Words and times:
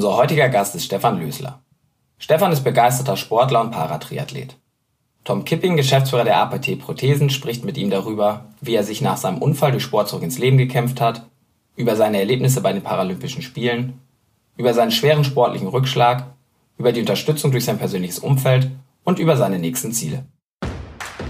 Unser 0.00 0.16
heutiger 0.16 0.48
Gast 0.48 0.74
ist 0.74 0.86
Stefan 0.86 1.20
Lösler. 1.20 1.60
Stefan 2.16 2.52
ist 2.52 2.64
begeisterter 2.64 3.18
Sportler 3.18 3.60
und 3.60 3.70
Paratriathlet. 3.70 4.56
Tom 5.24 5.44
Kipping, 5.44 5.76
Geschäftsführer 5.76 6.24
der 6.24 6.38
APT 6.38 6.78
Prothesen, 6.78 7.28
spricht 7.28 7.66
mit 7.66 7.76
ihm 7.76 7.90
darüber, 7.90 8.46
wie 8.62 8.74
er 8.76 8.82
sich 8.82 9.02
nach 9.02 9.18
seinem 9.18 9.36
Unfall 9.42 9.72
durch 9.72 9.82
Sport 9.82 10.08
zurück 10.08 10.22
ins 10.22 10.38
Leben 10.38 10.56
gekämpft 10.56 11.02
hat, 11.02 11.26
über 11.76 11.96
seine 11.96 12.18
Erlebnisse 12.18 12.62
bei 12.62 12.72
den 12.72 12.80
Paralympischen 12.80 13.42
Spielen, 13.42 14.00
über 14.56 14.72
seinen 14.72 14.90
schweren 14.90 15.22
sportlichen 15.22 15.68
Rückschlag, 15.68 16.32
über 16.78 16.92
die 16.92 17.00
Unterstützung 17.00 17.50
durch 17.50 17.66
sein 17.66 17.76
persönliches 17.76 18.20
Umfeld 18.20 18.70
und 19.04 19.18
über 19.18 19.36
seine 19.36 19.58
nächsten 19.58 19.92
Ziele. 19.92 20.24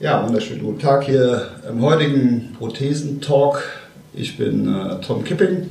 Ja, 0.00 0.26
wunderschönen 0.26 0.60
guten 0.60 0.80
Tag 0.80 1.04
hier 1.04 1.50
im 1.70 1.80
heutigen 1.80 2.56
Prothesentalk. 2.58 3.62
Ich 4.12 4.36
bin 4.36 4.66
äh, 4.66 5.00
Tom 5.00 5.22
Kipping, 5.22 5.70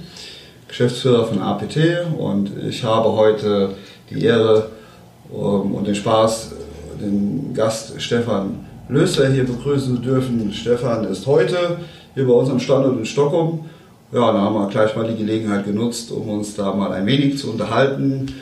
Geschäftsführer 0.70 1.26
von 1.26 1.42
APT 1.42 1.78
und 2.18 2.50
ich 2.66 2.86
habe 2.86 3.12
heute 3.12 3.72
die 4.10 4.24
Ehre 4.24 4.70
um, 5.30 5.76
und 5.76 5.88
den 5.88 5.96
Spaß, 5.96 6.54
den 7.02 7.54
Gast 7.54 8.02
Stefan 8.02 8.66
Lösler 8.88 9.28
hier 9.28 9.44
begrüßen 9.44 9.98
zu 9.98 10.02
dürfen. 10.02 10.54
Stefan 10.54 11.04
ist 11.04 11.28
heute 11.28 11.80
hier 12.16 12.26
bei 12.26 12.34
uns 12.34 12.50
am 12.50 12.62
Standort 12.62 12.98
in 12.98 13.06
Stockholm. 13.06 13.66
Ja, 14.14 14.32
da 14.32 14.40
haben 14.40 14.56
wir 14.56 14.70
gleich 14.70 14.96
mal 14.96 15.06
die 15.06 15.18
Gelegenheit 15.18 15.66
genutzt, 15.66 16.14
um 16.14 16.30
uns 16.30 16.56
da 16.56 16.74
mal 16.74 16.94
ein 16.94 17.06
wenig 17.06 17.40
zu 17.40 17.52
unterhalten. 17.52 18.34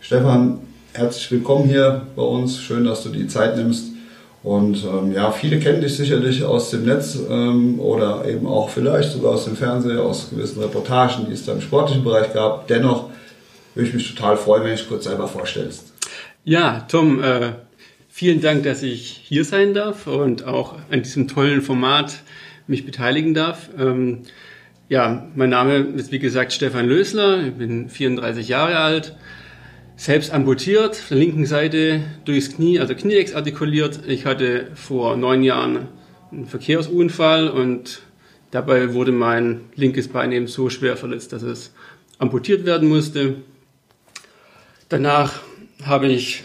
Stefan, 0.00 0.60
herzlich 0.94 1.30
willkommen 1.30 1.68
hier 1.68 2.06
bei 2.16 2.22
uns. 2.22 2.58
Schön, 2.58 2.86
dass 2.86 3.02
du 3.02 3.10
die 3.10 3.28
Zeit 3.28 3.58
nimmst 3.58 3.95
und 4.46 4.84
ähm, 4.84 5.10
ja, 5.10 5.32
viele 5.32 5.58
kennen 5.58 5.80
dich 5.80 5.96
sicherlich 5.96 6.44
aus 6.44 6.70
dem 6.70 6.84
Netz 6.84 7.18
ähm, 7.28 7.80
oder 7.80 8.28
eben 8.28 8.46
auch 8.46 8.70
vielleicht 8.70 9.10
sogar 9.10 9.32
aus 9.32 9.44
dem 9.44 9.56
Fernsehen, 9.56 9.98
aus 9.98 10.30
gewissen 10.30 10.62
Reportagen, 10.62 11.26
die 11.26 11.32
es 11.32 11.44
da 11.44 11.52
im 11.52 11.60
sportlichen 11.60 12.04
Bereich 12.04 12.32
gab. 12.32 12.68
Dennoch 12.68 13.10
würde 13.74 13.88
ich 13.88 13.94
mich 13.94 14.14
total 14.14 14.36
freuen, 14.36 14.62
wenn 14.62 14.70
du 14.70 14.76
dich 14.76 14.88
kurz 14.88 15.02
selber 15.02 15.26
vorstellst. 15.26 15.92
Ja, 16.44 16.86
Tom, 16.88 17.20
äh, 17.20 17.54
vielen 18.08 18.40
Dank, 18.40 18.62
dass 18.62 18.84
ich 18.84 19.20
hier 19.24 19.44
sein 19.44 19.74
darf 19.74 20.06
und 20.06 20.44
auch 20.44 20.76
an 20.92 21.02
diesem 21.02 21.26
tollen 21.26 21.60
Format 21.60 22.20
mich 22.68 22.86
beteiligen 22.86 23.34
darf. 23.34 23.68
Ähm, 23.76 24.22
ja, 24.88 25.26
mein 25.34 25.50
Name 25.50 25.78
ist 25.78 26.12
wie 26.12 26.20
gesagt 26.20 26.52
Stefan 26.52 26.86
Lösler, 26.86 27.48
ich 27.48 27.54
bin 27.54 27.88
34 27.88 28.46
Jahre 28.46 28.76
alt 28.76 29.16
selbst 29.96 30.30
amputiert, 30.30 30.90
auf 30.90 31.08
der 31.08 31.16
linken 31.16 31.46
Seite 31.46 32.02
durchs 32.24 32.54
Knie, 32.54 32.78
also 32.78 32.94
Knieex 32.94 33.34
artikuliert. 33.34 34.00
Ich 34.06 34.26
hatte 34.26 34.70
vor 34.74 35.16
neun 35.16 35.42
Jahren 35.42 35.88
einen 36.30 36.46
Verkehrsunfall 36.46 37.48
und 37.48 38.02
dabei 38.50 38.92
wurde 38.92 39.12
mein 39.12 39.62
linkes 39.74 40.08
Bein 40.08 40.32
eben 40.32 40.46
so 40.46 40.68
schwer 40.68 40.96
verletzt, 40.96 41.32
dass 41.32 41.42
es 41.42 41.72
amputiert 42.18 42.66
werden 42.66 42.88
musste. 42.88 43.36
Danach 44.88 45.40
habe 45.82 46.08
ich 46.08 46.44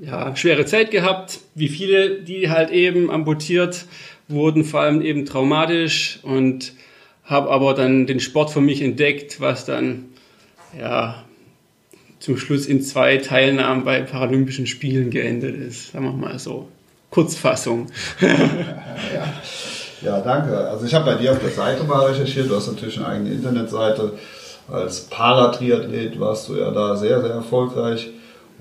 ja, 0.00 0.34
schwere 0.34 0.64
Zeit 0.64 0.90
gehabt, 0.90 1.40
wie 1.54 1.68
viele, 1.68 2.22
die 2.22 2.50
halt 2.50 2.70
eben 2.70 3.10
amputiert 3.10 3.84
wurden, 4.28 4.64
vor 4.64 4.80
allem 4.80 5.02
eben 5.02 5.24
traumatisch 5.26 6.18
und 6.22 6.72
habe 7.24 7.50
aber 7.50 7.74
dann 7.74 8.06
den 8.06 8.20
Sport 8.20 8.50
für 8.50 8.60
mich 8.60 8.82
entdeckt, 8.82 9.40
was 9.40 9.64
dann 9.64 10.06
ja 10.78 11.25
zum 12.18 12.36
Schluss 12.36 12.66
in 12.66 12.82
zwei 12.82 13.18
Teilnahmen 13.18 13.84
bei 13.84 14.00
Paralympischen 14.02 14.66
Spielen 14.66 15.10
geendet 15.10 15.56
ist. 15.56 15.92
Sagen 15.92 16.04
wir 16.04 16.12
mal 16.12 16.38
so. 16.38 16.68
Kurzfassung. 17.10 17.86
ja. 18.20 19.32
ja, 20.02 20.20
danke. 20.20 20.56
Also 20.56 20.86
ich 20.86 20.94
habe 20.94 21.04
bei 21.04 21.14
dir 21.14 21.32
auf 21.32 21.40
der 21.40 21.50
Seite 21.50 21.84
mal 21.84 22.06
recherchiert. 22.06 22.50
Du 22.50 22.56
hast 22.56 22.66
natürlich 22.66 22.98
eine 22.98 23.08
eigene 23.08 23.30
Internetseite. 23.30 24.12
Als 24.68 25.02
Paratriathlet 25.02 26.18
warst 26.18 26.48
du 26.48 26.56
ja 26.56 26.70
da 26.70 26.96
sehr, 26.96 27.20
sehr 27.20 27.30
erfolgreich. 27.30 28.10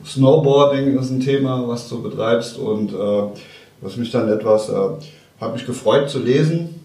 Snowboarding 0.06 0.98
ist 1.00 1.10
ein 1.10 1.20
Thema, 1.20 1.68
was 1.68 1.90
du 1.90 2.02
betreibst 2.02 2.58
und 2.58 2.94
äh, 2.94 3.24
was 3.82 3.98
mich 3.98 4.12
dann 4.12 4.30
etwas, 4.30 4.70
äh, 4.70 4.90
hat 5.40 5.54
mich 5.54 5.66
gefreut 5.66 6.10
zu 6.10 6.20
lesen. 6.20 6.82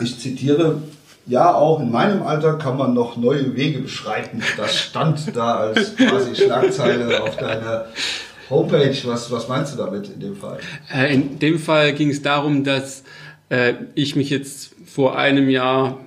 Ich 0.00 0.18
zitiere, 0.18 0.82
ja, 1.26 1.54
auch 1.54 1.80
in 1.80 1.90
meinem 1.90 2.22
Alter 2.22 2.54
kann 2.54 2.76
man 2.76 2.94
noch 2.94 3.16
neue 3.16 3.54
Wege 3.54 3.80
beschreiten. 3.80 4.42
Das 4.56 4.76
stand 4.76 5.36
da 5.36 5.56
als 5.56 5.96
quasi 5.96 6.34
Schlagzeile 6.34 7.22
auf 7.22 7.36
deiner 7.36 7.86
Homepage. 8.48 8.96
Was, 9.04 9.30
was 9.30 9.48
meinst 9.48 9.74
du 9.74 9.78
damit 9.78 10.08
in 10.08 10.20
dem 10.20 10.36
Fall? 10.36 10.58
Äh, 10.92 11.14
in 11.14 11.38
dem 11.38 11.58
Fall 11.58 11.92
ging 11.92 12.10
es 12.10 12.22
darum, 12.22 12.64
dass 12.64 13.04
äh, 13.48 13.74
ich 13.94 14.16
mich 14.16 14.30
jetzt 14.30 14.74
vor 14.86 15.16
einem 15.18 15.48
Jahr 15.48 15.98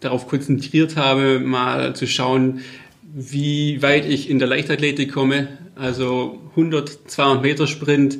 darauf 0.00 0.28
konzentriert 0.28 0.96
habe, 0.96 1.40
mal 1.40 1.94
zu 1.94 2.06
schauen, 2.06 2.60
wie 3.02 3.82
weit 3.82 4.06
ich 4.06 4.30
in 4.30 4.38
der 4.38 4.48
Leichtathletik 4.48 5.12
komme. 5.12 5.48
Also 5.74 6.38
100, 6.50 7.10
200 7.10 7.42
Meter 7.42 7.66
Sprint. 7.66 8.18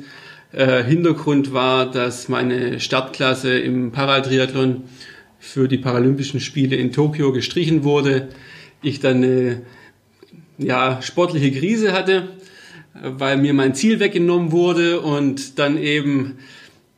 Äh, 0.53 0.83
Hintergrund 0.83 1.53
war, 1.53 1.91
dass 1.91 2.29
meine 2.29 2.79
Startklasse 2.79 3.57
im 3.59 3.91
Paratriathlon 3.91 4.83
für 5.47 5.67
die 5.67 5.77
Paralympischen 5.77 6.39
Spiele 6.39 6.75
in 6.75 6.91
Tokio 6.91 7.31
gestrichen 7.31 7.83
wurde, 7.83 8.27
ich 8.81 8.99
dann 8.99 9.17
eine 9.17 9.61
ja, 10.57 11.01
sportliche 11.01 11.57
Krise 11.57 11.93
hatte, 11.93 12.29
weil 12.93 13.37
mir 13.37 13.53
mein 13.53 13.73
Ziel 13.73 13.99
weggenommen 13.99 14.51
wurde 14.51 14.99
und 14.99 15.57
dann 15.57 15.77
eben 15.77 16.39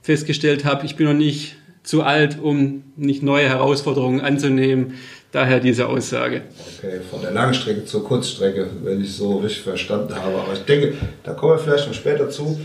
festgestellt 0.01 0.65
habe, 0.65 0.85
ich 0.85 0.95
bin 0.95 1.05
noch 1.05 1.13
nicht 1.13 1.57
zu 1.83 2.03
alt, 2.03 2.39
um 2.41 2.83
nicht 2.95 3.21
neue 3.21 3.47
Herausforderungen 3.47 4.21
anzunehmen. 4.21 4.95
Daher 5.31 5.59
diese 5.59 5.87
Aussage. 5.87 6.41
Okay, 6.77 7.01
von 7.07 7.21
der 7.21 7.29
Langstrecke 7.31 7.85
zur 7.85 8.03
Kurzstrecke, 8.03 8.67
wenn 8.83 8.99
ich 8.99 9.13
so 9.13 9.37
richtig 9.37 9.61
verstanden 9.61 10.15
habe. 10.15 10.39
Aber 10.39 10.53
ich 10.53 10.65
denke, 10.65 10.95
da 11.23 11.33
kommen 11.33 11.53
wir 11.53 11.59
vielleicht 11.59 11.87
noch 11.87 11.93
später 11.93 12.31
zu. 12.31 12.59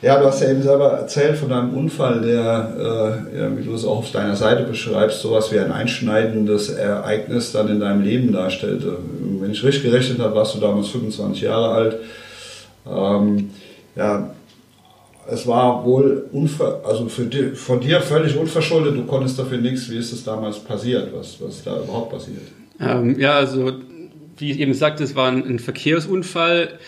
Ja, 0.00 0.20
du 0.20 0.26
hast 0.26 0.40
ja 0.40 0.50
eben 0.50 0.62
selber 0.62 0.92
erzählt 0.92 1.36
von 1.36 1.48
deinem 1.48 1.74
Unfall, 1.74 2.20
der, 2.20 3.26
äh, 3.34 3.58
wie 3.58 3.64
du 3.64 3.74
es 3.74 3.84
auch 3.84 3.98
auf 3.98 4.12
deiner 4.12 4.36
Seite 4.36 4.62
beschreibst, 4.62 5.20
sowas 5.20 5.50
wie 5.52 5.58
ein 5.58 5.72
einschneidendes 5.72 6.68
Ereignis 6.68 7.50
dann 7.50 7.68
in 7.68 7.80
deinem 7.80 8.02
Leben 8.02 8.32
darstellte. 8.32 8.98
Wenn 9.40 9.50
ich 9.50 9.64
richtig 9.64 9.82
gerechnet 9.82 10.20
habe, 10.20 10.36
warst 10.36 10.54
du 10.54 10.60
damals 10.60 10.88
25 10.88 11.42
Jahre 11.42 11.70
alt. 11.70 11.96
Ähm, 12.88 13.50
ja, 13.96 14.30
es 15.30 15.46
war 15.48 15.84
wohl 15.84 16.26
unver 16.32 16.80
also 16.84 17.08
für 17.08 17.24
die, 17.24 17.50
von 17.50 17.80
dir 17.80 18.00
völlig 18.00 18.36
unverschuldet, 18.36 18.96
du 18.96 19.04
konntest 19.04 19.38
dafür 19.38 19.58
nichts. 19.58 19.90
Wie 19.90 19.98
ist 19.98 20.12
es 20.12 20.22
damals 20.22 20.60
passiert? 20.60 21.12
Was, 21.12 21.40
was 21.40 21.56
ist 21.56 21.66
da 21.66 21.76
überhaupt 21.76 22.12
passiert? 22.12 22.42
Ähm, 22.80 23.18
ja, 23.18 23.32
also 23.32 23.72
wie 24.36 24.52
ich 24.52 24.60
eben 24.60 24.74
sagte, 24.74 25.02
es 25.02 25.16
war 25.16 25.28
ein, 25.28 25.44
ein 25.44 25.58
Verkehrsunfall. 25.58 26.78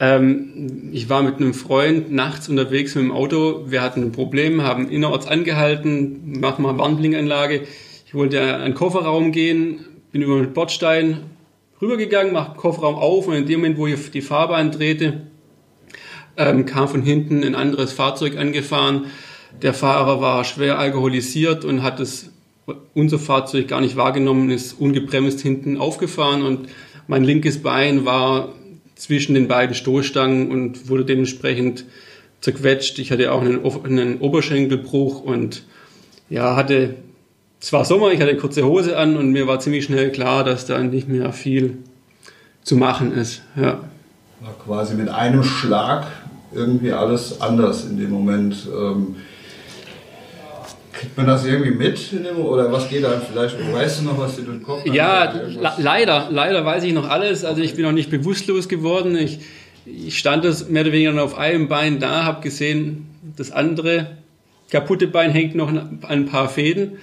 Ähm, 0.00 0.90
ich 0.92 1.08
war 1.08 1.22
mit 1.22 1.36
einem 1.36 1.54
Freund 1.54 2.12
nachts 2.12 2.48
unterwegs 2.48 2.94
mit 2.94 3.04
dem 3.04 3.12
Auto. 3.12 3.64
Wir 3.66 3.82
hatten 3.82 4.02
ein 4.02 4.12
Problem, 4.12 4.62
haben 4.62 4.88
innerorts 4.88 5.26
angehalten, 5.26 6.38
machen 6.40 6.62
mal 6.62 6.78
Warnblinkanlage. 6.78 7.62
Ich 8.06 8.14
wollte 8.14 8.40
an 8.42 8.62
den 8.62 8.74
Kofferraum 8.74 9.32
gehen, 9.32 9.80
bin 10.12 10.22
über 10.22 10.36
den 10.36 10.52
Bordstein 10.52 11.24
rübergegangen, 11.82 12.32
mache 12.32 12.52
den 12.52 12.56
Kofferraum 12.56 12.94
auf 12.94 13.26
und 13.26 13.34
in 13.34 13.46
dem 13.46 13.60
Moment, 13.60 13.78
wo 13.78 13.86
ich 13.86 14.10
die 14.10 14.22
Fahrbahn 14.22 14.70
drehte, 14.70 15.26
ähm, 16.36 16.64
kam 16.64 16.88
von 16.88 17.02
hinten 17.02 17.42
ein 17.42 17.54
anderes 17.54 17.92
Fahrzeug 17.92 18.36
angefahren. 18.36 19.06
Der 19.62 19.74
Fahrer 19.74 20.20
war 20.20 20.44
schwer 20.44 20.78
alkoholisiert 20.78 21.64
und 21.64 21.82
hat 21.82 21.98
das 21.98 22.30
unser 22.94 23.18
Fahrzeug 23.18 23.66
gar 23.66 23.80
nicht 23.80 23.96
wahrgenommen, 23.96 24.50
ist 24.50 24.74
ungebremst 24.74 25.40
hinten 25.40 25.78
aufgefahren 25.78 26.42
und 26.42 26.68
mein 27.06 27.24
linkes 27.24 27.62
Bein 27.62 28.04
war 28.04 28.54
zwischen 28.98 29.34
den 29.34 29.48
beiden 29.48 29.74
Stoßstangen 29.74 30.50
und 30.50 30.88
wurde 30.88 31.04
dementsprechend 31.04 31.84
zerquetscht. 32.40 32.98
Ich 32.98 33.10
hatte 33.12 33.32
auch 33.32 33.40
einen, 33.40 33.64
einen 33.64 34.18
Oberschenkelbruch 34.18 35.22
und 35.22 35.62
ja, 36.28 36.56
hatte, 36.56 36.96
es 37.60 37.72
war 37.72 37.84
Sommer, 37.84 38.12
ich 38.12 38.20
hatte 38.20 38.36
kurze 38.36 38.66
Hose 38.66 38.98
an 38.98 39.16
und 39.16 39.30
mir 39.30 39.46
war 39.46 39.60
ziemlich 39.60 39.84
schnell 39.84 40.10
klar, 40.10 40.44
dass 40.44 40.66
da 40.66 40.82
nicht 40.82 41.08
mehr 41.08 41.32
viel 41.32 41.78
zu 42.64 42.76
machen 42.76 43.12
ist. 43.12 43.42
Ja. 43.56 43.80
War 44.40 44.54
quasi 44.64 44.94
mit 44.94 45.08
einem 45.08 45.44
Schlag 45.44 46.06
irgendwie 46.52 46.92
alles 46.92 47.40
anders 47.40 47.84
in 47.84 47.98
dem 47.98 48.10
Moment. 48.10 48.66
Ähm, 48.66 49.16
Kriegt 50.98 51.16
man 51.16 51.28
das 51.28 51.46
irgendwie 51.46 51.70
mit? 51.70 52.12
Oder 52.36 52.72
was 52.72 52.88
geht 52.88 53.04
da 53.04 53.20
vielleicht? 53.20 53.56
Weißt 53.72 54.00
du 54.00 54.04
noch, 54.04 54.18
was 54.18 54.34
dir 54.34 54.42
durch 54.42 54.58
den 54.58 54.64
Kopf 54.64 54.84
Ja, 54.84 55.32
leider, 55.78 56.26
leider 56.28 56.64
weiß 56.64 56.82
ich 56.82 56.92
noch 56.92 57.08
alles. 57.08 57.44
Also 57.44 57.62
ich 57.62 57.74
bin 57.74 57.84
noch 57.84 57.92
nicht 57.92 58.10
bewusstlos 58.10 58.68
geworden. 58.68 59.16
Ich, 59.16 59.38
ich 59.86 60.18
stand 60.18 60.44
das 60.44 60.68
mehr 60.68 60.82
oder 60.82 60.90
weniger 60.90 61.22
auf 61.22 61.38
einem 61.38 61.68
Bein 61.68 62.00
da, 62.00 62.24
habe 62.24 62.42
gesehen, 62.42 63.06
das 63.36 63.52
andere 63.52 64.18
kaputte 64.70 65.06
Bein 65.06 65.30
hängt 65.30 65.54
noch 65.54 65.68
an 65.68 66.00
ein 66.08 66.26
paar 66.26 66.48
Fäden. 66.48 66.98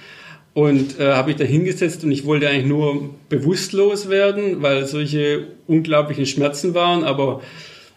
Und 0.53 0.99
äh, 0.99 1.13
habe 1.13 1.31
ich 1.31 1.37
da 1.37 1.45
hingesetzt 1.45 2.03
und 2.03 2.11
ich 2.11 2.25
wollte 2.25 2.49
eigentlich 2.49 2.65
nur 2.65 3.11
bewusstlos 3.29 4.09
werden, 4.09 4.61
weil 4.61 4.85
solche 4.85 5.47
unglaublichen 5.67 6.25
Schmerzen 6.25 6.73
waren. 6.73 7.05
Aber 7.05 7.41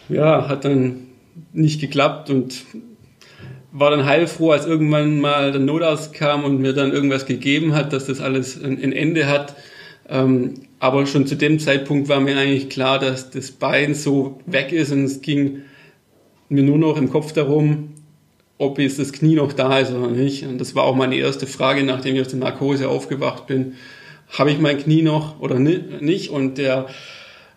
ja, 0.08 0.48
hat 0.48 0.64
dann 0.64 1.08
nicht 1.52 1.80
geklappt 1.80 2.30
und 2.30 2.54
war 3.78 3.90
dann 3.90 4.04
heilfroh, 4.04 4.52
als 4.52 4.66
irgendwann 4.66 5.20
mal 5.20 5.52
der 5.52 5.60
Notarzt 5.60 6.12
kam 6.12 6.44
und 6.44 6.60
mir 6.60 6.72
dann 6.72 6.92
irgendwas 6.92 7.26
gegeben 7.26 7.74
hat, 7.74 7.92
dass 7.92 8.06
das 8.06 8.20
alles 8.20 8.62
ein, 8.62 8.82
ein 8.82 8.92
Ende 8.92 9.26
hat. 9.26 9.56
Ähm, 10.08 10.54
aber 10.80 11.06
schon 11.06 11.26
zu 11.26 11.36
dem 11.36 11.58
Zeitpunkt 11.58 12.08
war 12.08 12.20
mir 12.20 12.36
eigentlich 12.36 12.68
klar, 12.68 12.98
dass 12.98 13.30
das 13.30 13.50
Bein 13.50 13.94
so 13.94 14.40
weg 14.46 14.72
ist 14.72 14.92
und 14.92 15.04
es 15.04 15.20
ging 15.20 15.62
mir 16.48 16.62
nur 16.62 16.78
noch 16.78 16.96
im 16.96 17.10
Kopf 17.10 17.32
darum, 17.32 17.90
ob 18.58 18.78
jetzt 18.78 18.98
das 18.98 19.12
Knie 19.12 19.34
noch 19.34 19.52
da 19.52 19.78
ist 19.78 19.92
oder 19.92 20.08
nicht. 20.08 20.44
Und 20.44 20.58
das 20.58 20.74
war 20.74 20.84
auch 20.84 20.96
meine 20.96 21.16
erste 21.16 21.46
Frage, 21.46 21.84
nachdem 21.84 22.14
ich 22.14 22.22
aus 22.22 22.28
der 22.28 22.40
Narkose 22.40 22.88
aufgewacht 22.88 23.46
bin. 23.46 23.74
Habe 24.30 24.50
ich 24.50 24.58
mein 24.58 24.78
Knie 24.78 25.02
noch 25.02 25.40
oder 25.40 25.58
nicht? 25.58 26.30
Und 26.30 26.58
der 26.58 26.86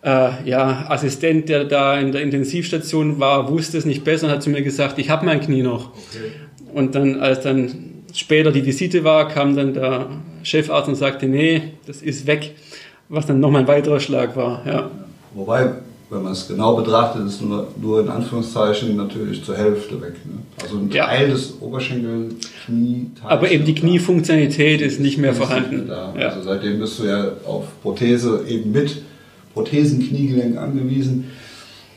äh, 0.04 0.50
ja, 0.50 0.86
Assistent, 0.90 1.50
der 1.50 1.66
da 1.66 2.00
in 2.00 2.12
der 2.12 2.22
Intensivstation 2.22 3.20
war, 3.20 3.50
wusste 3.50 3.78
es 3.78 3.86
nicht 3.86 4.04
besser 4.04 4.28
und 4.28 4.34
hat 4.34 4.44
zu 4.44 4.50
mir 4.50 4.62
gesagt, 4.62 4.98
ich 4.98 5.10
habe 5.10 5.26
mein 5.26 5.42
Knie 5.42 5.62
noch. 5.62 5.92
Okay. 5.92 6.32
Und 6.74 6.96
dann, 6.96 7.20
als 7.20 7.42
dann 7.42 7.72
später 8.14 8.52
die 8.52 8.66
Visite 8.66 9.04
war, 9.04 9.28
kam 9.28 9.56
dann 9.56 9.74
der 9.74 10.08
Chefarzt 10.44 10.90
und 10.90 10.96
sagte, 10.96 11.28
nee, 11.28 11.62
das 11.86 12.02
ist 12.02 12.26
weg, 12.28 12.56
was 13.10 13.26
dann 13.26 13.40
nochmal 13.40 13.62
ein 13.62 13.68
weiterer 13.68 14.00
Schlag 14.00 14.36
war. 14.36 14.66
Ja. 14.66 14.92
Wobei, 15.34 15.72
wenn 16.10 16.24
man 16.24 16.32
es 16.34 16.48
genau 16.48 16.76
betrachtet, 16.76 17.28
ist 17.28 17.42
nur, 17.42 17.68
nur 17.80 18.02
in 18.02 18.10
Anführungszeichen 18.10 18.96
natürlich 18.96 19.44
zur 19.44 19.56
Hälfte 19.56 20.02
weg. 20.02 20.14
Ne? 20.26 20.40
Also 20.62 20.78
ein 20.78 20.90
ja. 20.92 21.06
Teil 21.06 21.30
des 21.30 21.54
Oberschenkel, 21.62 22.36
Knie, 22.66 23.12
Aber 23.24 23.52
eben 23.52 23.66
die 23.66 23.76
Kniefunktionalität 23.76 24.82
ist 24.82 25.00
nicht 25.00 25.18
mehr 25.18 25.34
vorhanden. 25.34 25.76
Nicht 25.76 25.88
mehr 25.88 26.14
ja. 26.18 26.30
Also 26.30 26.42
seitdem 26.42 26.80
bist 26.80 27.00
du 27.00 27.06
ja 27.06 27.32
auf 27.46 27.66
Prothese 27.82 28.44
eben 28.48 28.72
mit 28.72 29.02
Prothesenkniegelenk 29.54 30.58
angewiesen. 30.58 31.26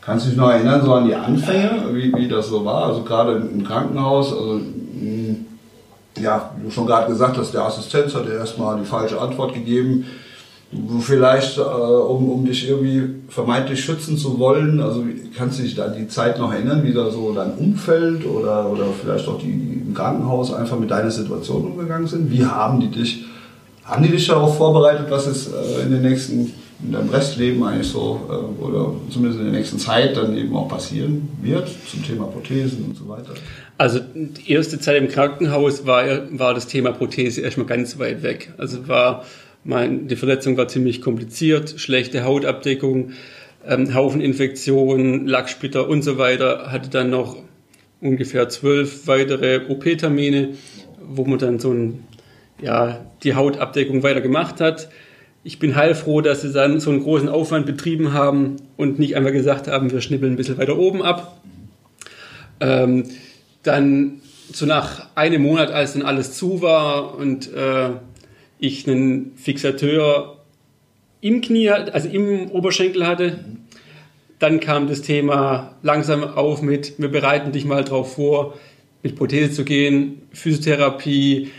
Kannst 0.01 0.27
du 0.27 0.31
dich 0.31 0.39
noch 0.39 0.51
erinnern, 0.51 0.85
so 0.85 0.93
an 0.93 1.07
die 1.07 1.15
Anfänge, 1.15 1.89
wie, 1.93 2.13
wie 2.15 2.29
das 2.29 2.49
so 2.49 2.65
war? 2.65 2.87
Also 2.89 3.03
gerade 3.03 3.37
im 3.37 3.65
Krankenhaus, 3.65 4.33
also 4.33 4.61
hm, 4.61 5.47
ja, 6.21 6.51
du 6.63 6.71
schon 6.71 6.87
gerade 6.87 7.11
gesagt 7.11 7.39
hast, 7.39 7.55
der 7.55 7.63
Assistenz 7.63 8.15
hat 8.15 8.27
dir 8.27 8.35
erstmal 8.35 8.79
die 8.79 8.85
falsche 8.85 9.21
Antwort 9.21 9.55
gegeben. 9.55 10.05
Vielleicht, 11.01 11.59
äh, 11.59 11.63
um, 11.63 12.29
um 12.31 12.45
dich 12.45 12.69
irgendwie 12.69 13.15
vermeintlich 13.29 13.83
schützen 13.85 14.19
zu 14.19 14.39
wollen, 14.39 14.81
also 14.81 15.05
kannst 15.37 15.59
du 15.59 15.63
dich 15.63 15.81
an 15.81 15.95
die 15.97 16.09
Zeit 16.09 16.39
noch 16.39 16.53
erinnern, 16.53 16.83
wie 16.83 16.93
da 16.93 17.11
so 17.11 17.33
dein 17.33 17.53
Umfeld 17.53 18.27
oder, 18.27 18.69
oder 18.71 18.87
vielleicht 19.01 19.29
auch 19.29 19.39
die, 19.39 19.53
die 19.53 19.83
im 19.87 19.95
Krankenhaus 19.95 20.53
einfach 20.53 20.79
mit 20.79 20.91
deiner 20.91 21.11
Situation 21.11 21.65
umgegangen 21.65 22.09
sind? 22.09 22.31
Wie 22.31 22.45
haben 22.45 22.81
die 22.81 22.89
dich, 22.89 23.25
haben 23.85 24.03
die 24.03 24.11
dich 24.11 24.27
darauf 24.27 24.57
vorbereitet, 24.57 25.07
was 25.11 25.27
es 25.27 25.49
äh, 25.49 25.83
in 25.85 25.93
den 25.93 26.03
nächsten 26.03 26.53
in 26.83 26.93
deinem 26.93 27.09
Restleben 27.09 27.63
eigentlich 27.63 27.89
so, 27.89 28.21
äh, 28.29 28.63
oder 28.63 28.95
zumindest 29.11 29.41
in 29.41 29.47
der 29.47 29.55
nächsten 29.55 29.79
Zeit 29.79 30.17
dann 30.17 30.37
eben 30.37 30.55
auch 30.57 30.69
passieren 30.69 31.29
wird 31.43 31.69
zum 31.91 32.05
Thema 32.05 32.27
Prothesen 32.27 32.85
und 32.85 32.97
so 32.97 33.09
weiter? 33.09 33.35
Also 33.79 34.01
die 34.15 34.53
erste 34.53 34.79
Zeit 34.79 34.97
im 34.97 35.09
Krankenhaus 35.09 35.87
war, 35.87 36.05
war 36.31 36.55
das 36.55 36.67
Thema 36.67 36.93
Prothese 36.93 37.41
erstmal 37.41 37.67
ganz 37.67 37.99
weit 37.99 38.23
weg. 38.23 38.53
Also 38.59 38.87
war 38.89 39.25
mein, 39.65 40.09
die 40.09 40.17
Verletzung 40.17 40.57
war 40.57 40.69
ziemlich 40.69 41.01
kompliziert, 41.01 41.75
schlechte 41.79 42.25
Hautabdeckung, 42.25 43.13
ähm, 43.67 43.95
Haufen 43.95 44.21
Infektionen, 44.21 45.27
Lacksplitter 45.27 45.89
und 45.89 46.03
so 46.03 46.19
weiter. 46.19 46.71
Hatte 46.71 46.91
dann 46.91 47.11
noch 47.11 47.37
ungefähr 48.01 48.49
zwölf 48.49 49.07
weitere 49.07 49.67
OP-Termine, 49.69 50.51
wo 51.03 51.25
man 51.25 51.39
dann 51.39 51.59
so 51.59 51.73
ein, 51.73 52.05
ja, 52.61 53.07
die 53.23 53.35
Hautabdeckung 53.35 54.03
weiter 54.03 54.21
gemacht 54.21 54.61
hat 54.61 54.89
ich 55.45 55.59
bin 55.59 55.77
heilfroh, 55.77 56.23
dass 56.23 56.41
sie 56.41 56.53
dann 56.53 56.81
so 56.81 56.91
einen 56.91 57.03
großen 57.03 57.29
Aufwand 57.29 57.67
betrieben 57.67 58.15
haben 58.15 58.57
und 58.79 58.99
nicht 58.99 59.15
einfach 59.15 59.33
gesagt 59.33 59.69
haben, 59.69 59.93
wir 59.93 60.01
schnippeln 60.01 60.33
ein 60.33 60.37
bisschen 60.37 60.57
weiter 60.57 60.79
oben 60.79 61.03
ab. 61.03 61.39
Ähm, 62.61 63.05
dann 63.63 64.23
so 64.51 64.65
nach 64.65 65.09
einem 65.15 65.43
Monat, 65.43 65.71
als 65.71 65.93
dann 65.93 66.03
alles 66.03 66.33
zu 66.33 66.63
war 66.63 67.17
und 67.17 67.53
äh, 67.53 67.91
ich 68.59 68.89
einen 68.89 69.33
Fixateur 69.37 70.39
im 71.21 71.43
Knie, 71.43 71.69
also 71.71 72.09
im 72.09 72.51
Oberschenkel 72.51 73.07
hatte, 73.07 73.39
dann 74.39 74.61
kam 74.61 74.89
das 74.89 75.03
Thema 75.03 75.75
langsam 75.83 76.25
auf 76.25 76.63
mit, 76.63 76.95
wir 76.99 77.09
bereiten 77.09 77.53
dich 77.53 77.65
mal 77.67 77.85
drauf 77.85 78.15
vor, 78.15 78.55
mit 79.03 79.17
Prothese 79.17 79.51
zu 79.51 79.65
gehen, 79.65 80.23
Physiotherapie, 80.33 81.51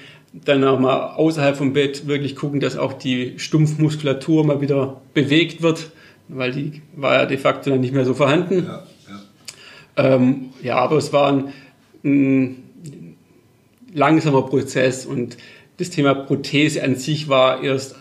dann 0.43 0.63
auch 0.63 0.79
mal 0.79 1.13
außerhalb 1.15 1.55
vom 1.55 1.73
Bett 1.73 2.07
wirklich 2.07 2.35
gucken, 2.35 2.59
dass 2.59 2.77
auch 2.77 2.93
die 2.93 3.39
Stumpfmuskulatur 3.39 4.45
mal 4.45 4.59
wieder 4.59 5.01
bewegt 5.13 5.61
wird, 5.61 5.91
weil 6.27 6.51
die 6.51 6.81
war 6.95 7.15
ja 7.15 7.25
de 7.25 7.37
facto 7.37 7.69
dann 7.69 7.79
nicht 7.79 7.93
mehr 7.93 8.05
so 8.05 8.13
vorhanden. 8.13 8.65
Ja, 8.65 8.83
ja. 9.07 10.15
Ähm, 10.15 10.49
ja 10.61 10.77
aber 10.77 10.97
es 10.97 11.13
war 11.13 11.31
ein, 11.31 11.53
ein, 12.03 12.63
langsamer 13.93 14.41
Prozess 14.41 15.05
und 15.05 15.37
das 15.77 15.89
Thema 15.89 16.13
Prothese 16.13 16.83
an 16.83 16.95
sich 16.95 17.29
war 17.29 17.63
erst 17.63 17.95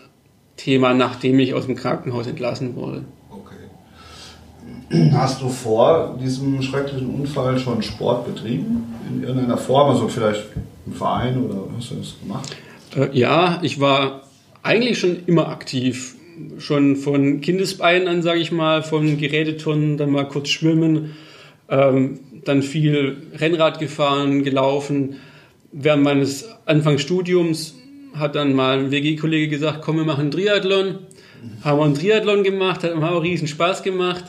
Thema, 0.57 0.93
nachdem 0.93 1.39
ich 1.39 1.53
aus 1.53 1.67
dem 1.67 1.75
Krankenhaus 1.75 2.27
entlassen 2.27 2.75
wurde. 2.75 3.05
Okay. 3.29 5.11
Hast 5.13 5.41
du 5.41 5.47
vor 5.47 6.17
diesem 6.21 6.61
schrecklichen 6.61 7.09
Unfall 7.09 7.57
schon 7.59 7.81
Sport 7.81 8.25
betrieben 8.25 8.93
in 9.09 9.23
irgendeiner 9.23 9.57
Form? 9.57 9.89
Also 9.89 10.09
vielleicht 10.09 10.43
im 10.85 10.93
Verein 10.93 11.43
oder 11.43 11.67
hast 11.75 11.91
du 11.91 11.95
das 11.95 12.15
gemacht? 12.19 12.55
Äh, 12.95 13.17
ja, 13.17 13.59
ich 13.61 13.79
war 13.79 14.23
eigentlich 14.63 14.99
schon 14.99 15.17
immer 15.25 15.49
aktiv. 15.49 16.15
Schon 16.57 16.97
von 16.97 17.39
Kindesbeinen 17.39 18.07
an, 18.07 18.21
sage 18.21 18.39
ich 18.39 18.51
mal, 18.51 18.83
von 18.83 19.17
Geräteturnen, 19.17 19.97
dann 19.97 20.11
mal 20.11 20.27
kurz 20.27 20.49
schwimmen, 20.49 21.15
ähm, 21.69 22.19
dann 22.43 22.61
viel 22.61 23.17
Rennrad 23.35 23.79
gefahren, 23.79 24.43
gelaufen. 24.43 25.15
Während 25.71 26.03
meines 26.03 26.49
Anfangsstudiums 26.65 27.75
hat 28.13 28.35
dann 28.35 28.53
mal 28.53 28.79
ein 28.79 28.91
WG-Kollege 28.91 29.47
gesagt, 29.47 29.81
komm, 29.81 29.97
wir 29.97 30.03
machen 30.03 30.21
einen 30.21 30.31
Triathlon. 30.31 30.99
Haben 31.63 31.79
wir 31.79 31.85
einen 31.85 31.95
Triathlon 31.95 32.43
gemacht, 32.43 32.83
hat 32.83 32.95
mir 32.95 33.11
auch 33.11 33.23
riesen 33.23 33.47
Spaß 33.47 33.83
gemacht. 33.83 34.25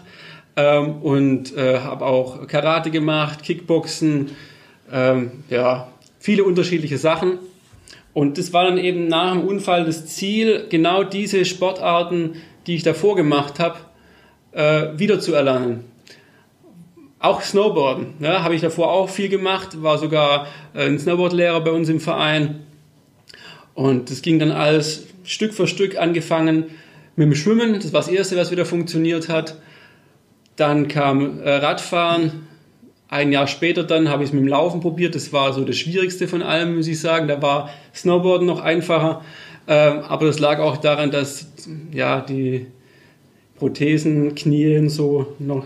Ähm, 0.56 1.03
und 1.03 1.56
äh, 1.56 1.81
habe 1.81 2.05
auch 2.05 2.46
Karate 2.46 2.91
gemacht, 2.91 3.43
Kickboxen, 3.43 4.31
ähm, 4.91 5.31
ja, 5.51 5.89
viele 6.26 6.42
unterschiedliche 6.42 6.98
Sachen. 6.98 7.38
Und 8.12 8.36
das 8.36 8.52
war 8.52 8.64
dann 8.64 8.78
eben 8.78 9.06
nach 9.06 9.32
dem 9.32 9.46
Unfall 9.46 9.84
das 9.84 10.06
Ziel, 10.06 10.66
genau 10.68 11.04
diese 11.04 11.44
Sportarten, 11.44 12.34
die 12.66 12.74
ich 12.74 12.82
davor 12.82 13.14
gemacht 13.14 13.60
habe, 13.60 13.78
äh, 14.50 14.98
wieder 14.98 15.20
zu 15.20 15.34
erlernen. 15.34 15.84
Auch 17.20 17.42
Snowboarden, 17.42 18.14
ja, 18.18 18.42
habe 18.42 18.56
ich 18.56 18.60
davor 18.60 18.90
auch 18.90 19.08
viel 19.08 19.28
gemacht, 19.28 19.84
war 19.84 19.98
sogar 19.98 20.48
äh, 20.74 20.86
ein 20.86 20.98
Snowboardlehrer 20.98 21.60
bei 21.60 21.70
uns 21.70 21.88
im 21.88 22.00
Verein. 22.00 22.66
Und 23.74 24.10
das 24.10 24.20
ging 24.20 24.40
dann 24.40 24.50
alles 24.50 25.06
Stück 25.22 25.54
für 25.54 25.68
Stück 25.68 25.96
angefangen 25.96 26.64
mit 27.14 27.26
dem 27.26 27.36
Schwimmen, 27.36 27.74
das 27.74 27.92
war 27.92 28.00
das 28.00 28.08
Erste, 28.08 28.36
was 28.36 28.50
wieder 28.50 28.66
funktioniert 28.66 29.28
hat. 29.28 29.60
Dann 30.56 30.88
kam 30.88 31.38
äh, 31.40 31.50
Radfahren, 31.50 32.48
ein 33.08 33.32
Jahr 33.32 33.46
später 33.46 33.84
dann 33.84 34.08
habe 34.08 34.25
ich 34.25 34.31
es 34.31 34.32
mit 34.32 34.43
dem 34.43 34.48
Laufen 34.48 34.81
probiert. 34.81 35.15
Das 35.15 35.32
war 35.32 35.53
so 35.53 35.65
das 35.65 35.77
Schwierigste 35.77 36.27
von 36.27 36.43
allem, 36.43 36.77
muss 36.77 36.89
ich 36.89 37.01
sagen. 37.01 37.29
Da 37.29 37.41
war 37.41 37.70
Snowboarden 37.94 38.46
noch 38.46 38.60
einfacher. 38.60 39.22
Ähm, 39.69 40.01
aber 40.01 40.27
das 40.27 40.39
lag 40.39 40.58
auch 40.58 40.77
daran, 40.77 41.10
dass 41.10 41.46
ja 41.93 42.20
die 42.20 42.67
Prothesen, 43.56 44.34
Knien 44.34 44.89
so 44.89 45.34
noch 45.39 45.65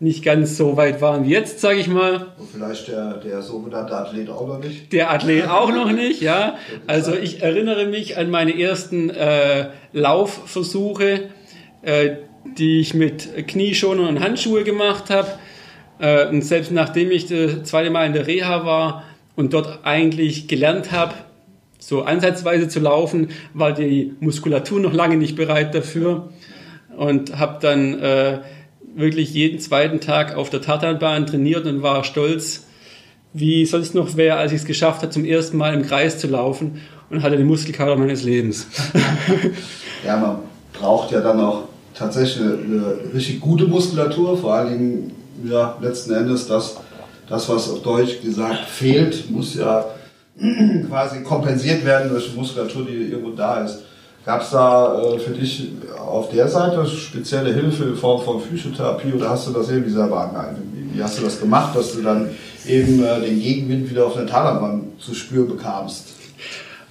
nicht 0.00 0.24
ganz 0.24 0.56
so 0.56 0.76
weit 0.76 1.00
waren 1.00 1.26
wie 1.26 1.30
jetzt, 1.30 1.60
sage 1.60 1.80
ich 1.80 1.88
mal. 1.88 2.28
Und 2.38 2.50
vielleicht 2.52 2.88
der, 2.88 3.14
der 3.14 3.42
sogenannte 3.42 3.96
Athlet 3.96 4.30
auch 4.30 4.46
noch 4.46 4.60
nicht? 4.60 4.92
Der 4.92 5.10
Athlet 5.10 5.48
auch 5.48 5.70
noch 5.70 5.90
nicht, 5.90 6.22
ja. 6.22 6.56
Also 6.86 7.14
ich 7.14 7.42
erinnere 7.42 7.86
mich 7.86 8.16
an 8.16 8.30
meine 8.30 8.58
ersten 8.58 9.10
äh, 9.10 9.70
Laufversuche, 9.92 11.30
äh, 11.82 12.10
die 12.56 12.80
ich 12.80 12.94
mit 12.94 13.48
Knieschoner 13.48 14.08
und 14.08 14.20
Handschuhe 14.20 14.62
gemacht 14.62 15.10
habe. 15.10 15.28
Äh, 15.98 16.28
und 16.28 16.42
selbst 16.42 16.70
nachdem 16.72 17.10
ich 17.10 17.26
das 17.26 17.64
zweite 17.64 17.90
Mal 17.90 18.06
in 18.06 18.12
der 18.12 18.26
Reha 18.26 18.64
war 18.64 19.04
und 19.36 19.52
dort 19.52 19.80
eigentlich 19.84 20.48
gelernt 20.48 20.92
habe, 20.92 21.14
so 21.78 22.02
ansatzweise 22.02 22.68
zu 22.68 22.80
laufen, 22.80 23.28
war 23.54 23.72
die 23.72 24.14
Muskulatur 24.20 24.80
noch 24.80 24.92
lange 24.92 25.16
nicht 25.16 25.36
bereit 25.36 25.74
dafür 25.74 26.30
und 26.96 27.38
habe 27.38 27.58
dann 27.60 27.98
äh, 28.00 28.38
wirklich 28.94 29.32
jeden 29.32 29.60
zweiten 29.60 30.00
Tag 30.00 30.36
auf 30.36 30.50
der 30.50 30.60
Tatanbahn 30.60 31.26
trainiert 31.26 31.66
und 31.66 31.82
war 31.82 32.02
stolz, 32.04 32.66
wie 33.32 33.64
sonst 33.64 33.94
noch 33.94 34.16
wäre, 34.16 34.36
als 34.36 34.52
ich 34.52 34.58
es 34.58 34.66
geschafft 34.66 35.02
habe, 35.02 35.10
zum 35.10 35.24
ersten 35.24 35.56
Mal 35.56 35.74
im 35.74 35.82
Kreis 35.82 36.18
zu 36.18 36.26
laufen 36.26 36.80
und 37.10 37.22
hatte 37.22 37.36
den 37.36 37.46
Muskelkater 37.46 37.96
meines 37.96 38.24
Lebens. 38.24 38.66
ja, 40.04 40.16
man 40.16 40.38
braucht 40.72 41.12
ja 41.12 41.20
dann 41.20 41.40
auch 41.40 41.64
tatsächlich 41.94 42.44
eine, 42.44 42.58
eine 42.58 43.14
richtig 43.14 43.40
gute 43.40 43.66
Muskulatur, 43.66 44.36
vor 44.36 44.54
allen 44.54 44.70
Dingen 44.70 45.12
ja, 45.44 45.76
letzten 45.80 46.14
Endes 46.14 46.46
das, 46.46 46.76
das, 47.28 47.48
was 47.48 47.70
auf 47.70 47.82
Deutsch 47.82 48.20
gesagt 48.22 48.68
fehlt, 48.68 49.30
muss 49.30 49.54
ja 49.54 49.84
quasi 50.88 51.22
kompensiert 51.22 51.84
werden 51.84 52.10
durch 52.10 52.34
Muskulatur, 52.34 52.86
die 52.86 53.10
irgendwo 53.10 53.30
da 53.30 53.64
ist. 53.64 53.80
Gab 54.24 54.42
es 54.42 54.50
da 54.50 55.02
äh, 55.02 55.18
für 55.18 55.30
dich 55.30 55.70
auf 55.98 56.30
der 56.30 56.48
Seite 56.48 56.86
spezielle 56.86 57.52
Hilfe 57.52 57.84
in 57.84 57.96
Form 57.96 58.22
von 58.22 58.40
Physiotherapie 58.40 59.12
oder 59.12 59.30
hast 59.30 59.48
du 59.48 59.52
das 59.52 59.68
irgendwie 59.70 59.90
selber? 59.90 60.54
Wie, 60.74 60.96
wie 60.96 61.02
hast 61.02 61.18
du 61.18 61.24
das 61.24 61.40
gemacht, 61.40 61.76
dass 61.76 61.92
du 61.92 62.02
dann 62.02 62.30
eben 62.66 63.02
äh, 63.02 63.20
den 63.20 63.40
Gegenwind 63.40 63.90
wieder 63.90 64.06
auf 64.06 64.14
der 64.14 64.26
Talanbahn 64.26 64.92
zu 64.98 65.14
spüren 65.14 65.48
bekamst? 65.48 66.08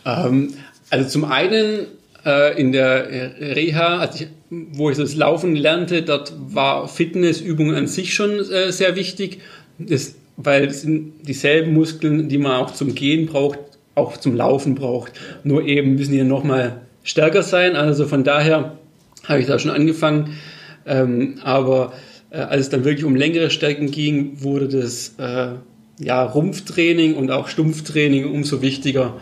Ähm, 0.06 0.54
also 0.90 1.10
zum 1.10 1.26
einen 1.26 1.88
äh, 2.28 2.60
in 2.60 2.72
der 2.72 3.08
Reha, 3.40 4.00
also 4.00 4.26
ich, 4.26 4.28
wo 4.50 4.90
ich 4.90 4.98
das 4.98 5.16
Laufen 5.16 5.56
lernte, 5.56 6.02
dort 6.02 6.34
war 6.38 6.88
Fitnessübungen 6.88 7.76
an 7.76 7.88
sich 7.88 8.14
schon 8.14 8.40
äh, 8.52 8.72
sehr 8.72 8.96
wichtig, 8.96 9.40
das, 9.80 10.16
weil 10.36 10.66
es 10.66 10.82
sind 10.82 11.14
dieselben 11.28 11.74
Muskeln, 11.74 12.30
die 12.30 12.38
man 12.38 12.52
auch 12.52 12.72
zum 12.72 12.94
Gehen 12.94 13.26
braucht, 13.28 13.60
auch 13.96 14.18
zum 14.18 14.36
Laufen 14.36 14.76
braucht. 14.76 15.14
Nur 15.44 15.64
eben 15.64 15.96
müssen 15.96 16.12
die 16.12 16.24
nochmal 16.24 16.82
stärker 17.04 17.42
sein. 17.42 17.76
Also 17.76 18.06
von 18.06 18.24
daher 18.24 18.78
habe 19.24 19.40
ich 19.40 19.48
da 19.48 19.58
schon 19.58 19.72
angefangen. 19.72 20.38
Ähm, 20.86 21.36
aber 21.44 21.94
äh, 22.30 22.38
als 22.38 22.62
es 22.62 22.70
dann 22.70 22.86
wirklich 22.86 23.06
um 23.06 23.16
längere 23.16 23.50
Strecken 23.50 23.90
ging, 23.90 24.44
wurde 24.44 24.68
das 24.68 25.16
äh, 25.18 25.54
ja, 26.00 26.24
Rumpftraining 26.24 27.16
und 27.16 27.32
auch 27.32 27.48
Stumpftraining 27.48 28.26
umso 28.26 28.62
wichtiger, 28.62 29.20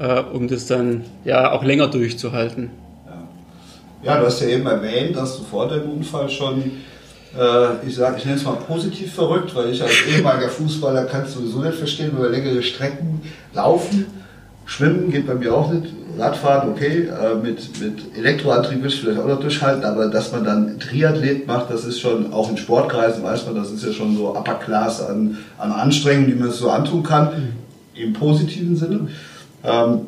äh, 0.00 0.20
um 0.32 0.48
das 0.48 0.66
dann 0.66 1.04
ja 1.24 1.52
auch 1.52 1.64
länger 1.64 1.88
durchzuhalten. 1.88 2.70
Ja. 4.02 4.14
ja, 4.14 4.20
du 4.20 4.26
hast 4.26 4.40
ja 4.40 4.48
eben 4.48 4.66
erwähnt, 4.66 5.16
dass 5.16 5.38
du 5.38 5.44
vor 5.44 5.68
dem 5.68 5.90
Unfall 5.90 6.28
schon 6.28 6.72
äh, 7.36 7.86
ich 7.86 7.94
sage, 7.94 8.16
ich 8.18 8.24
nenne 8.24 8.36
es 8.36 8.44
mal 8.44 8.56
positiv 8.56 9.14
verrückt, 9.14 9.54
weil 9.54 9.70
ich 9.70 9.82
als 9.82 9.92
ehemaliger 10.10 10.48
Fußballer 10.48 11.04
kann 11.04 11.22
es 11.22 11.34
sowieso 11.34 11.60
nicht 11.60 11.76
verstehen, 11.76 12.12
wir 12.18 12.28
längere 12.28 12.62
Strecken 12.62 13.20
laufen. 13.54 14.06
Schwimmen 14.64 15.10
geht 15.10 15.26
bei 15.26 15.34
mir 15.34 15.54
auch 15.54 15.72
nicht. 15.72 15.92
Radfahren, 16.18 16.70
okay, 16.70 17.08
äh, 17.08 17.34
mit, 17.36 17.80
mit 17.80 18.16
Elektroantrieb 18.16 18.82
will 18.82 18.88
ich 18.88 19.00
vielleicht 19.00 19.20
auch 19.20 19.26
noch 19.26 19.40
durchhalten, 19.40 19.84
aber 19.84 20.08
dass 20.08 20.32
man 20.32 20.44
dann 20.44 20.80
Triathlet 20.80 21.46
macht, 21.46 21.70
das 21.70 21.84
ist 21.84 22.00
schon, 22.00 22.32
auch 22.32 22.50
in 22.50 22.56
Sportkreisen 22.56 23.22
weiß 23.22 23.46
man, 23.46 23.54
das 23.54 23.70
ist 23.70 23.84
ja 23.84 23.92
schon 23.92 24.16
so 24.16 24.30
Upper 24.30 24.54
Class 24.54 25.06
an, 25.06 25.38
an 25.58 25.70
Anstrengungen, 25.70 26.26
die 26.26 26.34
man 26.34 26.50
so 26.50 26.70
antun 26.70 27.02
kann, 27.02 27.26
mhm. 27.26 28.02
im 28.02 28.12
positiven 28.14 28.76
Sinne. 28.76 29.08
Ähm, 29.64 30.00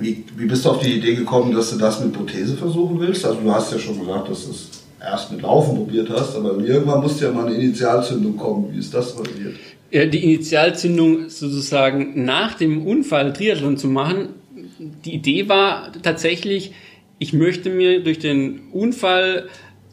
wie, 0.00 0.24
wie 0.36 0.46
bist 0.46 0.64
du 0.64 0.70
auf 0.70 0.80
die 0.80 0.94
Idee 0.94 1.14
gekommen, 1.14 1.54
dass 1.54 1.70
du 1.70 1.78
das 1.78 2.00
mit 2.00 2.12
Prothese 2.12 2.56
versuchen 2.56 3.00
willst? 3.00 3.24
Also 3.24 3.40
du 3.40 3.52
hast 3.52 3.72
ja 3.72 3.78
schon 3.78 3.98
gesagt, 3.98 4.30
dass 4.30 4.44
du 4.44 4.50
es 4.50 4.68
erst 5.00 5.32
mit 5.32 5.42
Laufen 5.42 5.76
probiert 5.76 6.08
hast, 6.10 6.36
aber 6.36 6.58
irgendwann 6.58 7.00
musste 7.00 7.26
ja 7.26 7.32
mal 7.32 7.46
eine 7.46 7.56
Initialzündung 7.56 8.36
kommen. 8.36 8.72
Wie 8.72 8.78
ist 8.78 8.92
das 8.92 9.14
passiert? 9.14 9.56
Ja, 9.90 10.06
die 10.06 10.22
Initialzündung 10.22 11.30
sozusagen 11.30 12.24
nach 12.24 12.54
dem 12.54 12.86
Unfall 12.86 13.32
Triathlon 13.32 13.76
zu 13.76 13.88
machen, 13.88 14.30
die 14.78 15.14
Idee 15.14 15.48
war 15.48 15.92
tatsächlich, 16.02 16.72
ich 17.18 17.32
möchte 17.32 17.70
mir 17.70 18.02
durch 18.02 18.18
den 18.18 18.68
Unfall 18.72 19.48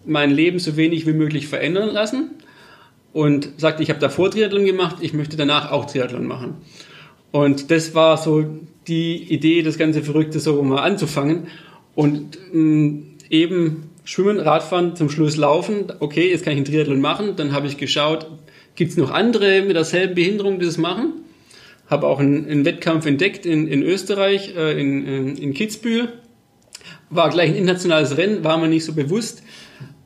mein 0.05 0.31
Leben 0.31 0.59
so 0.59 0.77
wenig 0.77 1.07
wie 1.07 1.13
möglich 1.13 1.47
verändern 1.47 1.89
lassen 1.91 2.31
und 3.13 3.49
sagte, 3.57 3.81
ich 3.81 3.89
habe 3.89 3.99
davor 3.99 4.29
Triathlon 4.29 4.65
gemacht, 4.65 4.97
ich 5.01 5.13
möchte 5.13 5.37
danach 5.37 5.71
auch 5.71 5.85
Triathlon 5.85 6.27
machen. 6.27 6.55
Und 7.31 7.71
das 7.71 7.95
war 7.95 8.17
so 8.17 8.45
die 8.87 9.33
Idee, 9.33 9.61
das 9.61 9.77
ganze 9.77 10.03
Verrückte 10.03 10.39
so 10.39 10.61
mal 10.61 10.81
anzufangen 10.81 11.47
und 11.95 12.37
mh, 12.51 12.59
mm, 12.61 13.03
eben 13.29 13.89
Schwimmen, 14.03 14.39
Radfahren, 14.39 14.95
zum 14.95 15.09
Schluss 15.09 15.35
Laufen. 15.35 15.91
Okay, 15.99 16.29
jetzt 16.29 16.43
kann 16.43 16.53
ich 16.53 16.57
einen 16.57 16.65
Triathlon 16.65 17.01
machen. 17.01 17.35
Dann 17.35 17.53
habe 17.53 17.65
ich 17.65 17.77
geschaut, 17.77 18.27
gibt 18.75 18.91
es 18.91 18.97
noch 18.97 19.09
andere 19.09 19.63
mit 19.63 19.75
derselben 19.75 20.13
Behinderung, 20.13 20.59
die 20.59 20.65
das 20.65 20.77
machen? 20.77 21.25
habe 21.87 22.07
auch 22.07 22.19
einen, 22.19 22.49
einen, 22.49 22.65
Wettkampf 22.65 23.05
entdeckt 23.05 23.45
in, 23.45 23.67
in 23.67 23.83
Österreich, 23.83 24.55
äh, 24.55 24.79
in, 24.79 25.05
in, 25.05 25.37
in 25.37 25.53
Kitzbühel. 25.53 26.13
War 27.09 27.29
gleich 27.29 27.49
ein 27.49 27.55
internationales 27.55 28.17
Rennen, 28.17 28.43
war 28.43 28.57
mir 28.57 28.67
nicht 28.67 28.85
so 28.85 28.93
bewusst. 28.93 29.43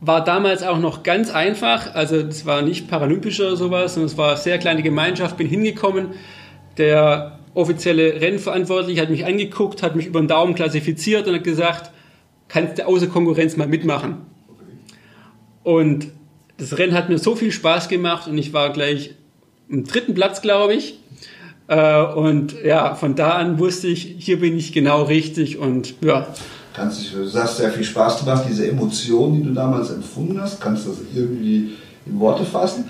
War 0.01 0.23
damals 0.23 0.63
auch 0.63 0.79
noch 0.79 1.03
ganz 1.03 1.29
einfach, 1.29 1.93
also 1.93 2.23
das 2.23 2.45
war 2.45 2.61
nicht 2.61 2.89
paralympisch 2.89 3.39
oder 3.39 3.55
sowas, 3.55 3.93
sondern 3.93 4.07
es 4.07 4.17
war 4.17 4.29
eine 4.31 4.37
sehr 4.37 4.57
kleine 4.57 4.81
Gemeinschaft, 4.81 5.37
bin 5.37 5.47
hingekommen. 5.47 6.09
Der 6.77 7.38
offizielle 7.53 8.21
Rennverantwortliche 8.21 9.01
hat 9.01 9.09
mich 9.09 9.25
angeguckt, 9.25 9.83
hat 9.83 9.95
mich 9.95 10.05
über 10.05 10.21
den 10.21 10.27
Daumen 10.27 10.55
klassifiziert 10.55 11.27
und 11.27 11.35
hat 11.35 11.43
gesagt, 11.43 11.91
kannst 12.47 12.79
du 12.79 12.87
außer 12.87 13.07
Konkurrenz 13.07 13.57
mal 13.57 13.67
mitmachen. 13.67 14.17
Und 15.63 16.07
das 16.57 16.77
Rennen 16.77 16.93
hat 16.93 17.09
mir 17.09 17.17
so 17.17 17.35
viel 17.35 17.51
Spaß 17.51 17.87
gemacht 17.87 18.27
und 18.27 18.37
ich 18.37 18.53
war 18.53 18.71
gleich 18.71 19.15
im 19.69 19.85
dritten 19.85 20.13
Platz, 20.13 20.41
glaube 20.41 20.73
ich. 20.73 20.99
Äh, 21.67 22.03
und 22.03 22.55
ja, 22.63 22.95
von 22.95 23.15
da 23.15 23.31
an 23.31 23.59
wusste 23.59 23.87
ich, 23.87 24.15
hier 24.17 24.39
bin 24.39 24.57
ich 24.57 24.73
genau 24.73 25.03
richtig 25.03 25.57
und 25.57 25.95
ja. 26.01 26.27
Kannst 26.73 27.13
du, 27.13 27.39
hast 27.39 27.57
sehr 27.57 27.71
viel 27.71 27.83
Spaß 27.83 28.19
gemacht, 28.19 28.45
diese 28.49 28.67
Emotionen, 28.67 29.35
die 29.35 29.43
du 29.43 29.53
damals 29.53 29.91
empfunden 29.91 30.39
hast, 30.41 30.59
kannst 30.59 30.85
du 30.85 30.89
das 30.89 30.99
irgendwie 31.13 31.71
in 32.05 32.19
Worte 32.19 32.45
fassen? 32.45 32.89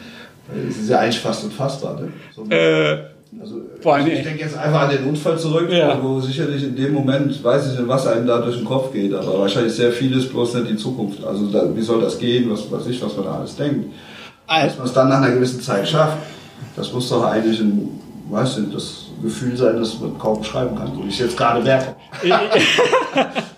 Es 0.70 0.78
ist 0.78 0.90
ja 0.90 1.00
eigentlich 1.00 1.20
fast 1.20 1.44
unfassbar, 1.44 2.00
ne? 2.00 2.12
So, 2.36 2.46
äh, 2.50 3.04
also, 3.40 3.62
boah, 3.82 4.00
nee. 4.00 4.14
Ich 4.14 4.24
denke 4.24 4.42
jetzt 4.42 4.58
einfach 4.58 4.82
an 4.82 4.90
den 4.90 5.06
Unfall 5.06 5.38
zurück, 5.38 5.70
ja. 5.72 6.02
wo 6.02 6.20
sicherlich 6.20 6.64
in 6.64 6.76
dem 6.76 6.94
Moment, 6.94 7.44
weiß 7.44 7.72
ich 7.72 7.80
nicht, 7.80 7.88
was 7.88 8.08
einem 8.08 8.26
da 8.26 8.40
durch 8.40 8.58
den 8.58 8.66
Kopf 8.66 8.92
geht, 8.92 9.14
aber 9.14 9.40
wahrscheinlich 9.40 9.74
sehr 9.74 9.92
vieles, 9.92 10.28
bloß 10.30 10.56
nicht 10.56 10.72
die 10.72 10.78
Zukunft. 10.78 11.24
Also 11.24 11.48
da, 11.48 11.76
wie 11.76 11.82
soll 11.82 12.02
das 12.02 12.18
gehen, 12.18 12.50
was 12.50 12.72
weiß 12.72 12.88
ich, 12.88 13.02
was 13.02 13.16
man 13.16 13.26
da 13.26 13.36
alles 13.36 13.56
denkt. 13.56 13.94
Also, 14.48 14.68
Dass 14.68 14.78
man 14.78 14.88
es 14.88 14.94
dann 14.94 15.10
nach 15.10 15.22
einer 15.22 15.36
gewissen 15.36 15.62
Zeit 15.62 15.88
schafft, 15.88 16.18
das 16.76 16.92
muss 16.92 17.10
doch 17.10 17.24
eigentlich 17.24 17.60
ein 17.60 18.00
weißt 18.30 18.58
du, 18.58 18.62
das 18.64 19.06
Gefühl 19.22 19.58
sein, 19.58 19.78
das 19.78 20.00
man 20.00 20.18
kaum 20.18 20.40
beschreiben 20.40 20.76
kann, 20.76 20.92
wie 20.98 21.08
ich 21.08 21.16
es 21.16 21.20
jetzt 21.20 21.38
gerade 21.38 21.62
merke. 21.62 21.96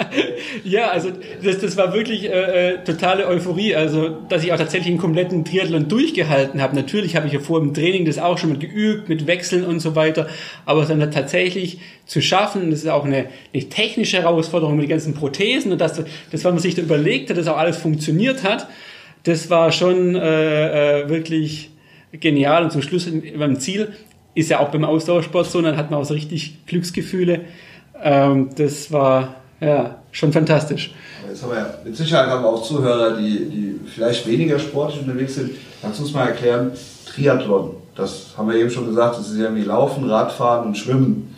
ja, 0.63 0.89
also 0.89 1.10
das, 1.43 1.60
das 1.60 1.77
war 1.77 1.93
wirklich 1.93 2.25
äh, 2.25 2.74
äh, 2.74 2.84
totale 2.84 3.27
Euphorie. 3.27 3.75
Also, 3.75 4.10
dass 4.29 4.43
ich 4.43 4.51
auch 4.53 4.58
tatsächlich 4.58 4.89
einen 4.89 4.98
kompletten 4.98 5.46
Triathlon 5.46 5.88
durchgehalten 5.88 6.62
habe. 6.62 6.75
Natürlich 6.75 7.15
habe 7.15 7.27
ich 7.27 7.34
ja 7.34 7.39
vor 7.39 7.60
im 7.62 7.74
Training 7.74 8.05
das 8.05 8.17
auch 8.17 8.38
schon 8.38 8.50
mal 8.50 8.60
geübt, 8.60 9.10
mit 9.10 9.27
Wechseln 9.27 9.63
und 9.63 9.79
so 9.79 9.96
weiter. 9.96 10.27
Aber 10.65 10.86
dann 10.86 11.12
tatsächlich 11.12 11.79
zu 12.05 12.22
schaffen, 12.22 12.72
das 12.72 12.79
ist 12.79 12.89
auch 12.89 13.05
eine, 13.05 13.27
eine 13.53 13.70
technische 13.70 14.17
Herausforderung 14.17 14.75
mit 14.75 14.84
den 14.84 14.89
ganzen 14.89 15.13
Prothesen 15.13 15.72
und 15.72 15.79
das, 15.79 15.96
das, 15.96 16.05
was 16.31 16.43
man 16.43 16.60
sich 16.60 16.75
da 16.75 16.81
überlegt 16.81 17.29
hat, 17.29 17.38
dass 17.38 17.48
auch 17.48 17.58
alles 17.58 17.77
funktioniert 17.77 18.43
hat, 18.43 18.67
das 19.24 19.50
war 19.50 19.72
schon 19.72 20.15
äh, 20.15 21.01
äh, 21.01 21.10
wirklich 21.10 21.70
genial 22.12 22.63
und 22.63 22.72
zum 22.72 22.81
Schluss 22.81 23.10
beim 23.38 23.60
Ziel 23.60 23.93
ist 24.34 24.50
ja 24.50 24.60
auch 24.60 24.70
beim 24.70 24.86
Ausdauersport 24.86 25.46
so, 25.48 25.62
dann 25.62 25.77
hat 25.77 25.91
man 25.91 26.00
auch 26.00 26.05
so 26.05 26.13
richtig 26.13 26.65
Glücksgefühle. 26.65 27.41
Ähm, 28.01 28.50
das 28.55 28.91
war 28.91 29.36
ja 29.60 30.00
schon 30.12 30.34
fantastisch. 30.34 30.94
Jetzt 31.27 31.44
haben 31.44 31.51
wir 31.51 31.58
ja, 31.58 31.74
mit 31.84 31.96
Sicherheit 31.96 32.27
haben 32.27 32.44
wir 32.44 32.50
auch 32.50 32.63
Zuhörer, 32.63 33.18
die, 33.18 33.46
die 33.46 33.80
vielleicht 33.88 34.27
weniger 34.27 34.60
sportlich 34.60 35.01
unterwegs 35.01 35.36
sind. 35.36 35.51
Kannst 35.82 36.00
du 36.00 36.03
uns 36.03 36.13
mal 36.13 36.27
erklären, 36.27 36.72
Triathlon, 37.06 37.75
das 37.96 38.27
haben 38.38 38.50
wir 38.50 38.58
eben 38.58 38.70
schon 38.70 38.86
gesagt, 38.86 39.18
das 39.18 39.30
ist 39.30 39.39
ja 39.39 39.53
wie 39.56 39.63
Laufen, 39.63 40.10
Radfahren 40.10 40.68
und 40.68 40.77
Schwimmen. 40.77 41.36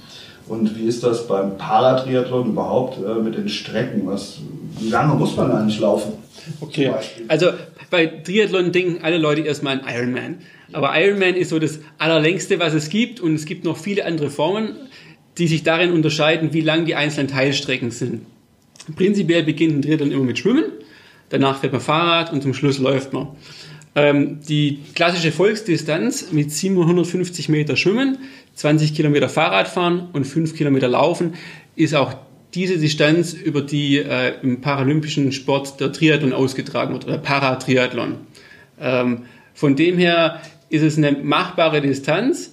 Und 0.48 0.77
wie 0.77 0.88
ist 0.88 1.03
das 1.03 1.27
beim 1.27 1.58
Paratriathlon 1.58 2.50
überhaupt 2.50 2.98
äh, 2.98 3.22
mit 3.22 3.38
den 3.38 3.48
Strecken? 3.48 4.01
Was, 4.06 4.39
wie 4.80 4.89
lange 4.89 5.15
muss 5.15 5.36
man 5.38 5.51
eigentlich 5.51 5.80
laufen? 5.80 6.13
Okay, 6.60 6.92
also 7.30 7.51
bei 7.89 8.08
Triathlon 8.08 8.72
denken 8.72 9.03
alle 9.03 9.18
Leute 9.18 9.42
erstmal 9.42 9.80
an 9.80 9.86
Ironman. 9.88 10.38
Aber 10.74 11.00
Ironman 11.00 11.36
ist 11.36 11.50
so 11.50 11.60
das 11.60 11.80
allerlängste, 11.98 12.60
was 12.60 12.74
es 12.74 12.89
gibt 12.89 13.20
und 13.22 13.36
es 13.36 13.46
gibt 13.46 13.63
noch 13.63 13.77
viele 13.77 14.06
andere 14.06 14.30
Formen, 14.30 14.75
die 15.38 15.48
sich 15.48 15.63
darin 15.63 15.92
unterscheiden, 15.92 16.53
wie 16.53 16.62
lang 16.62 16.86
die 16.86 16.96
einzelnen 16.96 17.30
Teilstrecken 17.30 17.92
sind. 17.92 18.25
Prinzipiell 18.96 19.44
beginnt 19.44 19.75
ein 19.75 19.82
Triathlon 19.82 20.12
immer 20.12 20.24
mit 20.24 20.40
Schwimmen, 20.40 20.66
danach 21.30 21.60
fährt 21.60 21.74
man 21.74 21.82
Fahrrad 21.82 22.32
und 22.34 22.42
zum 22.42 22.54
Schluss 22.54 22.80
läuft 22.80 23.13
man. 23.13 23.28
Ähm, 23.96 24.40
die 24.48 24.80
klassische 24.96 25.32
Volksdistanz 25.32 26.32
mit 26.32 26.52
750 26.52 27.50
Meter 27.50 27.75
Schwimmen, 27.75 28.18
20 28.56 28.96
Kilometer 28.96 29.30
Fahrradfahren 29.30 30.10
und 30.13 30.25
5 30.25 30.56
Kilometer 30.56 30.88
Laufen 30.88 31.36
ist 31.75 31.96
auch 31.96 32.16
diese 32.54 32.78
Distanz, 32.78 33.34
über 33.34 33.62
die 33.62 33.98
äh, 33.98 34.34
im 34.42 34.62
paralympischen 34.62 35.32
Sport 35.32 35.80
der 35.80 35.92
Triathlon 35.92 36.34
ausgetragen 36.34 36.94
wird, 36.94 37.06
oder 37.06 37.18
Paratriathlon. 37.18 38.16
Ähm, 38.80 39.24
von 39.54 39.75
dem 39.75 39.98
her 39.98 40.42
ist 40.70 40.84
es 40.84 40.98
eine 40.98 41.12
machbare 41.12 41.82
Distanz, 41.82 42.52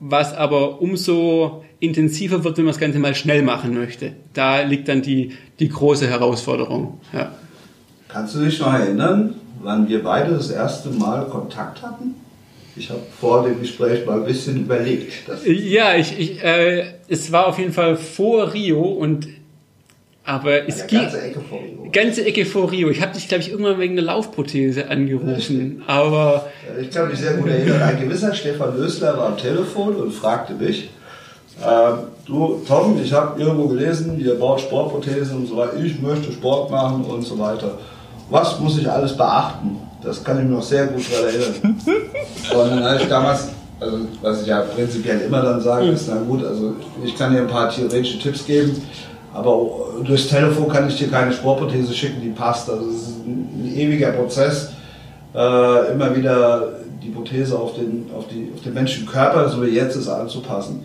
was 0.00 0.34
aber 0.34 0.80
umso 0.80 1.64
intensiver 1.80 2.44
wird, 2.44 2.56
wenn 2.56 2.64
man 2.64 2.72
das 2.72 2.80
Ganze 2.80 2.98
mal 2.98 3.14
schnell 3.14 3.42
machen 3.42 3.74
möchte. 3.74 4.12
Da 4.32 4.62
liegt 4.62 4.88
dann 4.88 5.02
die, 5.02 5.32
die 5.58 5.68
große 5.68 6.08
Herausforderung. 6.08 7.00
Ja. 7.12 7.32
Kannst 8.08 8.34
du 8.34 8.44
dich 8.44 8.58
noch 8.60 8.72
erinnern, 8.72 9.34
wann 9.62 9.88
wir 9.88 10.02
beide 10.02 10.32
das 10.32 10.50
erste 10.50 10.90
Mal 10.90 11.26
Kontakt 11.26 11.82
hatten? 11.82 12.14
Ich 12.76 12.90
habe 12.90 13.02
vor 13.20 13.44
dem 13.44 13.60
Gespräch 13.60 14.04
mal 14.04 14.18
ein 14.18 14.24
bisschen 14.24 14.62
überlegt. 14.62 15.12
ja, 15.46 15.94
ich, 15.94 16.18
ich, 16.18 16.42
äh, 16.42 16.84
es 17.08 17.30
war 17.30 17.46
auf 17.46 17.58
jeden 17.58 17.72
Fall 17.72 17.96
vor 17.96 18.52
Rio 18.52 18.82
und 18.82 19.28
aber 20.24 20.66
es 20.66 20.86
geht. 20.86 21.00
Ganze 21.00 21.20
Ecke 21.20 21.40
vor 21.40 21.58
Rio. 21.58 21.90
Ganze 21.92 22.24
Ecke 22.24 22.46
vor 22.46 22.70
Rio. 22.70 22.88
Ich 22.90 23.02
habe 23.02 23.12
dich, 23.12 23.28
glaube 23.28 23.42
ich, 23.42 23.50
irgendwann 23.50 23.78
wegen 23.78 23.98
einer 23.98 24.06
Laufprothese 24.06 24.88
angerufen. 24.88 25.82
Aber. 25.86 26.46
Ich 26.80 26.90
kann 26.90 27.08
mich 27.08 27.18
sehr 27.18 27.34
gut 27.34 27.48
erinnern. 27.48 27.82
Ein 27.82 28.00
gewisser 28.00 28.34
Stefan 28.34 28.76
Lösler 28.76 29.16
war 29.18 29.26
am 29.28 29.36
Telefon 29.36 29.96
und 29.96 30.12
fragte 30.12 30.54
mich, 30.54 30.90
äh, 31.60 31.92
du 32.26 32.62
Tom, 32.66 32.98
ich 33.02 33.12
habe 33.12 33.40
irgendwo 33.40 33.68
gelesen, 33.68 34.18
ihr 34.18 34.34
baut 34.34 34.60
Sportprothesen 34.60 35.36
und 35.36 35.46
so 35.46 35.56
weiter. 35.56 35.76
Ich 35.82 36.00
möchte 36.00 36.32
Sport 36.32 36.70
machen 36.70 37.04
und 37.04 37.22
so 37.22 37.38
weiter. 37.38 37.78
Was 38.30 38.58
muss 38.58 38.78
ich 38.78 38.90
alles 38.90 39.16
beachten? 39.16 39.78
Das 40.02 40.24
kann 40.24 40.38
ich 40.38 40.44
mir 40.44 40.56
noch 40.56 40.62
sehr 40.62 40.86
gut 40.86 41.02
daran 41.12 41.26
erinnern. 41.26 41.80
und 41.84 42.70
dann 42.70 42.84
habe 42.84 43.02
ich 43.02 43.08
damals 43.08 43.48
also 43.80 43.98
was 44.22 44.42
ich 44.42 44.48
ja 44.48 44.60
prinzipiell 44.60 45.20
immer 45.20 45.42
dann 45.42 45.60
sage, 45.60 45.86
ist, 45.88 46.08
na 46.08 46.16
gut, 46.16 46.44
also 46.44 46.74
ich 47.04 47.16
kann 47.16 47.32
dir 47.32 47.40
ein 47.40 47.48
paar 47.48 47.70
theoretische 47.70 48.18
Tipps 48.18 48.46
geben, 48.46 48.80
aber 49.34 49.68
durchs 50.04 50.28
Telefon 50.28 50.68
kann 50.68 50.88
ich 50.88 50.96
dir 50.96 51.08
keine 51.08 51.32
Sportprothese 51.32 51.92
schicken, 51.92 52.22
die 52.22 52.30
passt. 52.30 52.70
Also 52.70 52.88
es 52.88 53.02
ist 53.02 53.26
ein, 53.26 53.72
ewiger 53.76 54.12
Prozess, 54.12 54.70
äh, 55.34 55.92
immer 55.92 56.14
wieder 56.16 56.74
die 57.02 57.08
Prothese 57.08 57.58
auf 57.58 57.74
den, 57.74 58.06
auf, 58.16 58.28
die, 58.28 58.52
auf 58.54 58.62
den 58.62 58.72
menschlichen 58.72 59.08
Körper, 59.08 59.48
so 59.48 59.60
wie 59.66 59.70
jetzt 59.70 59.96
ist, 59.96 60.08
anzupassen. 60.08 60.84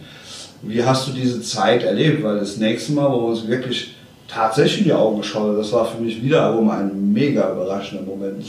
Wie 0.64 0.84
hast 0.84 1.08
du 1.08 1.12
diese 1.12 1.42
Zeit 1.42 1.84
erlebt? 1.84 2.24
Weil 2.24 2.40
das 2.40 2.58
nächste 2.58 2.94
Mal, 2.94 3.10
wo 3.12 3.22
wir 3.22 3.28
uns 3.28 3.48
wirklich 3.48 3.94
tatsächlich 4.28 4.80
in 4.80 4.86
die 4.86 4.94
Augen 4.94 5.22
geschaut 5.22 5.58
das 5.58 5.72
war 5.72 5.86
für 5.86 6.02
mich 6.02 6.22
wiederum 6.22 6.70
ein 6.72 7.14
mega 7.14 7.52
überraschender 7.52 8.04
Moment. 8.04 8.44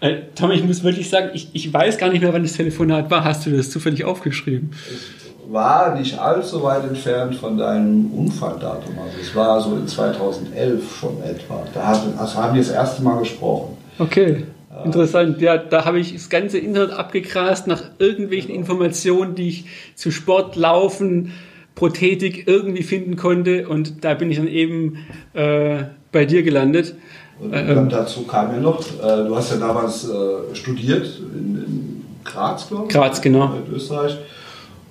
Äh, 0.00 0.22
Tom, 0.34 0.50
ich 0.50 0.64
muss 0.64 0.82
wirklich 0.82 1.08
sagen, 1.08 1.30
ich, 1.32 1.48
ich 1.52 1.72
weiß 1.72 1.96
gar 1.96 2.10
nicht 2.10 2.22
mehr, 2.22 2.32
wann 2.32 2.42
das 2.42 2.54
Telefonat 2.54 3.08
war. 3.08 3.22
Hast 3.22 3.46
du 3.46 3.50
das 3.50 3.70
zufällig 3.70 4.04
aufgeschrieben? 4.04 4.72
Ich 4.90 5.21
war 5.52 5.94
nicht 5.94 6.18
allzu 6.18 6.62
weit 6.62 6.84
entfernt 6.84 7.34
von 7.34 7.58
deinem 7.58 8.10
Unfalldatum. 8.12 8.98
Also 8.98 9.18
es 9.20 9.34
war 9.34 9.60
so 9.60 9.76
in 9.76 9.86
2011 9.86 10.96
schon 10.96 11.22
etwa. 11.22 11.62
Da 11.74 11.88
haben, 11.88 12.14
also 12.16 12.36
haben 12.36 12.54
wir 12.54 12.62
das 12.62 12.70
erste 12.70 13.02
Mal 13.02 13.18
gesprochen. 13.18 13.76
Okay. 13.98 14.44
Interessant, 14.84 15.40
ja, 15.42 15.58
da 15.58 15.84
habe 15.84 16.00
ich 16.00 16.14
das 16.14 16.30
ganze 16.30 16.58
Internet 16.58 16.92
abgegrast 16.92 17.66
nach 17.66 17.82
irgendwelchen 17.98 18.48
genau. 18.48 18.60
Informationen, 18.60 19.34
die 19.34 19.48
ich 19.48 19.64
zu 19.94 20.10
Sport, 20.10 20.56
Laufen, 20.56 21.32
Prothetik 21.74 22.48
irgendwie 22.48 22.82
finden 22.82 23.16
konnte 23.16 23.68
und 23.68 24.02
da 24.02 24.14
bin 24.14 24.30
ich 24.30 24.38
dann 24.38 24.48
eben 24.48 24.96
äh, 25.34 25.84
bei 26.10 26.24
dir 26.24 26.42
gelandet. 26.42 26.94
Und 27.38 27.52
ähm, 27.52 27.88
dazu 27.90 28.22
kam 28.22 28.52
ja 28.52 28.60
noch, 28.60 28.80
äh, 28.80 29.24
du 29.26 29.36
hast 29.36 29.52
ja 29.52 29.58
damals 29.58 30.08
äh, 30.08 30.54
studiert 30.54 31.20
in, 31.34 31.56
in 31.56 32.04
Graz, 32.24 32.68
glaube 32.68 32.86
ich. 32.88 32.94
Graz, 32.94 33.20
genau. 33.20 33.54
In 33.54 33.74
Österreich. 33.74 34.16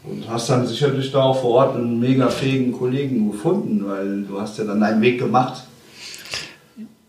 Und 0.03 0.27
hast 0.27 0.49
dann 0.49 0.65
sicherlich 0.65 1.11
da 1.11 1.21
auch 1.23 1.41
vor 1.41 1.51
Ort 1.51 1.75
einen 1.75 1.99
mega 1.99 2.29
fähigen 2.29 2.71
Kollegen 2.71 3.31
gefunden, 3.31 3.85
weil 3.85 4.23
du 4.23 4.41
hast 4.41 4.57
ja 4.57 4.63
dann 4.63 4.79
deinen 4.79 5.01
Weg 5.01 5.19
gemacht. 5.19 5.63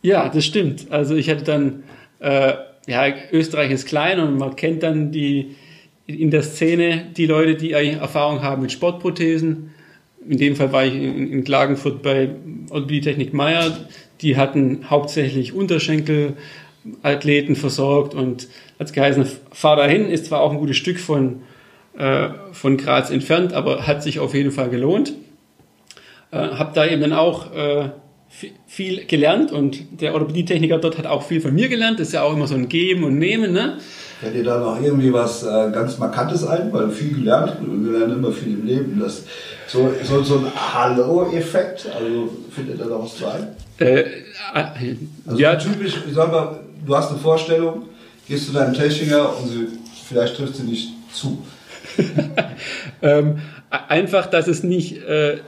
Ja, 0.03 0.29
das 0.29 0.45
stimmt. 0.45 0.91
Also 0.91 1.15
ich 1.15 1.31
hatte 1.31 1.45
dann, 1.45 1.85
äh, 2.19 2.53
ja, 2.87 3.07
Österreich 3.31 3.71
ist 3.71 3.87
klein 3.87 4.21
und 4.21 4.37
man 4.37 4.57
kennt 4.57 4.83
dann 4.83 5.13
die 5.13 5.55
in 6.07 6.31
der 6.31 6.43
Szene 6.43 7.07
die 7.17 7.25
Leute, 7.27 7.55
die 7.55 7.73
Erfahrung 7.73 8.43
haben 8.43 8.61
mit 8.63 8.73
Sportprothesen. 8.73 9.71
In 10.29 10.39
dem 10.39 10.57
Fall 10.57 10.73
war 10.73 10.85
ich 10.85 10.95
in, 10.95 11.33
in 11.33 11.45
Klagenfurt 11.45 12.03
bei 12.03 12.31
Orthopädie-Technik 12.71 13.33
Meier. 13.33 13.71
Die 14.21 14.37
hatten 14.37 14.91
hauptsächlich 14.91 15.53
Unterschenkelathleten 15.53 17.55
versorgt 17.57 18.15
und 18.15 18.49
hat 18.79 18.93
geheißen, 18.93 19.27
fahr 19.53 19.77
dahin, 19.77 20.11
ist 20.11 20.27
zwar 20.27 20.41
auch 20.41 20.53
ein 20.53 20.59
gutes 20.59 20.77
Stück 20.77 21.01
von 21.01 21.43
äh, 21.99 22.29
von 22.53 22.77
Graz 22.77 23.11
entfernt, 23.11 23.53
aber 23.53 23.87
hat 23.87 24.03
sich 24.03 24.19
auf 24.19 24.35
jeden 24.35 24.51
Fall 24.51 24.71
gelohnt. 24.71 25.15
Äh, 26.31 26.37
habe 26.37 26.73
da 26.75 26.87
eben 26.87 27.01
dann 27.01 27.13
auch 27.13 27.55
äh, 27.55 27.91
viel 28.67 29.05
gelernt 29.05 29.53
und 29.53 30.01
der 30.01 30.15
Orthopädie-Techniker 30.15 30.79
dort 30.79 30.97
hat 30.97 31.07
auch 31.07 31.23
viel 31.23 31.41
von 31.41 31.55
mir 31.55 31.69
gelernt. 31.69 32.01
Das 32.01 32.09
ist 32.09 32.15
ja 32.15 32.23
auch 32.23 32.33
immer 32.33 32.47
so 32.47 32.55
ein 32.55 32.69
Geben 32.69 33.05
und 33.05 33.19
Nehmen. 33.19 33.53
Ne? 33.53 33.79
Fällt 34.21 34.35
dir 34.35 34.45
da 34.45 34.59
noch 34.59 34.81
irgendwie 34.81 35.13
was 35.13 35.43
äh, 35.43 35.71
ganz 35.73 35.99
Markantes 35.99 36.47
ein, 36.47 36.73
weil 36.73 36.91
viel 36.91 37.15
gelernt 37.15 37.59
und 37.61 37.85
wir 37.85 37.99
lernen 37.99 38.19
immer 38.19 38.33
viel 38.33 38.55
im 38.55 38.67
Leben. 38.67 38.99
Das, 38.99 39.25
so, 39.67 39.93
so, 40.03 40.23
so 40.23 40.39
ein 40.39 40.47
Hallo-Effekt, 40.55 41.87
also 41.95 42.31
findet 42.51 42.81
da 42.81 42.87
noch 42.87 43.05
was 43.05 43.17
zu 43.17 43.27
ein? 43.27 43.49
Äh, 43.79 44.01
äh, 44.01 44.97
also 45.27 45.39
ja. 45.39 45.57
typisch, 45.57 45.99
ich 46.09 46.15
sag 46.15 46.31
mal, 46.33 46.61
du 46.87 46.97
hast 46.97 47.11
eine 47.11 47.19
Vorstellung, 47.19 47.83
gehst 48.27 48.47
zu 48.47 48.53
deinem 48.53 48.75
Techniker 48.75 49.37
und 49.39 49.49
sie, 49.49 49.69
vielleicht 50.09 50.37
trifft 50.37 50.57
sie 50.57 50.65
nicht 50.65 50.89
zu. 51.13 51.43
ähm, 53.03 53.39
einfach, 53.71 54.27
dass 54.27 54.49
es 54.49 54.63
nicht 54.63 55.03
äh, 55.03 55.39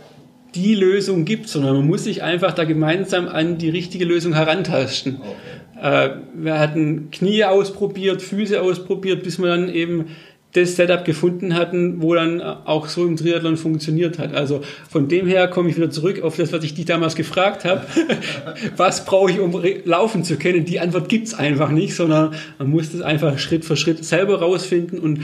die 0.54 0.74
Lösung 0.74 1.24
gibt, 1.24 1.48
sondern 1.48 1.76
man 1.76 1.87
muss 1.87 2.04
sich 2.04 2.22
einfach 2.22 2.52
da 2.52 2.64
gemeinsam 2.64 3.28
an 3.28 3.59
die 3.59 3.70
richtige 3.70 4.04
Lösung 4.04 4.35
herantasten. 4.35 5.16
Okay. 5.20 6.07
Äh, 6.07 6.11
wir 6.35 6.59
hatten 6.59 7.11
Knie 7.11 7.44
ausprobiert, 7.44 8.22
Füße 8.22 8.61
ausprobiert, 8.61 9.22
bis 9.22 9.38
wir 9.38 9.48
dann 9.48 9.68
eben 9.68 10.07
das 10.54 10.76
Setup 10.76 11.04
gefunden 11.04 11.54
hatten, 11.54 12.00
wo 12.00 12.14
dann 12.14 12.40
auch 12.40 12.87
so 12.87 13.04
im 13.04 13.16
Triathlon 13.16 13.57
funktioniert 13.57 14.20
hat. 14.20 14.35
Also 14.35 14.61
von 14.88 15.09
dem 15.09 15.26
her 15.26 15.48
komme 15.48 15.68
ich 15.68 15.76
wieder 15.76 15.90
zurück 15.90 16.22
auf 16.22 16.37
das, 16.37 16.52
was 16.52 16.62
ich 16.62 16.74
dich 16.74 16.85
damals 16.85 17.16
gefragt 17.16 17.64
habe. 17.64 17.85
was 18.76 19.04
brauche 19.04 19.33
ich, 19.33 19.40
um 19.40 19.61
laufen 19.85 20.22
zu 20.22 20.37
können? 20.37 20.64
Die 20.64 20.78
Antwort 20.78 21.09
gibt 21.09 21.26
es 21.26 21.35
einfach 21.35 21.70
nicht, 21.70 21.96
sondern 21.96 22.35
man 22.59 22.70
muss 22.70 22.92
das 22.92 23.00
einfach 23.00 23.37
Schritt 23.38 23.64
für 23.64 23.76
Schritt 23.76 24.04
selber 24.04 24.38
rausfinden 24.38 25.00
und 25.00 25.20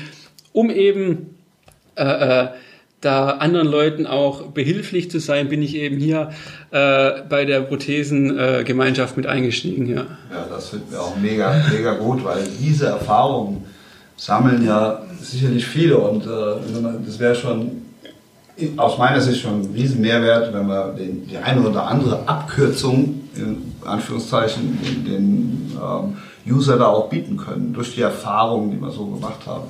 um 0.53 0.71
eben 0.71 1.37
äh, 1.97 2.05
äh, 2.05 2.49
da 3.01 3.31
anderen 3.31 3.67
Leuten 3.67 4.07
auch 4.07 4.49
behilflich 4.49 5.11
zu 5.11 5.21
sein, 5.21 5.49
bin 5.49 5.63
ich 5.63 5.75
eben 5.75 5.97
hier 5.97 6.31
äh, 6.71 7.23
bei 7.29 7.47
der 7.47 7.63
Prothesengemeinschaft 7.63 9.15
äh, 9.15 9.17
mit 9.17 9.27
eingestiegen. 9.27 9.87
Ja, 9.87 10.07
ja 10.31 10.47
das 10.51 10.69
finden 10.69 10.93
wir 10.93 11.01
auch 11.01 11.17
mega, 11.17 11.65
mega 11.73 11.95
gut, 11.95 12.23
weil 12.25 12.47
diese 12.61 12.87
Erfahrungen 12.87 13.65
sammeln 14.17 14.67
ja 14.67 15.03
sicherlich 15.19 15.67
viele 15.67 15.97
und 15.97 16.27
äh, 16.27 17.07
das 17.07 17.19
wäre 17.19 17.35
schon 17.35 17.83
aus 18.77 18.99
meiner 18.99 19.21
Sicht 19.21 19.41
schon 19.41 19.63
ein 19.63 19.71
riesen 19.75 20.03
Mehrwert, 20.03 20.53
wenn 20.53 20.67
wir 20.67 20.93
den, 20.93 21.27
die 21.27 21.39
eine 21.39 21.67
oder 21.67 21.87
andere 21.87 22.29
Abkürzung, 22.29 23.23
in 23.35 23.73
Anführungszeichen, 23.85 24.79
den, 24.83 25.05
den 25.05 25.73
ähm, 25.83 26.17
User 26.47 26.77
da 26.77 26.89
auch 26.89 27.09
bieten 27.09 27.39
können, 27.39 27.73
durch 27.73 27.95
die 27.95 28.03
Erfahrungen, 28.03 28.71
die 28.71 28.81
wir 28.81 28.91
so 28.91 29.07
gemacht 29.07 29.47
haben. 29.47 29.65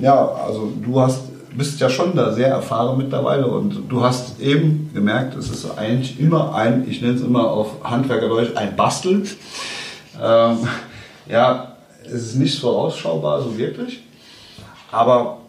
Ja, 0.00 0.28
also 0.46 0.72
du 0.84 1.00
hast, 1.00 1.22
bist 1.56 1.80
ja 1.80 1.90
schon 1.90 2.14
da 2.14 2.32
sehr 2.32 2.48
erfahren 2.48 2.98
mittlerweile 2.98 3.46
und 3.46 3.88
du 3.88 4.02
hast 4.02 4.40
eben 4.40 4.90
gemerkt, 4.94 5.36
es 5.36 5.50
ist 5.50 5.78
eigentlich 5.78 6.18
immer 6.20 6.54
ein, 6.54 6.86
ich 6.88 7.00
nenne 7.00 7.14
es 7.14 7.22
immer 7.22 7.50
auf 7.50 7.84
Handwerkerdeutsch, 7.84 8.56
ein 8.56 8.76
Bastel. 8.76 9.24
Ähm, 10.22 10.58
ja, 11.28 11.76
es 12.04 12.12
ist 12.12 12.36
nicht 12.36 12.58
vorausschaubar, 12.58 13.42
so 13.42 13.56
wirklich. 13.56 14.02
Aber 14.90 15.39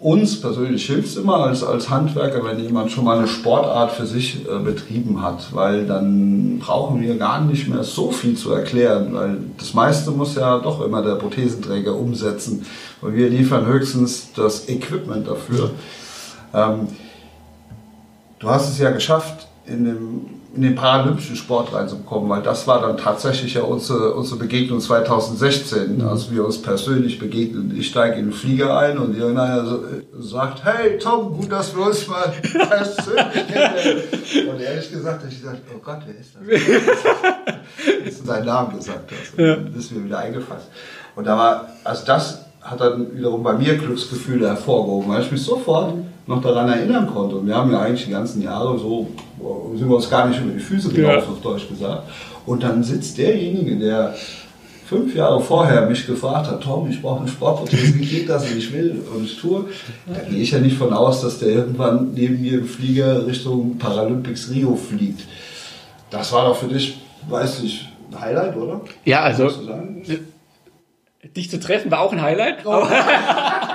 uns 0.00 0.40
persönlich 0.40 0.86
hilft 0.86 1.08
es 1.08 1.16
immer 1.16 1.38
als, 1.38 1.64
als 1.64 1.90
Handwerker, 1.90 2.44
wenn 2.44 2.60
jemand 2.60 2.92
schon 2.92 3.04
mal 3.04 3.18
eine 3.18 3.26
Sportart 3.26 3.92
für 3.92 4.06
sich 4.06 4.46
äh, 4.48 4.58
betrieben 4.60 5.22
hat, 5.22 5.52
weil 5.52 5.86
dann 5.86 6.60
brauchen 6.60 7.00
wir 7.00 7.16
gar 7.16 7.40
nicht 7.40 7.68
mehr 7.68 7.82
so 7.82 8.12
viel 8.12 8.36
zu 8.36 8.52
erklären, 8.52 9.12
weil 9.12 9.38
das 9.58 9.74
meiste 9.74 10.12
muss 10.12 10.36
ja 10.36 10.58
doch 10.58 10.84
immer 10.84 11.02
der 11.02 11.16
Prothesenträger 11.16 11.96
umsetzen 11.96 12.64
und 13.00 13.16
wir 13.16 13.28
liefern 13.28 13.66
höchstens 13.66 14.32
das 14.34 14.68
Equipment 14.68 15.26
dafür. 15.26 15.70
Ähm, 16.54 16.88
du 18.38 18.48
hast 18.48 18.70
es 18.70 18.78
ja 18.78 18.90
geschafft, 18.90 19.48
in 19.66 19.84
dem 19.84 20.26
in 20.54 20.62
den 20.62 20.74
paralympischen 20.74 21.36
Sport 21.36 21.74
reinzukommen, 21.74 22.28
weil 22.30 22.42
das 22.42 22.66
war 22.66 22.80
dann 22.80 22.96
tatsächlich 22.96 23.54
ja 23.54 23.62
unsere, 23.62 24.14
unsere 24.14 24.40
Begegnung 24.40 24.80
2016, 24.80 25.98
mhm. 25.98 26.08
als 26.08 26.30
wir 26.30 26.44
uns 26.44 26.60
persönlich 26.60 27.18
begegnen. 27.18 27.74
Ich 27.78 27.88
steige 27.88 28.16
in 28.16 28.26
den 28.26 28.32
Flieger 28.32 28.76
ein 28.78 28.96
und 28.98 29.16
irgendeiner 29.16 29.78
sagt, 30.18 30.64
hey 30.64 30.98
Tom, 30.98 31.34
gut, 31.34 31.52
dass 31.52 31.76
wir 31.76 31.86
uns 31.86 32.08
mal 32.08 32.32
persönlich 32.42 33.46
kennenlernen. 33.46 34.02
Und 34.50 34.60
ehrlich 34.60 34.90
gesagt, 34.90 35.24
ich 35.28 35.40
gesagt, 35.40 35.60
oh 35.74 35.80
Gott, 35.84 36.00
wer 36.06 36.18
ist 36.18 36.34
das? 36.34 37.54
Bis 38.04 38.22
du 38.22 38.26
deinen 38.26 38.46
Namen 38.46 38.76
gesagt 38.76 39.12
hast. 39.12 39.38
Ja. 39.38 39.56
Das 39.56 39.84
ist 39.84 39.92
mir 39.92 40.04
wieder 40.04 40.18
eingefasst. 40.18 40.68
Und 41.14 41.26
da 41.26 41.36
war, 41.36 41.68
also 41.84 42.06
das 42.06 42.46
hat 42.62 42.80
dann 42.80 43.14
wiederum 43.16 43.42
bei 43.42 43.52
mir 43.52 43.76
Glücksgefühle 43.76 44.48
hervorgehoben, 44.48 45.10
weil 45.10 45.22
ich 45.22 45.30
mich 45.30 45.42
sofort 45.42 45.94
noch 46.26 46.42
daran 46.42 46.68
erinnern 46.68 47.06
konnte. 47.06 47.36
Und 47.36 47.46
wir 47.46 47.54
haben 47.54 47.70
ja 47.70 47.80
eigentlich 47.80 48.06
die 48.06 48.12
ganzen 48.12 48.42
Jahre 48.42 48.78
so, 48.78 49.08
sind 49.74 49.88
wir 49.88 49.96
uns 49.96 50.10
gar 50.10 50.28
nicht 50.28 50.40
über 50.40 50.52
die 50.52 50.60
Füße 50.60 50.90
gelaufen, 50.90 51.26
ja. 51.26 51.32
auf 51.32 51.40
Deutsch 51.40 51.68
gesagt. 51.68 52.08
Und 52.46 52.62
dann 52.62 52.82
sitzt 52.82 53.18
derjenige, 53.18 53.76
der 53.76 54.14
fünf 54.88 55.14
Jahre 55.14 55.40
vorher 55.40 55.86
mich 55.86 56.06
gefragt 56.06 56.46
hat, 56.46 56.62
Tom, 56.62 56.90
ich 56.90 57.02
brauche 57.02 57.20
eine 57.20 57.28
Sportprothese, 57.28 57.98
wie 57.98 58.06
geht 58.06 58.28
das? 58.28 58.50
Und 58.50 58.56
ich 58.56 58.72
will 58.72 59.02
und 59.14 59.24
ich 59.24 59.38
tue. 59.38 59.66
Da 60.06 60.20
gehe 60.20 60.40
ich 60.40 60.50
ja 60.50 60.60
nicht 60.60 60.78
von 60.78 60.92
aus, 60.94 61.20
dass 61.20 61.38
der 61.38 61.48
irgendwann 61.48 62.14
neben 62.14 62.40
mir 62.40 62.54
im 62.54 62.66
Flieger 62.66 63.26
Richtung 63.26 63.76
Paralympics 63.76 64.50
Rio 64.50 64.76
fliegt. 64.76 65.20
Das 66.10 66.32
war 66.32 66.46
doch 66.46 66.56
für 66.56 66.68
dich, 66.68 66.98
weiß 67.28 67.62
ich, 67.64 67.86
ein 68.10 68.18
Highlight, 68.18 68.56
oder? 68.56 68.80
Ja, 69.04 69.20
also 69.20 69.50
dich 71.36 71.50
zu 71.50 71.60
treffen 71.60 71.90
war 71.90 72.00
auch 72.00 72.12
ein 72.12 72.22
Highlight. 72.22 72.64
Oh. 72.64 72.70
Aber, 72.70 72.88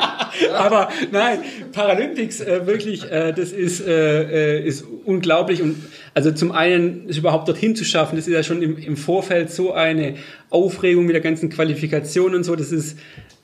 aber, 0.54 0.90
nein, 1.12 1.40
Paralympics 1.72 2.42
äh, 2.42 2.66
wirklich, 2.66 3.10
äh, 3.12 3.34
das 3.34 3.52
ist, 3.52 3.86
äh, 3.86 4.60
äh, 4.60 4.68
ist 4.68 4.86
unglaublich. 5.06 5.62
Und 5.62 5.76
also 6.14 6.32
zum 6.32 6.52
einen 6.52 7.06
es 7.10 7.18
überhaupt 7.18 7.48
dorthin 7.48 7.76
zu 7.76 7.86
schaffen, 7.86 8.16
das 8.16 8.28
ist 8.28 8.34
ja 8.34 8.44
schon 8.44 8.62
im, 8.62 8.78
im 8.78 8.98
Vorfeld 8.98 9.52
so 9.52 9.74
eine 9.74 10.16
Aufregung 10.50 11.06
mit 11.06 11.16
der 11.16 11.22
ganzen 11.22 11.50
Qualifikation 11.50 12.36
und 12.36 12.44
so. 12.44 12.56
Das 12.56 12.72
ist 12.72 12.98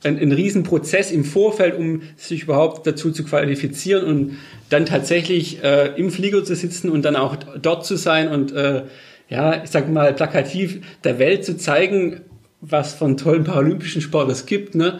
ein, 0.04 0.18
ein 0.20 0.32
Riesenprozess 0.32 1.12
im 1.12 1.26
Vorfeld, 1.26 1.78
um 1.78 2.02
sich 2.16 2.44
überhaupt 2.44 2.88
dazu 2.88 3.12
zu 3.12 3.24
qualifizieren 3.24 4.06
und 4.06 4.38
dann 4.70 4.86
tatsächlich 4.86 5.64
äh, 5.64 5.94
im 5.98 6.12
Flieger 6.12 6.44
zu 6.44 6.56
sitzen 6.56 6.90
und 6.90 7.04
dann 7.04 7.16
auch 7.16 7.36
dort 7.62 7.86
zu 7.86 7.96
sein 7.96 8.30
und 8.30 8.52
äh, 8.52 8.84
ja, 9.30 9.64
ich 9.64 9.70
sag 9.70 9.90
mal 9.90 10.14
plakativ 10.14 10.80
der 11.04 11.20
Welt 11.20 11.46
zu 11.46 11.56
zeigen, 11.56 12.22
was 12.62 12.94
von 12.94 13.16
tollen 13.16 13.44
paralympischen 13.44 14.02
Sport 14.02 14.30
es 14.32 14.46
gibt. 14.46 14.76
Ne? 14.76 15.00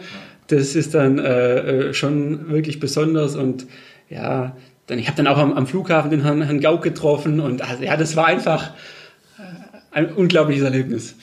Das 0.52 0.74
ist 0.74 0.94
dann 0.94 1.18
äh, 1.18 1.58
äh, 1.58 1.94
schon 1.94 2.50
wirklich 2.50 2.80
besonders 2.80 3.36
und 3.36 3.66
ja, 4.08 4.56
dann 4.86 4.98
ich 4.98 5.06
habe 5.06 5.16
dann 5.16 5.26
auch 5.26 5.38
am, 5.38 5.52
am, 5.52 5.66
Flughafen 5.66 6.10
den 6.10 6.22
Herrn, 6.22 6.42
Herrn 6.42 6.60
Gauck 6.60 6.82
getroffen 6.82 7.40
und 7.40 7.62
also, 7.62 7.84
ja, 7.84 7.96
das 7.96 8.16
war 8.16 8.26
einfach 8.26 8.70
äh, 9.38 9.42
ein 9.92 10.12
unglaubliches 10.12 10.64
Erlebnis. 10.64 11.14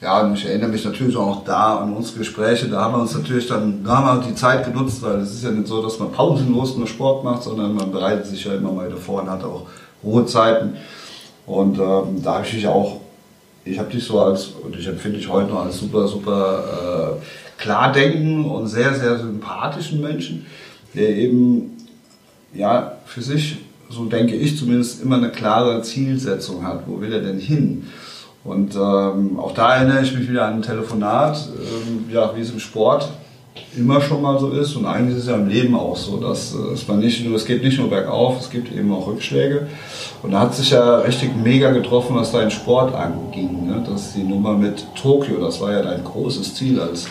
Ja, 0.00 0.20
und 0.20 0.34
ich 0.34 0.44
erinnere 0.44 0.68
mich 0.68 0.84
natürlich 0.84 1.16
auch 1.16 1.42
da 1.42 1.78
an 1.78 1.92
unsere 1.92 2.18
Gespräche. 2.18 2.68
Da 2.68 2.82
haben 2.82 2.94
wir 2.94 3.00
uns 3.00 3.14
natürlich 3.14 3.48
dann, 3.48 3.82
da 3.82 3.96
haben 3.96 4.20
wir 4.20 4.28
die 4.28 4.34
Zeit 4.36 4.64
genutzt, 4.64 5.02
weil 5.02 5.16
es 5.16 5.34
ist 5.34 5.42
ja 5.42 5.50
nicht 5.50 5.66
so, 5.66 5.82
dass 5.82 5.98
man 5.98 6.12
pausenlos 6.12 6.76
nur 6.76 6.86
Sport 6.86 7.24
macht, 7.24 7.42
sondern 7.42 7.74
man 7.74 7.90
bereitet 7.90 8.26
sich 8.26 8.44
ja 8.44 8.54
immer 8.54 8.70
mal 8.70 8.88
davor 8.88 9.22
und 9.22 9.30
hat 9.30 9.42
auch 9.42 9.66
Ruhezeiten. 10.04 10.76
Und 11.46 11.78
ähm, 11.78 12.22
da 12.22 12.34
habe 12.34 12.46
ich 12.46 12.54
mich 12.54 12.68
auch, 12.68 13.00
ich 13.64 13.76
habe 13.76 13.90
dich 13.90 14.04
so 14.04 14.20
als, 14.20 14.46
und 14.46 14.76
ich 14.76 14.86
empfinde 14.86 15.18
dich 15.18 15.28
heute 15.28 15.50
noch 15.50 15.64
als 15.64 15.78
super, 15.78 16.06
super 16.06 17.18
äh, 17.18 17.47
klar 17.58 17.92
denken 17.92 18.44
und 18.44 18.68
sehr, 18.68 18.94
sehr 18.94 19.18
sympathischen 19.18 20.00
Menschen, 20.00 20.46
der 20.94 21.10
eben, 21.10 21.76
ja, 22.54 22.92
für 23.04 23.20
sich, 23.20 23.58
so 23.90 24.04
denke 24.04 24.34
ich 24.36 24.56
zumindest, 24.56 25.02
immer 25.02 25.16
eine 25.16 25.30
klare 25.30 25.82
Zielsetzung 25.82 26.66
hat. 26.66 26.84
Wo 26.86 27.00
will 27.00 27.12
er 27.12 27.20
denn 27.20 27.38
hin? 27.38 27.86
Und 28.44 28.74
ähm, 28.76 29.38
auch 29.38 29.52
da 29.52 29.76
erinnere 29.76 30.02
ich 30.02 30.14
mich 30.16 30.28
wieder 30.28 30.46
an 30.46 30.54
ein 30.54 30.62
Telefonat, 30.62 31.48
ähm, 31.58 32.04
ja, 32.12 32.34
wie 32.34 32.40
es 32.40 32.50
im 32.50 32.60
Sport 32.60 33.10
immer 33.76 34.00
schon 34.00 34.22
mal 34.22 34.38
so 34.38 34.50
ist 34.50 34.76
und 34.76 34.86
eigentlich 34.86 35.16
ist 35.16 35.24
es 35.24 35.28
ja 35.28 35.36
im 35.36 35.48
Leben 35.48 35.74
auch 35.74 35.96
so, 35.96 36.16
dass 36.16 36.54
äh, 36.54 36.72
es 36.72 36.86
man 36.88 37.00
nicht 37.00 37.24
nur, 37.24 37.36
es 37.36 37.44
geht 37.44 37.62
nicht 37.62 37.78
nur 37.78 37.90
bergauf, 37.90 38.40
es 38.40 38.50
gibt 38.50 38.72
eben 38.72 38.92
auch 38.92 39.06
Rückschläge. 39.06 39.66
Und 40.22 40.32
da 40.32 40.40
hat 40.40 40.54
sich 40.54 40.70
ja 40.70 40.98
richtig 40.98 41.30
mega 41.36 41.70
getroffen, 41.72 42.16
was 42.16 42.32
dein 42.32 42.50
Sport 42.50 42.94
anging. 42.94 43.66
Ne? 43.66 43.84
Das 43.88 44.14
die 44.14 44.22
Nummer 44.22 44.54
mit 44.54 44.84
Tokio, 44.94 45.40
das 45.40 45.60
war 45.60 45.72
ja 45.72 45.82
dein 45.82 46.02
großes 46.04 46.54
Ziel 46.54 46.80
als 46.80 47.06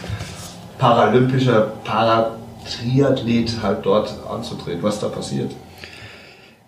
paralympischer 0.78 1.74
Paratriathlet 1.84 3.62
halt 3.62 3.86
dort 3.86 4.14
anzutreten. 4.30 4.84
Was 4.84 5.00
da 5.00 5.10
passiert? 5.10 5.52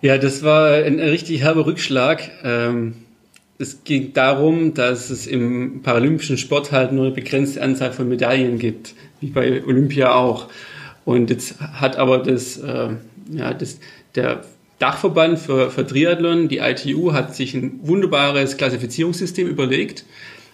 Ja, 0.02 0.18
das 0.18 0.42
war 0.42 0.72
ein 0.72 0.98
richtig 0.98 1.42
herber 1.42 1.66
Rückschlag. 1.66 2.30
Ähm 2.42 2.94
es 3.60 3.84
ging 3.84 4.14
darum, 4.14 4.72
dass 4.72 5.10
es 5.10 5.26
im 5.26 5.82
paralympischen 5.82 6.38
Sport 6.38 6.72
halt 6.72 6.92
nur 6.92 7.04
eine 7.04 7.14
begrenzte 7.14 7.60
Anzahl 7.62 7.92
von 7.92 8.08
Medaillen 8.08 8.58
gibt, 8.58 8.94
wie 9.20 9.28
bei 9.28 9.62
Olympia 9.62 10.14
auch. 10.14 10.48
Und 11.04 11.28
jetzt 11.28 11.60
hat 11.60 11.96
aber 11.96 12.18
das, 12.18 12.56
äh, 12.56 12.88
ja, 13.30 13.52
das, 13.52 13.78
der 14.14 14.44
Dachverband 14.78 15.38
für, 15.38 15.70
für 15.70 15.86
Triathlon, 15.86 16.48
die 16.48 16.58
ITU, 16.58 17.12
hat 17.12 17.36
sich 17.36 17.52
ein 17.52 17.80
wunderbares 17.82 18.56
Klassifizierungssystem 18.56 19.46
überlegt 19.46 20.06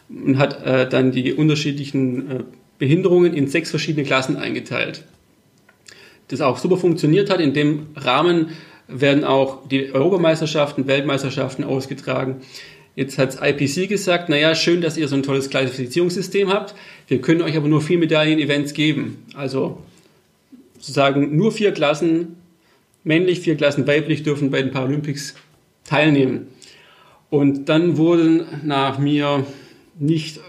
und 0.09 0.39
hat 0.39 0.65
äh, 0.67 0.89
dann 0.89 1.13
die 1.13 1.33
unterschiedlichen 1.33 2.31
äh, 2.31 2.43
Behinderungen 2.79 3.35
in 3.35 3.49
sechs 3.49 3.71
verschiedene 3.71 4.05
Klassen 4.05 4.37
eingeteilt. 4.37 5.05
Das 6.29 6.41
auch 6.41 6.59
super 6.59 6.77
funktioniert 6.77 7.31
hat. 7.31 7.41
In 7.41 7.55
dem 7.55 7.87
Rahmen 7.95 8.51
werden 8.89 9.25
auch 9.25 9.69
die 9.69 9.93
Europameisterschaften, 9.93 10.87
Weltmeisterschaften 10.87 11.65
ausgetragen. 11.65 12.37
Jetzt 12.95 13.19
hat 13.19 13.39
IPC 13.43 13.89
gesagt, 13.89 14.29
naja, 14.29 14.55
schön, 14.55 14.81
dass 14.81 14.97
ihr 14.97 15.07
so 15.07 15.17
ein 15.17 15.23
tolles 15.23 15.51
Klassifizierungssystem 15.51 16.49
habt. 16.49 16.75
Wir 17.09 17.21
können 17.21 17.43
euch 17.43 17.57
aber 17.57 17.69
nur 17.69 17.83
vier 17.83 17.99
Medaillen-Events 17.99 18.73
geben. 18.73 19.25
Also 19.35 19.79
sozusagen 20.75 21.37
nur 21.37 21.53
vier 21.53 21.73
Klassen 21.73 22.37
männlich, 23.05 23.41
vier 23.41 23.57
Klassen 23.57 23.87
weiblich 23.87 24.23
dürfen 24.23 24.51
bei 24.51 24.63
den 24.63 24.71
Paralympics 24.71 25.35
teilnehmen. 25.85 26.49
Und 27.29 27.69
dann 27.69 27.97
wurden 27.97 28.47
nach 28.65 28.99
mir 28.99 29.47
nicht 29.99 30.41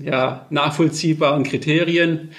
ja, 0.00 0.46
nachvollziehbaren 0.50 1.44
Kriterien 1.44 2.30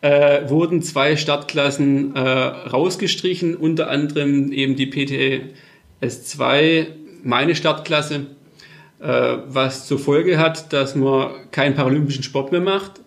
äh, 0.00 0.48
wurden 0.48 0.82
zwei 0.82 1.16
Startklassen 1.16 2.14
äh, 2.16 2.20
rausgestrichen, 2.20 3.56
unter 3.56 3.90
anderem 3.90 4.52
eben 4.52 4.76
die 4.76 4.86
PTS 4.86 6.24
2, 6.24 6.88
meine 7.22 7.54
Startklasse 7.54 8.26
äh, 9.00 9.38
was 9.46 9.86
zur 9.86 9.98
Folge 9.98 10.38
hat, 10.38 10.72
dass 10.72 10.94
man 10.94 11.30
keinen 11.50 11.74
paralympischen 11.74 12.22
Sport 12.22 12.52
mehr 12.52 12.60
macht, 12.60 13.00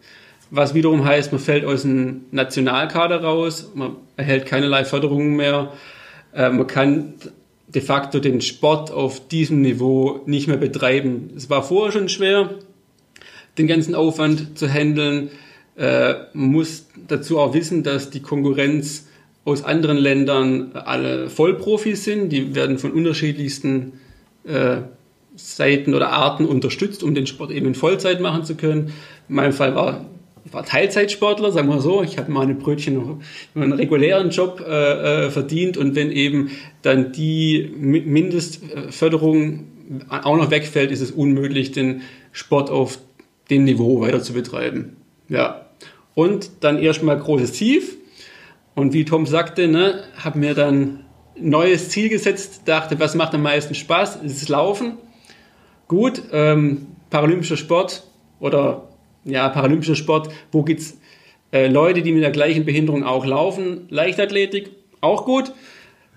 was 0.52 0.74
wiederum 0.74 1.06
heißt, 1.06 1.32
man 1.32 1.42
fällt 1.42 1.66
aus 1.66 1.84
dem 1.84 2.26
Nationalkader 2.32 3.24
raus, 3.24 3.72
man 3.76 3.96
erhält 4.18 4.46
keinerlei 4.46 4.86
Förderungen 4.86 5.36
mehr, 5.36 5.72
äh, 6.34 6.50
man 6.50 6.68
kann 6.68 7.16
de 7.68 7.82
facto 7.82 8.20
den 8.20 8.42
Sport 8.42 8.92
auf 8.92 9.28
diesem 9.28 9.62
Niveau 9.62 10.22
nicht 10.26 10.48
mehr 10.48 10.58
betreiben. 10.58 11.32
Es 11.36 11.50
war 11.50 11.63
vorher 11.63 11.92
schon 11.92 12.10
schwer, 12.10 12.52
den 13.58 13.68
ganzen 13.68 13.96
Aufwand 13.96 14.58
zu 14.58 14.68
handeln. 14.68 15.30
Äh, 15.76 16.13
man 16.34 16.52
muss 16.52 16.88
dazu 17.08 17.39
auch 17.39 17.54
wissen, 17.54 17.84
dass 17.84 18.10
die 18.10 18.22
Konkurrenz 18.22 19.08
aus 19.46 19.63
anderen 19.63 19.98
Ländern 19.98 20.72
alle 20.74 21.30
Vollprofis 21.30 22.04
sind. 22.04 22.30
Die 22.30 22.56
werden 22.56 22.78
von 22.80 22.92
unterschiedlichsten 22.92 23.94
äh, 24.46 24.78
Seiten 25.36 25.94
oder 25.94 26.10
Arten 26.10 26.46
unterstützt, 26.46 27.04
um 27.04 27.16
den 27.16 27.28
Sport 27.28 27.52
eben 27.52 27.68
in 27.68 27.76
Vollzeit 27.76 28.22
machen 28.22 28.46
zu 28.46 28.56
können. 28.56 28.94
In 29.28 29.36
meinem 29.36 29.54
Fall 29.54 29.76
war 29.76 30.06
ich 30.46 30.54
war 30.54 30.66
Teilzeitsportler, 30.66 31.52
sagen 31.52 31.70
wir 31.70 31.80
so. 31.80 32.04
Ich 32.04 32.18
habe 32.18 32.30
meine 32.32 32.54
Brötchen 32.54 32.96
noch 32.96 33.18
einen 33.56 33.72
regulären 33.74 34.30
Job 34.30 34.62
äh, 34.66 35.28
äh, 35.28 35.32
verdient 35.32 35.78
und 35.78 35.96
wenn 35.96 36.12
eben 36.12 36.52
dann 36.82 37.12
die 37.13 37.72
Mindestförderung 37.78 39.68
auch 40.10 40.38
noch 40.38 40.52
wegfällt, 40.52 40.92
ist 40.92 41.02
es 41.02 41.12
unmöglich, 41.12 41.72
den 41.72 42.02
Sport 42.32 42.70
auf 42.70 43.00
dem 43.49 43.63
Niveau 43.63 44.01
weiter 44.01 44.21
zu 44.21 44.34
betreiben. 44.34 44.97
Ja. 45.29 45.65
Und 46.15 46.49
dann 46.62 46.77
erstmal 46.79 47.17
großes 47.17 47.53
Tief. 47.53 47.97
Und 48.75 48.93
wie 48.93 49.06
Tom 49.06 49.25
sagte, 49.25 49.67
ne, 49.67 50.03
habe 50.17 50.39
mir 50.39 50.53
dann 50.53 51.06
neues 51.36 51.89
Ziel 51.89 52.10
gesetzt, 52.10 52.62
dachte, 52.65 52.99
was 52.99 53.15
macht 53.15 53.34
am 53.34 53.41
meisten 53.41 53.75
Spaß? 53.75 54.19
Es 54.23 54.41
ist 54.41 54.49
Laufen 54.49 54.97
gut, 55.88 56.23
ähm, 56.32 56.88
paralympischer 57.10 57.58
Sport 57.58 58.03
oder 58.39 58.89
ja, 59.25 59.47
paralympischer 59.49 59.95
Sport, 59.95 60.29
wo 60.51 60.63
gibt's 60.63 60.97
äh, 61.51 61.67
Leute, 61.67 62.01
die 62.01 62.12
mit 62.12 62.23
der 62.23 62.32
gleichen 62.32 62.65
Behinderung 62.65 63.03
auch 63.03 63.25
laufen, 63.25 63.86
Leichtathletik, 63.89 64.71
auch 65.01 65.25
gut. 65.25 65.53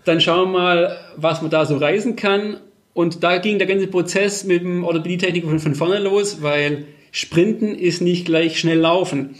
Dann 0.04 0.20
schauen 0.20 0.52
wir 0.52 0.58
mal, 0.58 0.96
was 1.16 1.42
man 1.42 1.50
da 1.50 1.66
so 1.66 1.76
reisen 1.76 2.16
kann. 2.16 2.58
Und 2.94 3.22
da 3.22 3.36
ging 3.36 3.58
der 3.58 3.66
ganze 3.66 3.88
Prozess 3.88 4.44
mit 4.44 4.62
dem 4.62 4.82
Orthopädie-Technik 4.82 5.44
von, 5.44 5.58
von 5.58 5.74
vorne 5.74 5.98
los, 5.98 6.42
weil 6.42 6.86
Sprinten 7.16 7.74
ist 7.74 8.02
nicht 8.02 8.26
gleich 8.26 8.60
schnell 8.60 8.78
laufen. 8.78 9.36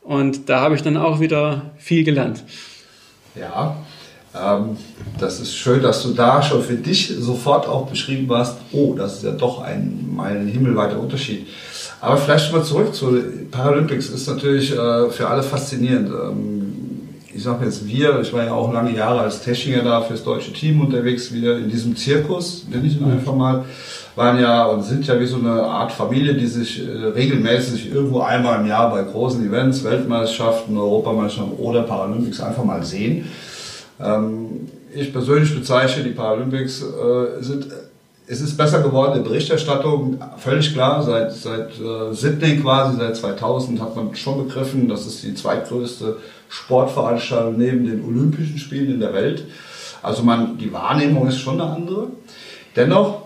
Und 0.00 0.48
da 0.48 0.58
habe 0.58 0.74
ich 0.74 0.82
dann 0.82 0.96
auch 0.96 1.20
wieder 1.20 1.70
viel 1.78 2.02
gelernt. 2.02 2.42
Ja, 3.36 3.76
ähm, 4.34 4.76
das 5.20 5.38
ist 5.38 5.54
schön, 5.54 5.82
dass 5.82 6.02
du 6.02 6.14
da 6.14 6.42
schon 6.42 6.64
für 6.64 6.74
dich 6.74 7.14
sofort 7.16 7.68
auch 7.68 7.86
beschrieben 7.86 8.28
hast, 8.34 8.58
oh, 8.72 8.94
das 8.94 9.18
ist 9.18 9.22
ja 9.22 9.30
doch 9.30 9.62
ein, 9.62 10.18
ein 10.18 10.48
himmelweiter 10.48 10.98
Unterschied. 10.98 11.46
Aber 12.00 12.16
vielleicht 12.16 12.52
mal 12.52 12.64
zurück 12.64 12.92
zu 12.92 13.22
Paralympics, 13.52 14.08
ist 14.08 14.26
natürlich 14.26 14.72
äh, 14.72 15.08
für 15.10 15.28
alle 15.28 15.44
faszinierend. 15.44 16.08
Ähm, 16.08 16.71
ich 17.34 17.42
sage 17.42 17.64
jetzt 17.64 17.86
wir, 17.86 18.20
ich 18.20 18.32
war 18.32 18.44
ja 18.44 18.52
auch 18.52 18.72
lange 18.72 18.94
Jahre 18.94 19.20
als 19.20 19.42
Techniker 19.42 19.82
da 19.82 20.02
fürs 20.02 20.22
deutsche 20.22 20.52
Team 20.52 20.80
unterwegs, 20.80 21.32
wir 21.32 21.58
in 21.58 21.70
diesem 21.70 21.96
Zirkus, 21.96 22.66
nenne 22.70 22.86
ich 22.86 23.00
ihn 23.00 23.10
einfach 23.10 23.34
mal, 23.34 23.64
waren 24.14 24.40
ja 24.40 24.66
und 24.66 24.82
sind 24.82 25.06
ja 25.06 25.18
wie 25.18 25.26
so 25.26 25.36
eine 25.36 25.62
Art 25.62 25.92
Familie, 25.92 26.34
die 26.34 26.46
sich 26.46 26.86
äh, 26.86 26.90
regelmäßig 26.90 27.92
irgendwo 27.92 28.20
einmal 28.20 28.60
im 28.60 28.66
Jahr 28.66 28.90
bei 28.90 29.02
großen 29.02 29.46
Events, 29.46 29.82
Weltmeisterschaften, 29.84 30.76
Europameisterschaften 30.76 31.56
oder 31.56 31.82
Paralympics 31.82 32.40
einfach 32.40 32.64
mal 32.64 32.84
sehen. 32.84 33.26
Ähm, 34.00 34.68
ich 34.94 35.12
persönlich 35.12 35.54
bezeichne 35.54 36.02
die 36.02 36.10
Paralympics 36.10 36.82
äh, 36.82 37.42
sind 37.42 37.66
es 38.32 38.40
ist 38.40 38.56
besser 38.56 38.80
geworden 38.82 39.18
in 39.18 39.24
Berichterstattung, 39.24 40.18
völlig 40.38 40.72
klar. 40.72 41.02
Seit, 41.02 41.32
seit 41.32 41.70
äh, 41.78 42.14
Sydney 42.14 42.56
quasi, 42.58 42.96
seit 42.96 43.16
2000 43.16 43.80
hat 43.80 43.96
man 43.96 44.14
schon 44.14 44.46
begriffen, 44.46 44.88
das 44.88 45.06
ist 45.06 45.22
die 45.22 45.34
zweitgrößte 45.34 46.16
Sportveranstaltung 46.52 47.56
neben 47.56 47.86
den 47.86 48.04
Olympischen 48.04 48.58
Spielen 48.58 48.92
in 48.92 49.00
der 49.00 49.14
Welt. 49.14 49.44
Also 50.02 50.22
man, 50.22 50.58
die 50.58 50.70
Wahrnehmung 50.70 51.26
ist 51.26 51.38
schon 51.38 51.58
eine 51.58 51.70
andere. 51.70 52.08
Dennoch 52.76 53.22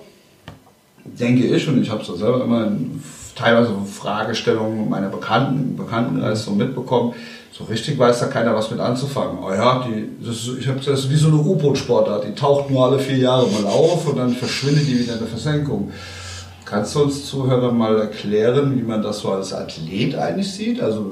denke 1.04 1.44
ich, 1.44 1.66
und 1.66 1.82
ich 1.82 1.90
habe 1.90 2.02
es 2.02 2.06
selber 2.06 2.44
immer 2.44 2.68
in 2.68 3.02
teilweise 3.34 3.72
Fragestellungen 3.84 4.88
meiner 4.88 5.08
Bekannten, 5.08 5.76
Bekanntenkreis 5.76 6.44
so 6.44 6.52
mitbekommen. 6.52 7.14
So 7.50 7.64
richtig 7.64 7.98
weiß 7.98 8.20
da 8.20 8.26
keiner 8.26 8.54
was 8.54 8.70
mit 8.70 8.78
anzufangen. 8.78 9.38
Oh 9.42 9.50
ja, 9.50 9.84
die, 9.88 10.08
das, 10.24 10.48
ich 10.60 10.68
habe 10.68 10.78
das 10.78 11.00
ist 11.00 11.10
wie 11.10 11.16
so 11.16 11.26
eine 11.26 11.38
U-Boot-Sportart. 11.38 12.26
Die 12.28 12.34
taucht 12.34 12.70
nur 12.70 12.86
alle 12.86 13.00
vier 13.00 13.16
Jahre 13.16 13.48
mal 13.48 13.64
auf 13.64 14.06
und 14.06 14.18
dann 14.18 14.30
verschwindet 14.30 14.86
die 14.86 15.00
wieder 15.00 15.14
in 15.14 15.18
der 15.18 15.28
Versenkung. 15.28 15.90
Kannst 16.64 16.94
du 16.94 17.02
uns 17.02 17.24
Zuhörer 17.26 17.72
mal 17.72 17.98
erklären, 17.98 18.78
wie 18.78 18.82
man 18.82 19.02
das 19.02 19.20
so 19.20 19.32
als 19.32 19.52
Athlet 19.52 20.14
eigentlich 20.14 20.52
sieht? 20.52 20.80
Also 20.80 21.10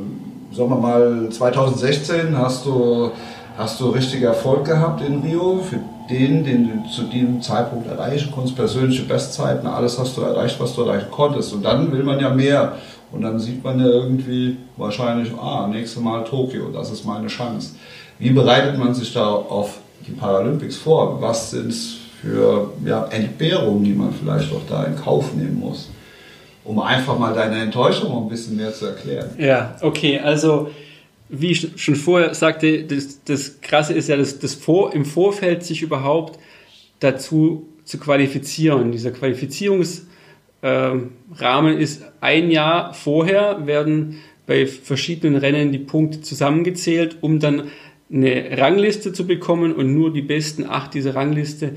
sagen 0.54 0.70
wir 0.70 0.76
mal 0.76 1.28
2016 1.30 2.36
hast 2.38 2.64
du, 2.64 3.10
hast 3.58 3.80
du 3.80 3.88
richtig 3.88 4.22
Erfolg 4.22 4.64
gehabt 4.64 5.02
in 5.02 5.20
Rio. 5.20 5.58
Für 5.58 5.80
den, 6.08 6.44
den 6.44 6.68
du 6.68 6.90
zu 6.90 7.04
diesem 7.04 7.42
Zeitpunkt 7.42 7.88
erreichen 7.88 8.30
konntest, 8.32 8.56
persönliche 8.56 9.04
Bestzeiten, 9.04 9.66
alles 9.66 9.98
hast 9.98 10.16
du 10.16 10.20
erreicht, 10.20 10.60
was 10.60 10.74
du 10.74 10.82
erreichen 10.82 11.10
konntest. 11.10 11.52
Und 11.54 11.64
dann 11.64 11.90
will 11.90 12.04
man 12.04 12.20
ja 12.20 12.30
mehr. 12.30 12.74
Und 13.10 13.22
dann 13.22 13.38
sieht 13.38 13.64
man 13.64 13.80
ja 13.80 13.86
irgendwie 13.86 14.56
wahrscheinlich, 14.76 15.32
ah, 15.40 15.66
nächstes 15.66 16.02
Mal 16.02 16.24
Tokio, 16.24 16.70
das 16.72 16.90
ist 16.90 17.04
meine 17.04 17.28
Chance. 17.28 17.74
Wie 18.18 18.30
bereitet 18.30 18.78
man 18.78 18.94
sich 18.94 19.12
da 19.12 19.26
auf 19.26 19.78
die 20.06 20.12
Paralympics 20.12 20.76
vor? 20.76 21.20
Was 21.20 21.50
sind 21.50 21.70
es 21.70 21.96
für 22.20 22.70
ja, 22.84 23.06
Entbehrungen, 23.06 23.84
die 23.84 23.92
man 23.92 24.12
vielleicht 24.12 24.52
auch 24.52 24.62
da 24.68 24.84
in 24.84 24.96
Kauf 24.96 25.34
nehmen 25.34 25.58
muss? 25.58 25.88
Um 26.64 26.80
einfach 26.80 27.18
mal 27.18 27.34
deine 27.34 27.60
Enttäuschung 27.60 28.24
ein 28.24 28.28
bisschen 28.28 28.56
mehr 28.56 28.72
zu 28.72 28.86
erklären. 28.86 29.30
Ja, 29.38 29.76
okay, 29.82 30.18
also 30.18 30.70
wie 31.28 31.50
ich 31.50 31.68
schon 31.76 31.96
vorher 31.96 32.34
sagte, 32.34 32.84
das, 32.84 33.22
das 33.24 33.60
Krasse 33.60 33.92
ist 33.92 34.08
ja, 34.08 34.16
dass 34.16 34.38
das 34.38 34.54
vor, 34.54 34.94
im 34.94 35.04
Vorfeld 35.04 35.62
sich 35.62 35.82
überhaupt 35.82 36.38
dazu 37.00 37.66
zu 37.84 37.98
qualifizieren. 37.98 38.92
Dieser 38.92 39.10
Qualifizierungs- 39.10 40.02
ähm, 40.64 41.10
Rahmen 41.36 41.76
ist 41.76 42.02
ein 42.22 42.50
Jahr 42.50 42.94
vorher, 42.94 43.66
werden 43.66 44.20
bei 44.46 44.66
verschiedenen 44.66 45.36
Rennen 45.36 45.72
die 45.72 45.78
Punkte 45.78 46.22
zusammengezählt, 46.22 47.18
um 47.20 47.38
dann 47.38 47.64
eine 48.10 48.58
Rangliste 48.58 49.12
zu 49.12 49.26
bekommen 49.26 49.74
und 49.74 49.92
nur 49.92 50.10
die 50.10 50.22
besten 50.22 50.64
acht 50.64 50.94
dieser 50.94 51.14
Rangliste 51.14 51.72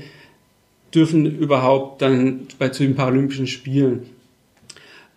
dürfen 0.94 1.26
überhaupt 1.26 2.00
dann 2.00 2.46
bei 2.58 2.70
zu 2.70 2.82
den 2.82 2.94
Paralympischen 2.94 3.46
Spielen. 3.46 4.06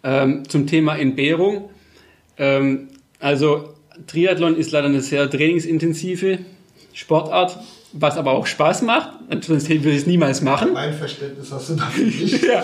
Ähm, 0.03 0.47
zum 0.49 0.67
Thema 0.67 0.95
Entbehrung. 0.97 1.69
Ähm, 2.37 2.87
also 3.19 3.75
Triathlon 4.07 4.57
ist 4.57 4.71
leider 4.71 4.87
eine 4.87 5.01
sehr 5.01 5.29
trainingsintensive 5.29 6.39
Sportart 6.93 7.59
was 7.93 8.17
aber 8.17 8.31
auch 8.31 8.47
Spaß 8.47 8.83
macht. 8.83 9.09
Sonst 9.41 9.69
würde 9.69 9.89
ich 9.89 9.97
es 9.97 10.07
niemals 10.07 10.41
machen. 10.41 10.73
Mein 10.73 10.93
Verständnis 10.93 11.51
hast 11.51 11.69
du 11.69 11.75
dafür 11.75 12.05
nicht. 12.05 12.43
ja, 12.43 12.63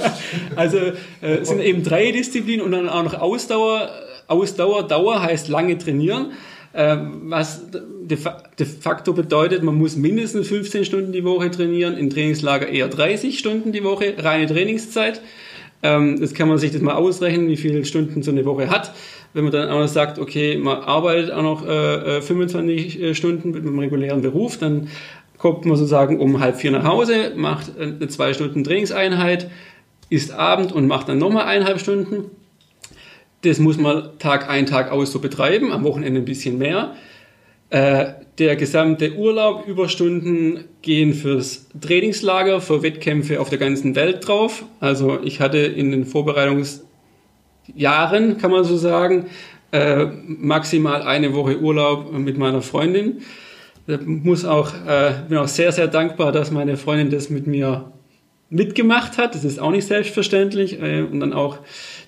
also 0.56 0.78
äh, 0.78 1.38
es 1.42 1.50
sind 1.50 1.62
eben 1.62 1.84
drei 1.84 2.12
Disziplinen 2.12 2.66
und 2.66 2.72
dann 2.72 2.90
auch 2.90 3.04
noch 3.04 3.14
Ausdauer. 3.16 3.90
Ausdauer, 4.28 4.86
Dauer 4.86 5.22
heißt 5.22 5.48
lange 5.48 5.78
trainieren, 5.78 6.34
äh, 6.74 6.98
was 7.00 7.62
de, 7.72 8.18
de, 8.60 8.66
facto 8.66 9.14
bedeutet, 9.14 9.64
man 9.64 9.76
muss 9.76 9.96
mindestens 9.96 10.50
15 10.50 10.84
Stunden 10.84 11.12
die 11.14 11.24
Woche 11.24 11.50
trainieren, 11.50 11.98
im 11.98 12.10
Trainingslager 12.10 12.68
eher 12.68 12.90
30 12.90 13.40
Stunden 13.40 13.72
die 13.72 13.86
Woche, 13.86 14.16
reine 14.18 14.46
Trainingszeit. 14.48 15.22
Ähm, 15.84 16.20
das 16.20 16.34
kann 16.34 16.50
man 16.50 16.58
sich 16.58 16.72
das 16.72 16.82
mal 16.82 16.96
ausrechnen, 16.96 17.48
wie 17.48 17.58
viele 17.58 17.86
Stunden 17.86 18.24
so 18.24 18.32
eine 18.32 18.46
Woche 18.46 18.70
hat. 18.70 18.94
Wenn 19.34 19.44
man 19.44 19.54
dann 19.54 19.70
auch 19.70 19.80
noch 19.80 19.88
sagt, 19.88 20.20
okay, 20.20 20.58
man 20.58 20.80
arbeitet 20.80 21.32
auch 21.32 21.44
noch 21.44 21.68
äh, 21.68 22.22
25 22.22 23.02
äh, 23.02 23.16
Stunden 23.16 23.52
mit 23.52 23.62
einem 23.62 23.78
regulären 23.78 24.22
Beruf, 24.22 24.58
dann 24.58 24.88
kommt 25.38 25.66
man 25.66 25.78
sozusagen 25.78 26.20
um 26.20 26.40
halb 26.40 26.56
vier 26.56 26.72
nach 26.72 26.84
Hause, 26.84 27.34
macht 27.36 27.80
eine 27.80 28.08
zwei 28.08 28.34
Stunden 28.34 28.64
Trainingseinheit, 28.64 29.50
isst 30.10 30.32
Abend 30.32 30.72
und 30.72 30.88
macht 30.88 31.10
dann 31.10 31.20
nochmal 31.20 31.46
eineinhalb 31.46 31.80
Stunden. 31.80 32.32
Das 33.44 33.60
muss 33.60 33.78
man 33.78 34.18
Tag 34.18 34.50
ein, 34.50 34.66
Tag 34.66 34.92
aus 34.92 35.12
so 35.12 35.20
betreiben, 35.20 35.72
am 35.72 35.84
Wochenende 35.84 36.20
ein 36.20 36.26
bisschen 36.26 36.58
mehr. 36.58 36.96
Äh, 37.70 38.14
der 38.40 38.56
gesamte 38.56 39.16
Urlaub, 39.16 39.68
Überstunden 39.68 40.64
gehen 40.82 41.14
fürs 41.14 41.68
Trainingslager, 41.82 42.62
für 42.62 42.82
Wettkämpfe 42.84 43.42
auf 43.42 43.50
der 43.50 43.58
ganzen 43.58 43.96
Welt 43.96 44.26
drauf. 44.28 44.64
Also 44.80 45.20
ich 45.24 45.42
hatte 45.42 45.58
in 45.58 45.92
den 45.92 46.06
Vorbereitungsjahren, 46.06 48.38
kann 48.38 48.52
man 48.52 48.64
so 48.64 48.78
sagen, 48.78 49.26
äh, 49.72 50.06
maximal 50.26 51.02
eine 51.02 51.34
Woche 51.34 51.60
Urlaub 51.60 52.14
mit 52.14 52.38
meiner 52.38 52.62
Freundin 52.62 53.24
muss 54.06 54.46
auch, 54.46 54.74
äh, 54.86 55.14
bin 55.30 55.38
auch 55.38 55.48
sehr, 55.48 55.72
sehr 55.72 55.88
dankbar, 55.88 56.32
dass 56.32 56.52
meine 56.52 56.78
Freundin 56.78 57.10
das 57.10 57.30
mit 57.30 57.48
mir 57.48 57.92
mitgemacht 58.50 59.18
hat. 59.18 59.36
Das 59.36 59.46
ist 59.46 59.60
auch 59.60 59.72
nicht 59.72 59.88
selbstverständlich 59.88 60.82
äh, 60.82 61.02
und 61.02 61.20
dann 61.20 61.34
auch 61.34 61.60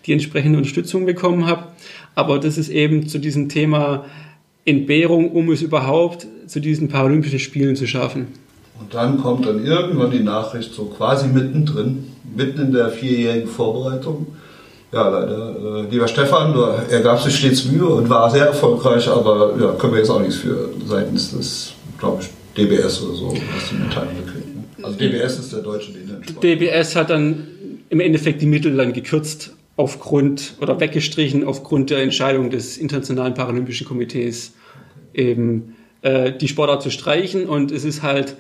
die 0.06 0.14
entsprechende 0.14 0.58
Unterstützung 0.58 1.06
bekommen 1.06 1.48
habe. 1.48 1.68
Aber 2.16 2.40
das 2.40 2.58
ist 2.58 2.70
eben 2.70 3.08
zu 3.08 3.18
diesem 3.18 3.50
Thema 3.50 4.06
Entbehrung, 4.70 5.32
um 5.32 5.52
es 5.52 5.62
überhaupt 5.62 6.28
zu 6.48 6.60
diesen 6.60 6.90
Paralympischen 6.90 7.40
Spielen 7.40 7.76
zu 7.76 7.88
schaffen. 7.88 8.28
Und 8.80 8.94
dann 8.94 9.22
kommt 9.22 9.46
dann 9.46 9.66
irgendwann 9.66 10.12
die 10.12 10.22
Nachricht 10.22 10.74
so 10.74 10.86
quasi 10.86 11.28
mittendrin, 11.28 12.08
mitten 12.36 12.62
in 12.62 12.72
der 12.72 12.90
vierjährigen 12.90 13.50
Vorbereitung. 13.50 14.28
Ja, 14.92 15.08
leider. 15.08 15.84
Äh, 15.84 15.92
lieber 15.92 16.08
Stefan, 16.08 16.56
er 16.90 17.02
gab 17.02 17.22
sich 17.22 17.36
stets 17.36 17.66
Mühe 17.66 17.86
und 17.86 18.10
war 18.10 18.30
sehr 18.32 18.48
erfolgreich, 18.48 19.08
aber 19.08 19.54
ja, 19.60 19.72
können 19.74 19.94
wir 19.94 20.00
jetzt 20.00 20.10
auch 20.10 20.20
nichts 20.22 20.38
für 20.38 20.70
seitens 20.88 21.32
des, 21.32 21.74
glaube 22.00 22.24
ich, 22.24 22.30
DBS 22.58 23.04
oder 23.04 23.16
so, 23.16 23.30
du 23.30 23.36
die 23.36 23.84
Mitteilung 23.84 24.16
gekriegt. 24.26 24.56
Ne? 24.56 24.64
Also 24.82 24.98
DBS 24.98 25.40
ist 25.40 25.54
der 25.54 25.60
deutsche 25.60 25.92
Behindertensport. 25.92 26.44
DBS 26.44 26.96
hat 26.96 27.10
dann 27.12 27.48
im 27.90 28.00
Endeffekt 28.00 28.42
die 28.42 28.48
Mittel 28.48 28.76
dann 28.76 28.94
gekürzt 28.94 29.54
aufgrund 29.76 30.56
oder 30.60 30.80
weggestrichen 30.80 31.44
aufgrund 31.44 31.90
der 31.90 32.02
Entscheidung 32.02 32.50
des 32.50 32.78
Internationalen 32.78 33.34
Paralympischen 33.34 33.88
Komitees 33.88 34.54
eben 35.14 35.76
äh, 36.02 36.32
die 36.32 36.48
Sportart 36.48 36.82
zu 36.82 36.92
streichen 36.92 37.48
und 37.48 37.72
es 37.72 37.84
ist 37.84 38.04
halt 38.04 38.36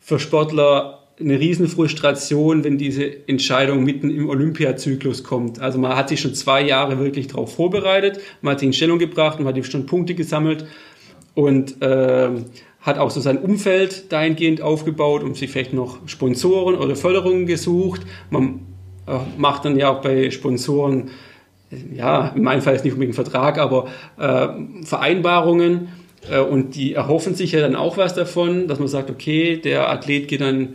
für 0.00 0.18
Sportler 0.18 1.00
eine 1.20 1.38
Riesenfrustration, 1.38 2.64
wenn 2.64 2.76
diese 2.76 3.28
Entscheidung 3.28 3.84
mitten 3.84 4.10
im 4.10 4.28
Olympiazyklus 4.28 5.22
kommt. 5.22 5.60
Also 5.60 5.78
man 5.78 5.96
hat 5.96 6.08
sich 6.08 6.20
schon 6.20 6.34
zwei 6.34 6.62
Jahre 6.62 6.98
wirklich 6.98 7.28
darauf 7.28 7.54
vorbereitet, 7.54 8.20
man 8.42 8.52
hat 8.52 8.60
sich 8.60 8.66
in 8.66 8.72
Stellung 8.72 8.98
gebracht, 8.98 9.38
man 9.38 9.54
hat 9.54 9.66
schon 9.66 9.86
Punkte 9.86 10.14
gesammelt 10.14 10.66
und 11.34 11.80
äh, 11.82 12.30
hat 12.80 12.98
auch 12.98 13.10
so 13.10 13.20
sein 13.20 13.38
Umfeld 13.38 14.12
dahingehend 14.12 14.60
aufgebaut 14.60 15.22
und 15.22 15.36
sich 15.36 15.50
vielleicht 15.50 15.72
noch 15.72 16.06
Sponsoren 16.06 16.74
oder 16.74 16.96
Förderungen 16.96 17.46
gesucht. 17.46 18.02
Man 18.30 18.60
äh, 19.06 19.18
macht 19.38 19.64
dann 19.64 19.78
ja 19.78 19.90
auch 19.90 20.02
bei 20.02 20.30
Sponsoren, 20.30 21.10
ja, 21.94 22.32
in 22.34 22.42
meinem 22.42 22.62
Fall 22.62 22.74
ist 22.74 22.84
nicht 22.84 22.94
unbedingt 22.94 23.18
ein 23.18 23.24
Vertrag, 23.24 23.58
aber 23.58 23.88
äh, 24.18 24.48
Vereinbarungen 24.84 25.88
äh, 26.30 26.40
und 26.40 26.74
die 26.74 26.94
erhoffen 26.94 27.34
sich 27.34 27.52
ja 27.52 27.60
dann 27.60 27.76
auch 27.76 27.96
was 27.96 28.14
davon, 28.14 28.68
dass 28.68 28.78
man 28.78 28.88
sagt, 28.88 29.10
okay, 29.10 29.56
der 29.56 29.90
Athlet 29.90 30.28
geht 30.28 30.40
dann 30.40 30.74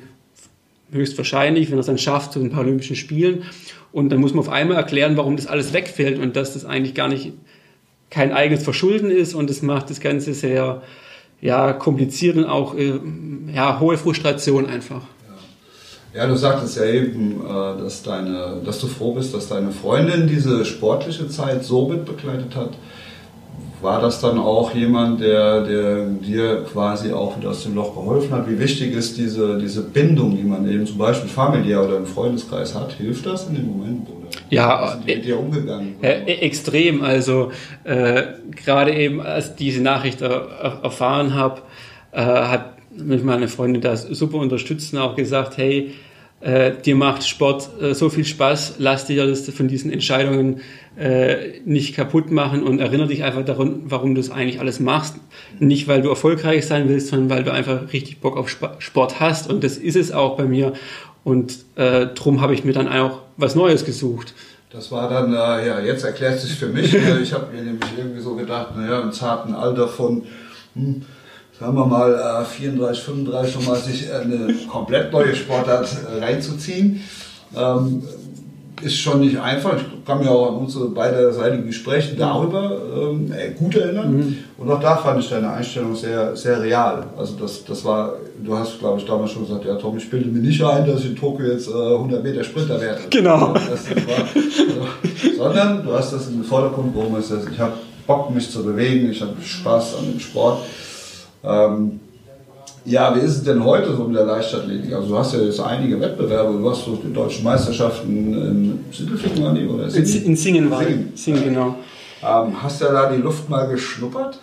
höchstwahrscheinlich, 0.92 1.70
wenn 1.70 1.78
er 1.78 1.82
es 1.82 1.86
dann 1.86 1.98
schafft, 1.98 2.34
zu 2.34 2.40
den 2.40 2.50
Paralympischen 2.50 2.96
Spielen. 2.96 3.44
Und 3.92 4.10
dann 4.10 4.20
muss 4.20 4.34
man 4.34 4.40
auf 4.40 4.50
einmal 4.50 4.78
erklären, 4.78 5.18
warum 5.18 5.36
das 5.36 5.48
alles 5.48 5.74
wegfällt 5.74 6.20
und 6.20 6.36
dass 6.36 6.54
das 6.54 6.66
eigentlich 6.66 6.94
gar 6.96 7.08
nicht 7.08 7.34
kein 8.10 8.32
eigenes 8.32 8.64
Verschulden 8.64 9.12
ist 9.12 9.34
und 9.34 9.50
das 9.50 9.62
macht 9.62 9.90
das 9.90 10.00
Ganze 10.00 10.34
sehr 10.34 10.82
ja, 11.42 11.74
kompliziert 11.74 12.38
und 12.38 12.46
auch 12.46 12.76
äh, 12.76 13.00
ja, 13.54 13.80
hohe 13.80 13.98
Frustration 13.98 14.66
einfach. 14.66 15.04
Ja. 16.14 16.28
du 16.28 16.36
sagtest 16.36 16.78
ja 16.78 16.86
eben, 16.86 17.42
äh, 17.46 17.82
dass, 17.82 18.04
deine, 18.04 18.62
dass 18.66 18.80
du 18.80 18.88
froh 18.88 19.14
bist, 19.14 19.34
dass 19.34 19.48
deine 19.48 19.72
Freundin 19.72 20.28
diese 20.28 20.66
sportliche 20.66 21.28
Zeit 21.28 21.64
so 21.64 21.88
mitbegleitet 21.88 22.56
hat 22.56 22.72
war 23.82 24.02
das 24.02 24.20
dann 24.20 24.38
auch 24.38 24.74
jemand, 24.74 25.22
der, 25.22 25.62
der 25.62 26.06
dir 26.06 26.66
quasi 26.72 27.12
auch 27.12 27.38
wieder 27.38 27.52
aus 27.52 27.64
dem 27.64 27.76
Loch 27.76 27.96
geholfen 27.96 28.32
hat? 28.32 28.50
Wie 28.50 28.60
wichtig 28.60 28.94
ist 28.94 29.18
diese, 29.18 29.58
diese 29.58 29.84
Bindung, 29.84 30.36
die 30.36 30.44
man 30.44 30.70
eben 30.70 30.86
zum 30.86 30.98
Beispiel 30.98 31.30
familiär 31.30 31.84
oder 31.84 31.98
im 31.98 32.06
Freundeskreis 32.06 32.76
hat? 32.76 32.94
Hilft 32.94 33.26
das 33.26 33.48
in 33.48 33.56
dem 33.56 33.68
Moment? 33.68 34.08
Ja, 34.50 34.96
die 34.96 35.16
mit 35.16 35.26
dir 35.26 35.40
umgegangen? 35.40 35.96
Äh, 36.02 36.24
äh, 36.24 36.40
extrem. 36.42 37.04
Also 37.04 37.52
äh, 37.84 38.24
gerade 38.52 38.94
eben, 38.94 39.22
als 39.22 39.52
ich 39.52 39.56
diese 39.56 39.82
Nachricht 39.82 40.22
er, 40.22 40.80
erfahren 40.84 41.34
habe, 41.34 41.62
äh, 42.12 42.22
hat 42.22 42.79
mich 43.04 43.24
meine 43.24 43.48
Freundin 43.48 43.82
das 43.82 44.04
super 44.04 44.38
unterstützt 44.38 44.94
und 44.94 45.00
auch 45.00 45.16
gesagt, 45.16 45.58
hey, 45.58 45.94
äh, 46.42 46.72
dir 46.86 46.96
macht 46.96 47.28
Sport 47.28 47.70
äh, 47.82 47.94
so 47.94 48.10
viel 48.10 48.24
Spaß, 48.24 48.76
lass 48.78 49.06
dir 49.06 49.28
das 49.28 49.50
von 49.50 49.68
diesen 49.68 49.92
Entscheidungen 49.92 50.62
äh, 50.98 51.60
nicht 51.66 51.96
kaputt 51.96 52.32
machen 52.32 52.64
und 52.64 52.80
erinnere 52.80 53.08
dich 53.08 53.24
einfach 53.24 53.44
daran, 53.44 53.82
warum 53.86 54.16
du 54.16 54.22
es 54.22 54.32
eigentlich 54.32 54.60
alles 54.60 54.80
machst. 54.80 55.16
Nicht, 55.60 55.88
weil 55.88 56.02
du 56.02 56.10
erfolgreich 56.10 56.66
sein 56.66 56.88
willst, 56.88 57.08
sondern 57.08 57.30
weil 57.30 57.44
du 57.44 57.52
einfach 57.52 57.92
richtig 57.92 58.20
Bock 58.22 58.38
auf 58.38 58.50
Sport 58.50 59.20
hast 59.20 59.50
und 59.50 59.64
das 59.64 59.78
ist 59.78 59.98
es 59.98 60.12
auch 60.12 60.38
bei 60.38 60.46
mir 60.46 60.74
und 61.24 61.58
äh, 61.76 62.08
drum 62.08 62.42
habe 62.42 62.54
ich 62.54 62.64
mir 62.64 62.74
dann 62.74 62.88
auch 62.88 63.20
was 63.38 63.56
Neues 63.56 63.84
gesucht. 63.84 64.34
Das 64.72 64.92
war 64.92 65.10
dann, 65.10 65.34
äh, 65.34 65.68
ja, 65.68 65.80
jetzt 65.80 66.04
erklärt 66.04 66.36
es 66.36 66.44
sich 66.44 66.56
für 66.56 66.68
mich. 66.68 66.94
ich 67.22 67.34
habe 67.34 67.54
mir 67.54 67.64
nämlich 67.64 67.90
irgendwie 67.98 68.22
so 68.22 68.36
gedacht, 68.36 68.76
naja, 68.78 69.02
im 69.02 69.12
zarten 69.12 69.54
Alter 69.54 69.88
von, 69.88 70.24
hm, 70.76 71.02
sagen 71.60 71.76
wir 71.76 71.86
mal, 71.86 72.46
34, 72.46 73.04
35 73.04 73.54
schon 73.54 73.66
mal 73.66 73.76
sich 73.76 74.12
eine 74.12 74.54
komplett 74.72 75.12
neue 75.12 75.36
Sportart 75.36 75.90
äh, 76.10 76.24
reinzuziehen. 76.24 77.02
Ähm, 77.56 78.04
ist 78.82 78.98
schon 78.98 79.20
nicht 79.20 79.38
einfach. 79.38 79.76
Ich 79.76 80.06
kann 80.06 80.20
mich 80.20 80.28
auch 80.30 80.48
an 80.48 80.56
unsere 80.56 80.88
beiderseitigen 80.88 81.68
Gespräche 81.68 82.16
darüber 82.16 82.78
ähm, 82.96 83.34
äh, 83.34 83.52
gut 83.52 83.76
erinnern. 83.76 84.16
Mhm. 84.16 84.38
Und 84.58 84.72
auch 84.72 84.80
da 84.80 84.96
fand 84.96 85.22
ich 85.22 85.30
deine 85.30 85.52
Einstellung 85.52 85.96
sehr, 85.96 86.34
sehr 86.38 86.62
real. 86.62 87.08
Also 87.18 87.36
das, 87.36 87.66
das 87.66 87.84
war, 87.84 88.14
du 88.42 88.58
hast, 88.58 88.80
glaube 88.80 89.00
ich, 89.00 89.06
damals 89.06 89.32
schon 89.32 89.46
gesagt, 89.46 89.66
ja 89.66 89.76
Tom, 89.76 89.98
ich 89.98 90.10
bilde 90.10 90.30
mir 90.30 90.40
nicht 90.40 90.64
ein, 90.64 90.88
dass 90.88 91.02
ich 91.02 91.08
in 91.08 91.16
Tokio 91.18 91.48
jetzt 91.48 91.68
äh, 91.68 91.74
100 91.74 92.24
Meter 92.24 92.44
Sprinter 92.44 92.80
werde. 92.80 93.02
Genau. 93.10 93.54
Das, 93.54 93.66
das 93.66 94.08
war, 94.08 94.26
also, 94.34 95.38
sondern 95.38 95.84
du 95.86 95.94
hast 95.94 96.14
das 96.14 96.28
in 96.28 96.36
den 96.36 96.44
Vordergrund, 96.46 96.96
das? 97.18 97.52
Ich 97.52 97.60
habe 97.60 97.74
Bock, 98.08 98.34
mich 98.34 98.50
zu 98.50 98.64
bewegen, 98.64 99.12
ich 99.12 99.22
habe 99.22 99.34
Spaß 99.42 99.98
an 99.98 100.12
dem 100.12 100.20
Sport. 100.20 100.60
Ähm, 101.44 102.00
ja, 102.86 103.16
wie 103.16 103.20
ist 103.20 103.38
es 103.38 103.44
denn 103.44 103.64
heute 103.64 103.96
so 103.96 104.06
mit 104.06 104.18
der 104.18 104.26
Leichtathletik? 104.26 104.94
Also 104.94 105.10
du 105.10 105.18
hast 105.18 105.34
ja 105.34 105.42
jetzt 105.42 105.60
einige 105.60 106.00
Wettbewerbe, 106.00 106.58
du 106.58 106.70
hast 106.70 106.86
so 106.86 106.96
die 106.96 107.14
deutschen 107.14 107.44
Meisterschaften 107.44 108.34
in 108.34 108.80
Sindelfingen 108.92 109.70
oder 109.70 109.90
Singen? 109.90 110.26
In 110.26 110.36
Singen 110.36 110.72
war 110.72 110.84
Singen, 110.84 111.12
Singen 111.16 111.44
genau. 111.44 111.76
Ähm, 112.22 112.62
hast 112.62 112.82
du 112.82 112.86
ja 112.86 112.92
da 112.92 113.12
die 113.12 113.22
Luft 113.22 113.50
mal 113.50 113.68
geschnuppert? 113.68 114.40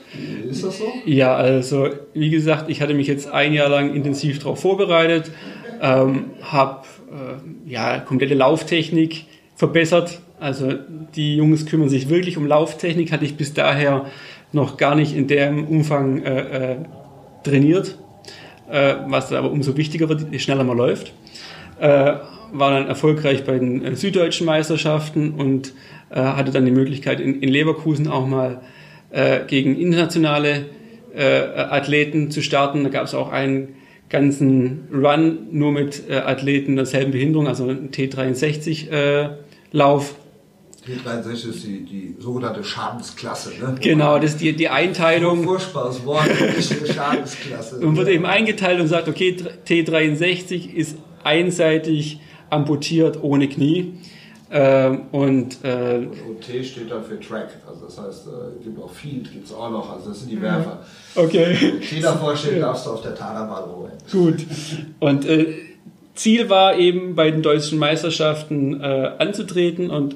Ist 0.48 0.64
das 0.64 0.78
so? 0.78 0.84
Ja, 1.04 1.34
also 1.34 1.88
wie 2.14 2.30
gesagt, 2.30 2.70
ich 2.70 2.80
hatte 2.80 2.94
mich 2.94 3.06
jetzt 3.06 3.30
ein 3.30 3.52
Jahr 3.52 3.68
lang 3.68 3.94
intensiv 3.94 4.38
darauf 4.38 4.60
vorbereitet, 4.60 5.30
ähm, 5.82 6.30
habe 6.42 6.86
äh, 7.10 7.70
ja, 7.70 7.98
komplette 7.98 8.34
Lauftechnik 8.34 9.26
verbessert. 9.56 10.20
Also 10.38 10.74
die 11.14 11.36
Jungs 11.36 11.66
kümmern 11.66 11.88
sich 11.88 12.08
wirklich 12.08 12.36
um 12.36 12.46
Lauftechnik, 12.46 13.12
hatte 13.12 13.24
ich 13.24 13.36
bis 13.36 13.54
daher 13.54 14.06
noch 14.52 14.76
gar 14.76 14.94
nicht 14.94 15.14
in 15.14 15.26
dem 15.26 15.66
Umfang 15.66 16.22
äh, 16.22 16.72
äh, 16.72 16.76
trainiert 17.42 17.98
äh, 18.70 18.94
was 19.06 19.32
aber 19.32 19.50
umso 19.52 19.76
wichtiger 19.76 20.08
wird, 20.08 20.32
je 20.32 20.38
schneller 20.38 20.64
man 20.64 20.76
läuft. 20.76 21.12
Äh, 21.78 22.14
war 22.52 22.72
dann 22.72 22.88
erfolgreich 22.88 23.44
bei 23.44 23.58
den 23.58 23.96
süddeutschen 23.96 24.46
Meisterschaften 24.46 25.32
und 25.32 25.74
hatte 26.08 26.52
dann 26.52 26.64
die 26.64 26.70
Möglichkeit 26.70 27.18
in, 27.18 27.42
in 27.42 27.48
Leverkusen 27.48 28.06
auch 28.06 28.28
mal 28.28 28.60
gegen 29.48 29.76
internationale 29.76 30.66
Athleten 31.12 32.30
zu 32.30 32.42
starten. 32.42 32.84
Da 32.84 32.90
gab 32.90 33.06
es 33.06 33.14
auch 33.14 33.32
einen 33.32 33.74
ganzen 34.08 34.86
Run 34.94 35.48
nur 35.50 35.72
mit 35.72 36.08
Athleten 36.08 36.76
derselben 36.76 37.10
Behinderung, 37.10 37.48
also 37.48 37.64
einen 37.64 37.90
T63-Lauf 37.90 40.14
T63 40.86 41.48
ist 41.48 41.64
die, 41.64 41.84
die 41.84 42.16
sogenannte 42.18 42.62
Schadensklasse. 42.62 43.50
Ne? 43.60 43.74
Genau, 43.80 44.18
das 44.18 44.32
ist 44.32 44.40
die, 44.40 44.54
die 44.54 44.68
Einteilung. 44.68 45.42
Furchtbares 45.42 46.04
Wort, 46.04 46.28
Schadensklasse. 46.94 47.78
Und 47.78 47.96
wird 47.96 48.08
eben 48.08 48.26
eingeteilt 48.26 48.80
und 48.80 48.88
sagt, 48.88 49.08
okay, 49.08 49.36
T63 49.66 50.72
ist 50.72 50.96
einseitig 51.24 52.20
amputiert 52.50 53.22
ohne 53.22 53.48
Knie. 53.48 53.94
Ähm, 54.48 55.02
und, 55.10 55.58
äh, 55.64 56.06
und, 56.28 56.40
T 56.40 56.62
steht 56.62 56.88
dann 56.88 57.02
für 57.02 57.18
Track, 57.18 57.48
also 57.68 57.86
das 57.86 57.98
heißt, 57.98 58.26
äh, 58.28 58.62
gibt 58.62 58.80
auch 58.80 58.92
Field, 58.92 59.32
gibt 59.32 59.46
es 59.46 59.52
auch 59.52 59.70
noch, 59.70 59.92
also 59.92 60.10
das 60.10 60.20
sind 60.20 60.30
die 60.30 60.40
Werfer. 60.40 60.84
Okay. 61.16 61.56
Wenn 61.60 61.80
T 61.80 62.00
davor 62.00 62.36
steht, 62.36 62.62
darfst 62.62 62.86
du 62.86 62.90
auf 62.90 63.02
der 63.02 63.16
Taderball 63.16 63.64
holen. 63.66 63.92
Gut. 64.12 64.46
Und 65.00 65.24
äh, 65.24 65.52
Ziel 66.14 66.48
war 66.48 66.76
eben 66.76 67.16
bei 67.16 67.32
den 67.32 67.42
deutschen 67.42 67.78
Meisterschaften 67.80 68.80
äh, 68.80 69.12
anzutreten 69.18 69.90
und 69.90 70.14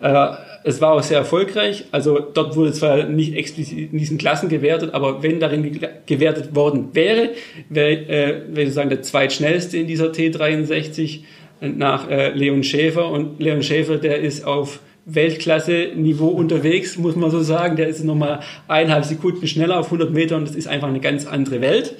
es 0.00 0.80
war 0.80 0.92
auch 0.92 1.02
sehr 1.02 1.18
erfolgreich. 1.18 1.84
Also 1.90 2.18
dort 2.18 2.56
wurde 2.56 2.72
zwar 2.72 3.04
nicht 3.04 3.34
explizit 3.34 3.92
in 3.92 3.98
diesen 3.98 4.18
Klassen 4.18 4.48
gewertet, 4.48 4.94
aber 4.94 5.22
wenn 5.22 5.40
darin 5.40 5.78
gewertet 6.06 6.54
worden 6.54 6.90
wäre, 6.92 7.30
wäre, 7.68 7.90
äh, 7.90 8.42
wäre 8.48 8.66
sozusagen 8.66 8.90
der 8.90 9.02
zweitschnellste 9.02 9.78
in 9.78 9.86
dieser 9.86 10.06
T63 10.06 11.20
nach 11.60 12.08
äh, 12.08 12.30
Leon 12.30 12.62
Schäfer. 12.62 13.10
Und 13.10 13.40
Leon 13.40 13.62
Schäfer, 13.62 13.98
der 13.98 14.20
ist 14.20 14.44
auf 14.44 14.80
Weltklasse-Niveau 15.06 16.28
unterwegs, 16.28 16.96
muss 16.96 17.16
man 17.16 17.30
so 17.30 17.40
sagen. 17.40 17.76
Der 17.76 17.88
ist 17.88 18.04
nochmal 18.04 18.40
eineinhalb 18.68 19.04
Sekunden 19.04 19.46
schneller 19.46 19.78
auf 19.78 19.86
100 19.86 20.12
Meter 20.12 20.36
und 20.36 20.48
das 20.48 20.56
ist 20.56 20.68
einfach 20.68 20.88
eine 20.88 21.00
ganz 21.00 21.26
andere 21.26 21.60
Welt. 21.60 21.96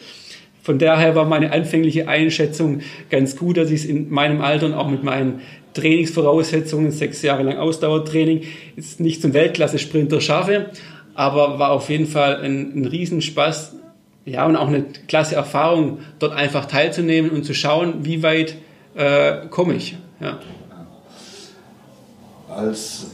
Von 0.63 0.79
daher 0.79 1.15
war 1.15 1.25
meine 1.25 1.53
anfängliche 1.53 2.07
Einschätzung 2.07 2.81
ganz 3.09 3.37
gut, 3.37 3.57
dass 3.57 3.71
ich 3.71 3.81
es 3.81 3.85
in 3.87 4.11
meinem 4.11 4.43
Alter 4.43 4.67
und 4.67 4.75
auch 4.75 4.91
mit 4.91 5.03
meinen 5.03 5.41
Trainingsvoraussetzungen, 5.75 6.91
sechs 6.91 7.23
Jahre 7.23 7.43
lang 7.43 7.59
Ausdauertraining, 7.59 8.43
jetzt 8.77 9.01
nicht 9.01 9.23
zum 9.23 9.33
Weltklasse-Sprinter 9.35 10.21
schaffe, 10.21 10.67
aber 11.15 11.59
war 11.59 11.73
auf 11.73 11.89
jeden 11.91 12.07
Fall 12.07 12.41
ein, 12.41 12.73
ein 12.75 12.85
Riesenspaß, 12.87 13.75
ja, 14.27 14.47
und 14.47 14.57
auch 14.57 14.69
eine 14.69 14.85
klasse 15.09 15.35
Erfahrung, 15.35 15.99
dort 16.19 16.33
einfach 16.33 16.67
teilzunehmen 16.67 17.31
und 17.31 17.45
zu 17.45 17.55
schauen, 17.55 18.05
wie 18.05 18.23
weit 18.23 18.57
äh, 18.95 19.47
komme 19.49 19.75
ich. 19.75 19.97
Ja. 20.21 20.39
Als, 22.49 23.07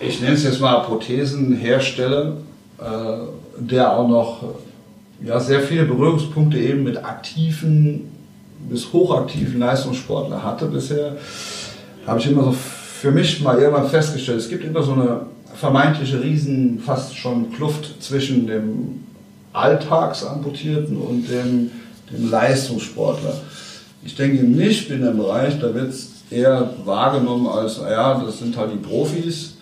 ich 0.00 0.20
nenne 0.20 0.34
es 0.34 0.44
jetzt 0.44 0.60
mal 0.60 0.80
Prothesenhersteller, 0.80 2.36
äh, 2.78 2.84
der 3.58 3.92
auch 3.92 4.08
noch 4.08 4.44
ja, 5.24 5.40
sehr 5.40 5.60
viele 5.60 5.84
Berührungspunkte 5.84 6.58
eben 6.58 6.82
mit 6.82 7.04
aktiven 7.04 8.10
bis 8.68 8.92
hochaktiven 8.92 9.58
Leistungssportler 9.58 10.42
hatte 10.42 10.66
bisher, 10.66 11.16
habe 12.06 12.20
ich 12.20 12.26
immer 12.26 12.44
so 12.44 12.52
für 12.52 13.10
mich 13.10 13.40
mal 13.42 13.58
irgendwann 13.58 13.88
festgestellt, 13.88 14.38
es 14.38 14.48
gibt 14.48 14.64
immer 14.64 14.82
so 14.82 14.92
eine 14.92 15.20
vermeintliche 15.54 16.22
Riesen, 16.22 16.80
fast 16.84 17.16
schon 17.16 17.52
Kluft 17.52 18.02
zwischen 18.02 18.46
dem 18.46 19.04
Alltagsamputierten 19.52 20.96
und 20.96 21.28
dem, 21.28 21.70
dem 22.10 22.30
Leistungssportler. 22.30 23.34
Ich 24.04 24.16
denke 24.16 24.38
im 24.38 24.52
Nichtbinderbereich, 24.52 25.60
da 25.60 25.74
wird 25.74 25.90
es 25.90 26.10
eher 26.30 26.70
wahrgenommen 26.84 27.46
als, 27.46 27.78
ja, 27.78 28.22
das 28.24 28.38
sind 28.38 28.56
halt 28.56 28.72
die 28.72 28.78
Profis. 28.78 29.54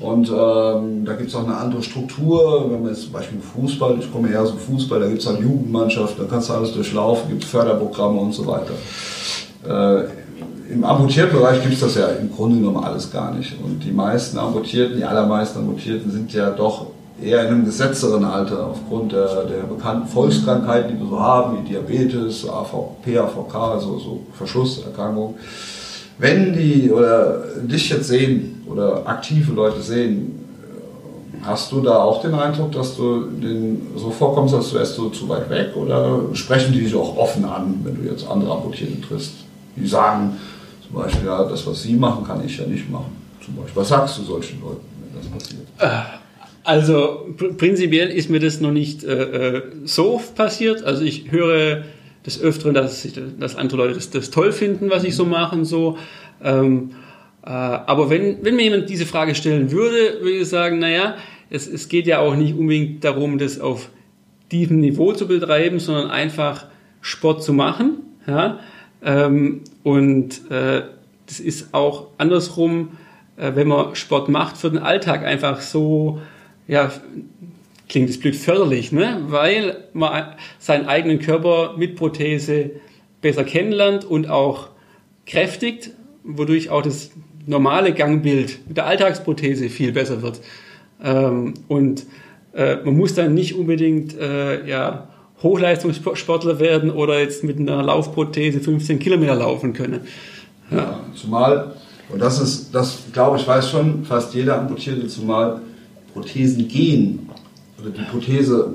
Und 0.00 0.30
ähm, 0.30 1.04
da 1.04 1.12
gibt 1.12 1.28
es 1.28 1.34
auch 1.34 1.44
eine 1.44 1.56
andere 1.56 1.82
Struktur, 1.82 2.70
wenn 2.70 2.80
man 2.80 2.90
jetzt 2.90 3.02
zum 3.02 3.12
Beispiel 3.12 3.38
Fußball, 3.38 3.98
ich 4.00 4.10
komme 4.10 4.30
eher 4.30 4.42
aus 4.42 4.50
dem 4.50 4.58
Fußball, 4.58 4.98
da 4.98 5.06
gibt 5.06 5.20
es 5.20 5.26
halt 5.26 5.40
Jugendmannschaft, 5.40 6.18
da 6.18 6.24
kannst 6.24 6.48
du 6.48 6.54
alles 6.54 6.72
durchlaufen, 6.72 7.28
gibt 7.28 7.44
Förderprogramme 7.44 8.18
und 8.18 8.32
so 8.32 8.46
weiter. 8.46 8.72
Äh, 9.62 10.08
im 10.70 10.84
amputierten 10.84 11.38
Bereich 11.38 11.62
gibt 11.62 11.74
es 11.74 11.80
das 11.80 11.96
ja 11.96 12.08
im 12.08 12.32
Grunde 12.32 12.56
genommen 12.56 12.84
alles 12.84 13.10
gar 13.10 13.34
nicht. 13.34 13.54
Und 13.62 13.82
die 13.84 13.90
meisten 13.90 14.38
Amputierten, 14.38 14.96
die 14.96 15.04
allermeisten 15.04 15.58
Amputierten 15.58 16.10
sind 16.10 16.32
ja 16.32 16.50
doch 16.50 16.86
eher 17.22 17.42
in 17.42 17.48
einem 17.48 17.64
gesetzteren 17.64 18.24
Alter 18.24 18.68
aufgrund 18.68 19.12
der, 19.12 19.44
der 19.44 19.62
bekannten 19.64 20.08
Volkskrankheiten, 20.08 20.92
die 20.94 21.02
wir 21.02 21.08
so 21.08 21.20
haben, 21.20 21.58
wie 21.58 21.68
Diabetes, 21.68 22.48
AVP, 22.48 23.18
AVK, 23.18 23.54
also 23.54 23.98
so 23.98 24.20
Verschlusserkrankungen. 24.32 25.34
Wenn 26.18 26.52
die 26.52 26.90
oder 26.90 27.42
dich 27.62 27.90
jetzt 27.90 28.08
sehen 28.08 28.62
oder 28.66 29.06
aktive 29.06 29.52
Leute 29.52 29.80
sehen, 29.82 30.36
Hast 31.42 31.72
du 31.72 31.80
da 31.80 32.02
auch 32.02 32.20
den 32.20 32.34
Eindruck, 32.34 32.72
dass 32.72 32.96
du 32.96 33.22
den 33.22 33.86
so 33.96 34.10
vorkommst, 34.10 34.54
als 34.54 34.74
wärst 34.74 34.98
du 34.98 35.08
zu 35.08 35.26
weit 35.28 35.48
weg? 35.48 35.74
Oder 35.74 36.20
sprechen 36.34 36.72
die 36.74 36.80
dich 36.80 36.94
auch 36.94 37.16
offen 37.16 37.46
an, 37.46 37.80
wenn 37.82 37.96
du 37.96 38.10
jetzt 38.10 38.28
andere 38.28 38.52
Amputierten 38.52 39.00
triffst? 39.00 39.32
Die 39.74 39.86
sagen, 39.86 40.36
zum 40.90 41.02
Beispiel, 41.02 41.26
ja, 41.26 41.44
das, 41.44 41.66
was 41.66 41.82
Sie 41.82 41.94
machen, 41.94 42.24
kann 42.24 42.44
ich 42.44 42.58
ja 42.58 42.66
nicht 42.66 42.90
machen. 42.90 43.16
Zum 43.44 43.54
Beispiel. 43.56 43.76
Was 43.76 43.88
sagst 43.88 44.18
du 44.18 44.22
solchen 44.22 44.60
Leuten, 44.60 44.84
wenn 45.12 45.20
das 45.20 45.30
passiert? 45.30 45.66
Äh, 45.78 46.18
also 46.64 47.26
prinzipiell 47.56 48.08
ist 48.08 48.28
mir 48.28 48.40
das 48.40 48.60
noch 48.60 48.72
nicht 48.72 49.04
äh, 49.04 49.56
äh, 49.56 49.62
so 49.84 50.14
oft 50.14 50.34
passiert. 50.34 50.82
Also 50.82 51.02
ich 51.02 51.30
höre 51.30 51.84
des 52.26 52.40
Öfteren, 52.40 52.74
dass, 52.74 53.06
dass 53.38 53.56
andere 53.56 53.78
Leute 53.78 53.94
das, 53.94 54.10
das, 54.10 54.30
toll 54.30 54.52
finden, 54.52 54.90
was 54.90 55.04
ich 55.04 55.14
so 55.14 55.24
mache 55.24 55.56
und 55.56 55.64
so. 55.64 55.96
Ähm, 56.42 56.90
äh, 57.42 57.48
aber 57.48 58.10
wenn, 58.10 58.44
wenn 58.44 58.56
mir 58.56 58.64
jemand 58.64 58.90
diese 58.90 59.06
Frage 59.06 59.34
stellen 59.34 59.70
würde, 59.70 60.20
würde 60.20 60.38
ich 60.38 60.48
sagen, 60.48 60.80
naja, 60.80 61.16
es, 61.48 61.66
es 61.66 61.88
geht 61.88 62.06
ja 62.06 62.18
auch 62.18 62.34
nicht 62.34 62.56
unbedingt 62.56 63.04
darum, 63.04 63.38
das 63.38 63.58
auf 63.60 63.88
diesem 64.52 64.80
Niveau 64.80 65.12
zu 65.12 65.26
betreiben, 65.26 65.78
sondern 65.78 66.10
einfach 66.10 66.66
Sport 67.00 67.42
zu 67.42 67.52
machen. 67.52 68.00
Ja? 68.26 68.58
Ähm, 69.02 69.62
und 69.82 70.50
äh, 70.50 70.82
das 71.26 71.40
ist 71.40 71.72
auch 71.74 72.08
andersrum, 72.18 72.98
äh, 73.36 73.52
wenn 73.54 73.68
man 73.68 73.94
Sport 73.94 74.28
macht, 74.28 74.56
für 74.56 74.70
den 74.70 74.78
Alltag 74.78 75.24
einfach 75.24 75.60
so, 75.60 76.20
ja, 76.66 76.92
klingt 77.88 78.08
es 78.08 78.20
blöd 78.20 78.36
förderlich, 78.36 78.92
ne? 78.92 79.20
weil 79.26 79.84
man 79.92 80.34
seinen 80.58 80.86
eigenen 80.86 81.18
Körper 81.18 81.74
mit 81.76 81.96
Prothese 81.96 82.70
besser 83.20 83.44
kennenlernt 83.44 84.04
und 84.04 84.28
auch 84.28 84.68
kräftigt, 85.26 85.90
wodurch 86.24 86.70
auch 86.70 86.82
das 86.82 87.10
normale 87.46 87.92
Gangbild 87.92 88.60
mit 88.68 88.76
der 88.76 88.86
Alltagsprothese 88.86 89.68
viel 89.68 89.92
besser 89.92 90.22
wird. 90.22 90.40
Ähm, 91.02 91.54
und 91.68 92.06
äh, 92.52 92.76
man 92.76 92.96
muss 92.96 93.14
dann 93.14 93.34
nicht 93.34 93.54
unbedingt 93.54 94.16
äh, 94.18 94.66
ja, 94.66 95.09
Hochleistungssportler 95.42 96.60
werden 96.60 96.90
oder 96.90 97.18
jetzt 97.20 97.44
mit 97.44 97.58
einer 97.58 97.82
Laufprothese 97.82 98.60
15 98.60 98.98
Kilometer 98.98 99.34
laufen 99.34 99.72
können. 99.72 100.00
Ja. 100.70 100.76
ja 100.76 101.00
zumal, 101.14 101.74
und 102.10 102.20
das 102.20 102.40
ist, 102.40 102.74
das 102.74 102.98
glaube 103.12 103.38
ich, 103.38 103.46
weiß 103.46 103.70
schon 103.70 104.04
fast 104.04 104.34
jeder 104.34 104.58
Amputierte, 104.58 105.06
zumal 105.06 105.60
Prothesen 106.12 106.68
gehen 106.68 107.28
oder 107.80 107.90
die 107.90 108.02
Prothese 108.02 108.74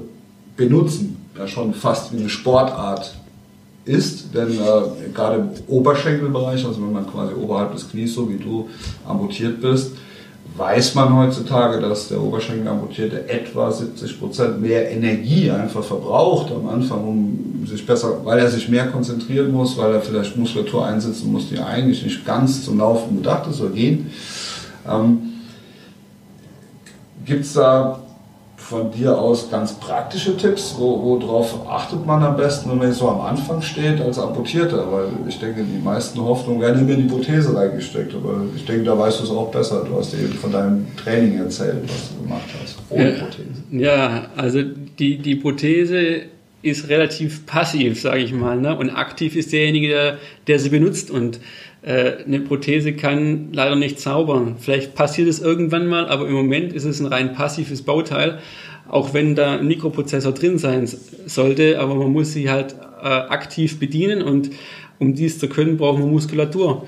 benutzen, 0.56 1.18
ja 1.38 1.48
schon 1.48 1.74
fast 1.74 2.14
wie 2.14 2.20
eine 2.20 2.30
Sportart 2.30 3.16
ist, 3.84 4.34
denn 4.34 4.52
äh, 4.54 5.10
gerade 5.14 5.36
im 5.36 5.50
Oberschenkelbereich, 5.68 6.66
also 6.66 6.82
wenn 6.82 6.92
man 6.92 7.06
quasi 7.08 7.34
oberhalb 7.36 7.74
des 7.74 7.90
Knies, 7.90 8.16
so 8.16 8.28
wie 8.30 8.38
du 8.38 8.68
amputiert 9.08 9.62
bist, 9.62 9.92
weiß 10.58 10.96
man 10.96 11.16
heutzutage, 11.18 11.82
dass 11.82 12.08
der 12.08 12.22
Oberschenkelamputierte 12.22 13.28
etwa 13.30 13.72
70 13.72 14.20
Prozent 14.20 14.62
mehr 14.62 14.90
Energie 14.90 15.52
einfach 15.52 15.84
verbraucht 15.84 16.52
am 16.52 16.70
Anfang, 16.70 17.04
um 17.04 17.68
sich 17.68 17.86
besser, 17.86 18.24
weil 18.24 18.40
er 18.40 18.50
sich 18.50 18.70
mehr 18.70 18.88
konzentrieren 18.88 19.52
muss, 19.52 19.78
weil 19.78 19.94
er 19.94 20.02
vielleicht 20.02 20.38
Muskulatur 20.38 20.86
einsetzen 20.86 21.32
muss, 21.32 21.50
die 21.50 21.60
eigentlich 21.60 22.04
nicht 22.04 22.26
ganz 22.26 22.64
zum 22.64 22.78
Laufen 22.80 23.18
gedacht 23.18 23.50
ist 23.50 23.60
oder 23.60 23.72
gehen. 23.72 24.10
Ähm, 24.90 25.20
Gibt 27.26 27.44
es 27.44 27.54
da 27.54 28.05
von 28.68 28.92
dir 28.92 29.16
aus 29.16 29.52
ganz 29.52 29.74
praktische 29.74 30.36
Tipps? 30.38 30.76
worauf 30.80 31.70
achtet 31.70 32.06
man 32.06 32.24
am 32.24 32.36
besten, 32.36 32.72
wenn 32.72 32.80
man 32.80 32.92
so 32.92 33.08
am 33.10 33.22
Anfang 33.22 33.62
steht 33.62 34.02
als 34.02 34.18
Amputierter? 34.18 34.92
Weil 34.92 35.10
ich 35.28 35.40
denke, 35.40 35.64
die 35.64 35.84
meisten 35.84 36.20
Hoffnungen 36.20 36.62
werden 36.62 36.82
immer 36.82 36.98
in 36.98 37.08
die 37.08 37.14
Prothese 37.14 37.56
reingesteckt. 37.56 38.16
Aber 38.16 38.42
ich 38.56 38.66
denke, 38.66 38.84
da 38.84 38.98
weißt 38.98 39.20
du 39.20 39.24
es 39.26 39.30
auch 39.30 39.52
besser. 39.52 39.86
Du 39.88 39.96
hast 39.98 40.14
eben 40.16 40.34
von 40.34 40.52
deinem 40.52 40.88
Training 40.98 41.38
erzählt, 41.38 41.84
was 41.84 42.10
du 42.10 42.24
gemacht 42.24 42.50
hast, 42.62 42.78
ohne 42.90 43.12
Prothese. 43.12 43.50
Ja, 43.72 44.30
also 44.36 44.64
die, 44.64 45.20
die 45.20 45.36
Prothese 45.36 46.24
ist 46.66 46.90
relativ 46.90 47.46
passiv, 47.46 48.02
sage 48.02 48.22
ich 48.22 48.34
mal. 48.34 48.58
Ne? 48.58 48.76
Und 48.76 48.90
aktiv 48.90 49.36
ist 49.36 49.54
derjenige, 49.54 49.88
der, 49.88 50.18
der 50.48 50.60
sie 50.60 50.70
benutzt. 50.70 51.12
Und 51.12 51.40
äh, 51.84 52.24
eine 52.26 52.40
Prothese 52.40 52.94
kann 52.94 53.50
leider 53.54 53.76
nicht 53.76 54.00
zaubern. 54.00 54.56
Vielleicht 54.60 54.96
passiert 54.96 55.30
es 55.30 55.40
irgendwann 55.40 55.86
mal, 55.88 56.08
aber 56.08 56.28
im 56.28 56.34
Moment 56.34 56.74
ist 56.74 56.86
es 56.86 57.00
ein 57.00 57.06
rein 57.06 57.34
passives 57.34 57.84
Bauteil, 57.84 58.40
auch 58.88 59.14
wenn 59.14 59.36
da 59.36 59.60
ein 59.60 59.68
Mikroprozessor 59.68 60.32
drin 60.32 60.58
sein 60.58 60.90
sollte, 61.28 61.80
aber 61.80 61.96
man 61.96 62.12
muss 62.12 62.34
sie 62.34 62.50
halt 62.50 62.76
äh, 63.02 63.08
aktiv 63.08 63.80
bedienen 63.80 64.24
und 64.24 64.50
um 64.98 65.14
dies 65.14 65.38
zu 65.38 65.48
können, 65.48 65.78
braucht 65.78 66.00
man 66.00 66.10
Muskulatur. 66.10 66.88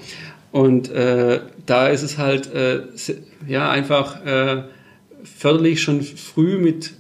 Und 0.51 0.89
äh, 0.89 1.41
da 1.65 1.87
ist 1.87 2.01
es 2.01 2.17
halt 2.17 2.51
äh, 2.53 2.81
ja 3.47 3.69
einfach 3.69 4.25
äh, 4.25 4.63
förderlich 5.23 5.81
schon 5.81 6.01
früh 6.01 6.57
mit 6.57 6.93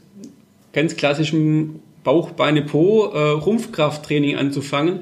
ganz 0.73 0.95
klassischem 0.95 1.79
Bauch, 2.07 2.31
Beine, 2.31 2.61
Po, 2.61 3.11
äh, 3.13 3.31
Rumpfkrafttraining 3.31 4.37
anzufangen 4.37 4.99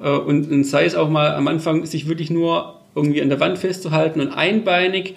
äh, 0.00 0.08
und, 0.08 0.48
und 0.52 0.62
sei 0.62 0.84
es 0.84 0.94
auch 0.94 1.10
mal 1.10 1.34
am 1.34 1.48
Anfang, 1.48 1.84
sich 1.84 2.06
wirklich 2.06 2.30
nur 2.30 2.76
irgendwie 2.94 3.20
an 3.20 3.28
der 3.28 3.40
Wand 3.40 3.58
festzuhalten 3.58 4.20
und 4.20 4.28
einbeinig 4.28 5.16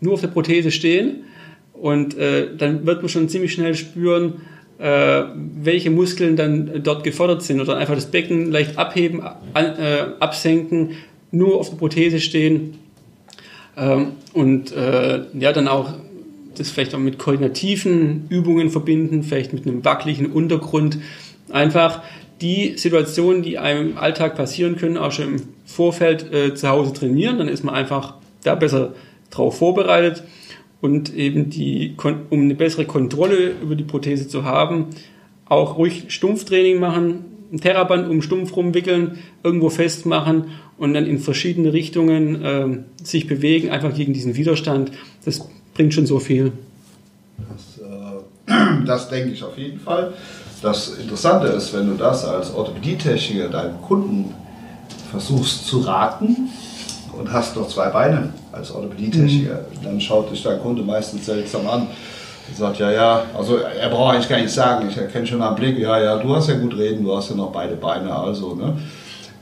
nur 0.00 0.14
auf 0.14 0.20
der 0.20 0.26
Prothese 0.26 0.72
stehen. 0.72 1.22
Und 1.74 2.18
äh, 2.18 2.56
dann 2.56 2.86
wird 2.86 3.02
man 3.02 3.08
schon 3.08 3.28
ziemlich 3.28 3.52
schnell 3.52 3.76
spüren, 3.76 4.40
äh, 4.78 5.22
welche 5.62 5.92
Muskeln 5.92 6.34
dann 6.34 6.82
dort 6.82 7.04
gefordert 7.04 7.44
sind. 7.44 7.60
Oder 7.60 7.76
einfach 7.76 7.94
das 7.94 8.10
Becken 8.10 8.50
leicht 8.50 8.78
abheben, 8.78 9.22
an, 9.54 9.64
äh, 9.64 10.06
absenken, 10.18 10.96
nur 11.30 11.60
auf 11.60 11.70
der 11.70 11.76
Prothese 11.76 12.18
stehen. 12.18 12.78
Ähm, 13.76 14.08
und 14.32 14.72
äh, 14.72 15.20
ja, 15.38 15.52
dann 15.52 15.68
auch 15.68 15.94
das 16.58 16.70
vielleicht 16.70 16.94
auch 16.94 16.98
mit 16.98 17.18
koordinativen 17.18 18.26
Übungen 18.28 18.70
verbinden, 18.70 19.22
vielleicht 19.22 19.52
mit 19.52 19.66
einem 19.66 19.84
wackeligen 19.84 20.32
Untergrund. 20.32 20.98
Einfach 21.50 22.02
die 22.40 22.74
Situationen, 22.76 23.42
die 23.42 23.58
einem 23.58 23.90
im 23.90 23.98
Alltag 23.98 24.36
passieren 24.36 24.76
können, 24.76 24.96
auch 24.96 25.12
schon 25.12 25.34
im 25.34 25.42
Vorfeld 25.64 26.32
äh, 26.32 26.54
zu 26.54 26.68
Hause 26.68 26.92
trainieren. 26.92 27.38
Dann 27.38 27.48
ist 27.48 27.64
man 27.64 27.74
einfach 27.74 28.14
da 28.44 28.54
besser 28.54 28.94
drauf 29.30 29.58
vorbereitet 29.58 30.24
und 30.80 31.14
eben 31.14 31.50
die, 31.50 31.94
um 32.30 32.40
eine 32.40 32.54
bessere 32.54 32.84
Kontrolle 32.84 33.54
über 33.60 33.74
die 33.74 33.84
Prothese 33.84 34.28
zu 34.28 34.44
haben, 34.44 34.86
auch 35.46 35.76
ruhig 35.76 36.04
Stumpftraining 36.08 36.78
machen, 36.78 37.24
ein 37.52 37.60
Terraband 37.60 38.08
um 38.08 38.22
Stumpf 38.22 38.54
rumwickeln, 38.54 39.18
irgendwo 39.42 39.70
festmachen 39.70 40.44
und 40.76 40.94
dann 40.94 41.06
in 41.06 41.18
verschiedene 41.18 41.72
Richtungen 41.72 42.44
äh, 42.44 42.78
sich 43.02 43.26
bewegen, 43.26 43.70
einfach 43.70 43.94
gegen 43.94 44.12
diesen 44.12 44.36
Widerstand. 44.36 44.92
Das 45.24 45.48
bringt 45.78 45.94
schon 45.94 46.06
so 46.06 46.18
viel. 46.18 46.50
Das, 47.38 47.78
äh, 47.78 48.84
das 48.84 49.08
denke 49.08 49.30
ich 49.30 49.44
auf 49.44 49.56
jeden 49.56 49.78
Fall. 49.78 50.12
Das 50.60 50.88
Interessante 50.98 51.46
ist, 51.46 51.72
wenn 51.72 51.86
du 51.86 51.94
das 51.94 52.24
als 52.24 52.52
Orthopädietechniker 52.52 53.48
deinem 53.48 53.80
Kunden 53.80 54.34
versuchst 55.12 55.68
zu 55.68 55.78
raten 55.78 56.48
und 57.16 57.32
hast 57.32 57.54
noch 57.54 57.68
zwei 57.68 57.90
Beine 57.90 58.32
als 58.50 58.72
Orthopädietechniker, 58.72 59.54
mhm. 59.54 59.84
dann 59.84 60.00
schaut 60.00 60.32
dich 60.32 60.42
dein 60.42 60.58
Kunde 60.58 60.82
meistens 60.82 61.26
seltsam 61.26 61.68
an 61.68 61.82
und 62.48 62.56
sagt, 62.56 62.80
ja, 62.80 62.90
ja, 62.90 63.22
also 63.38 63.58
er 63.58 63.88
braucht 63.88 64.14
eigentlich 64.14 64.28
gar 64.28 64.40
nicht 64.40 64.52
sagen, 64.52 64.88
ich 64.90 64.96
erkenne 64.96 65.28
schon 65.28 65.40
am 65.40 65.54
Blick, 65.54 65.78
ja, 65.78 66.02
ja, 66.02 66.16
du 66.16 66.34
hast 66.34 66.48
ja 66.48 66.58
gut 66.58 66.76
reden, 66.76 67.04
du 67.04 67.16
hast 67.16 67.30
ja 67.30 67.36
noch 67.36 67.52
beide 67.52 67.76
Beine, 67.76 68.12
also, 68.12 68.56
ne? 68.56 68.76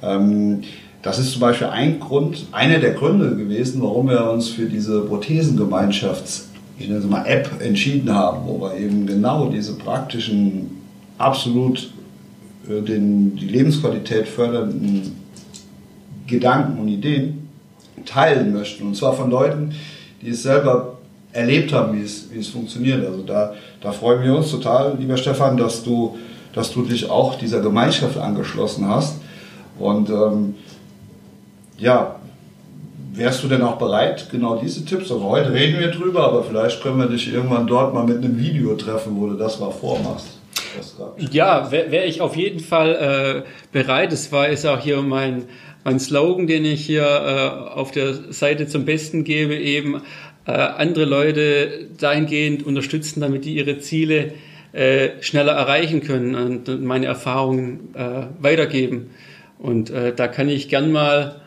Ähm, 0.02 0.62
das 1.06 1.20
ist 1.20 1.30
zum 1.30 1.40
Beispiel 1.40 1.68
ein 1.68 2.00
Grund, 2.00 2.46
einer 2.50 2.80
der 2.80 2.94
Gründe 2.94 3.36
gewesen, 3.36 3.80
warum 3.80 4.08
wir 4.08 4.28
uns 4.28 4.48
für 4.48 4.66
diese 4.66 5.02
Prothesengemeinschafts, 5.02 6.48
ich 6.80 6.88
nenne 6.88 6.98
es 6.98 7.06
mal 7.06 7.24
App, 7.26 7.48
entschieden 7.60 8.12
haben, 8.12 8.40
wo 8.44 8.60
wir 8.60 8.76
eben 8.76 9.06
genau 9.06 9.48
diese 9.48 9.74
praktischen 9.74 10.82
absolut 11.16 11.92
äh, 12.68 12.82
den, 12.82 13.36
die 13.36 13.46
Lebensqualität 13.46 14.26
fördernden 14.26 15.12
Gedanken 16.26 16.80
und 16.80 16.88
Ideen 16.88 17.50
teilen 18.04 18.52
möchten. 18.52 18.88
Und 18.88 18.96
zwar 18.96 19.12
von 19.12 19.30
Leuten, 19.30 19.76
die 20.22 20.30
es 20.30 20.42
selber 20.42 20.98
erlebt 21.30 21.72
haben, 21.72 21.96
wie 21.96 22.02
es, 22.02 22.26
wie 22.32 22.40
es 22.40 22.48
funktioniert. 22.48 23.06
Also 23.06 23.22
da, 23.22 23.54
da 23.80 23.92
freuen 23.92 24.24
wir 24.24 24.36
uns 24.36 24.50
total, 24.50 24.96
lieber 24.98 25.16
Stefan, 25.16 25.56
dass 25.56 25.84
du, 25.84 26.18
dass 26.52 26.72
du 26.72 26.82
dich 26.82 27.08
auch 27.08 27.38
dieser 27.38 27.60
Gemeinschaft 27.60 28.18
angeschlossen 28.18 28.88
hast. 28.88 29.20
Und 29.78 30.10
ähm, 30.10 30.54
ja, 31.78 32.16
wärst 33.12 33.42
du 33.42 33.48
denn 33.48 33.62
auch 33.62 33.78
bereit, 33.78 34.28
genau 34.30 34.56
diese 34.56 34.84
Tipps? 34.84 35.10
Also 35.10 35.24
heute 35.24 35.52
reden 35.52 35.78
wir 35.78 35.88
drüber, 35.88 36.24
aber 36.24 36.44
vielleicht 36.44 36.82
können 36.82 36.98
wir 36.98 37.06
dich 37.06 37.32
irgendwann 37.32 37.66
dort 37.66 37.94
mal 37.94 38.04
mit 38.04 38.18
einem 38.18 38.38
Video 38.38 38.74
treffen, 38.74 39.16
wo 39.16 39.26
du 39.26 39.34
das 39.34 39.58
mal 39.60 39.70
vormachst. 39.70 40.38
Ja, 41.30 41.70
wäre 41.70 41.90
wär 41.90 42.06
ich 42.06 42.20
auf 42.20 42.36
jeden 42.36 42.60
Fall 42.60 43.44
äh, 43.44 43.48
bereit. 43.72 44.12
Das 44.12 44.30
war 44.32 44.48
ist 44.48 44.66
auch 44.66 44.80
hier 44.80 45.00
mein, 45.02 45.44
mein 45.84 45.98
Slogan, 45.98 46.46
den 46.46 46.64
ich 46.64 46.84
hier 46.84 47.04
äh, 47.04 47.74
auf 47.74 47.92
der 47.92 48.32
Seite 48.32 48.66
zum 48.66 48.84
Besten 48.84 49.24
gebe, 49.24 49.56
eben 49.56 50.02
äh, 50.46 50.52
andere 50.52 51.04
Leute 51.06 51.88
dahingehend 51.98 52.64
unterstützen, 52.64 53.20
damit 53.20 53.44
die 53.44 53.54
ihre 53.54 53.78
Ziele 53.78 54.34
äh, 54.72 55.10
schneller 55.20 55.52
erreichen 55.52 56.02
können 56.02 56.34
und 56.34 56.84
meine 56.84 57.06
Erfahrungen 57.06 57.94
äh, 57.94 58.26
weitergeben. 58.40 59.10
Und 59.58 59.90
äh, 59.90 60.14
da 60.14 60.28
kann 60.28 60.50
ich 60.50 60.68
gern 60.68 60.92
mal 60.92 61.40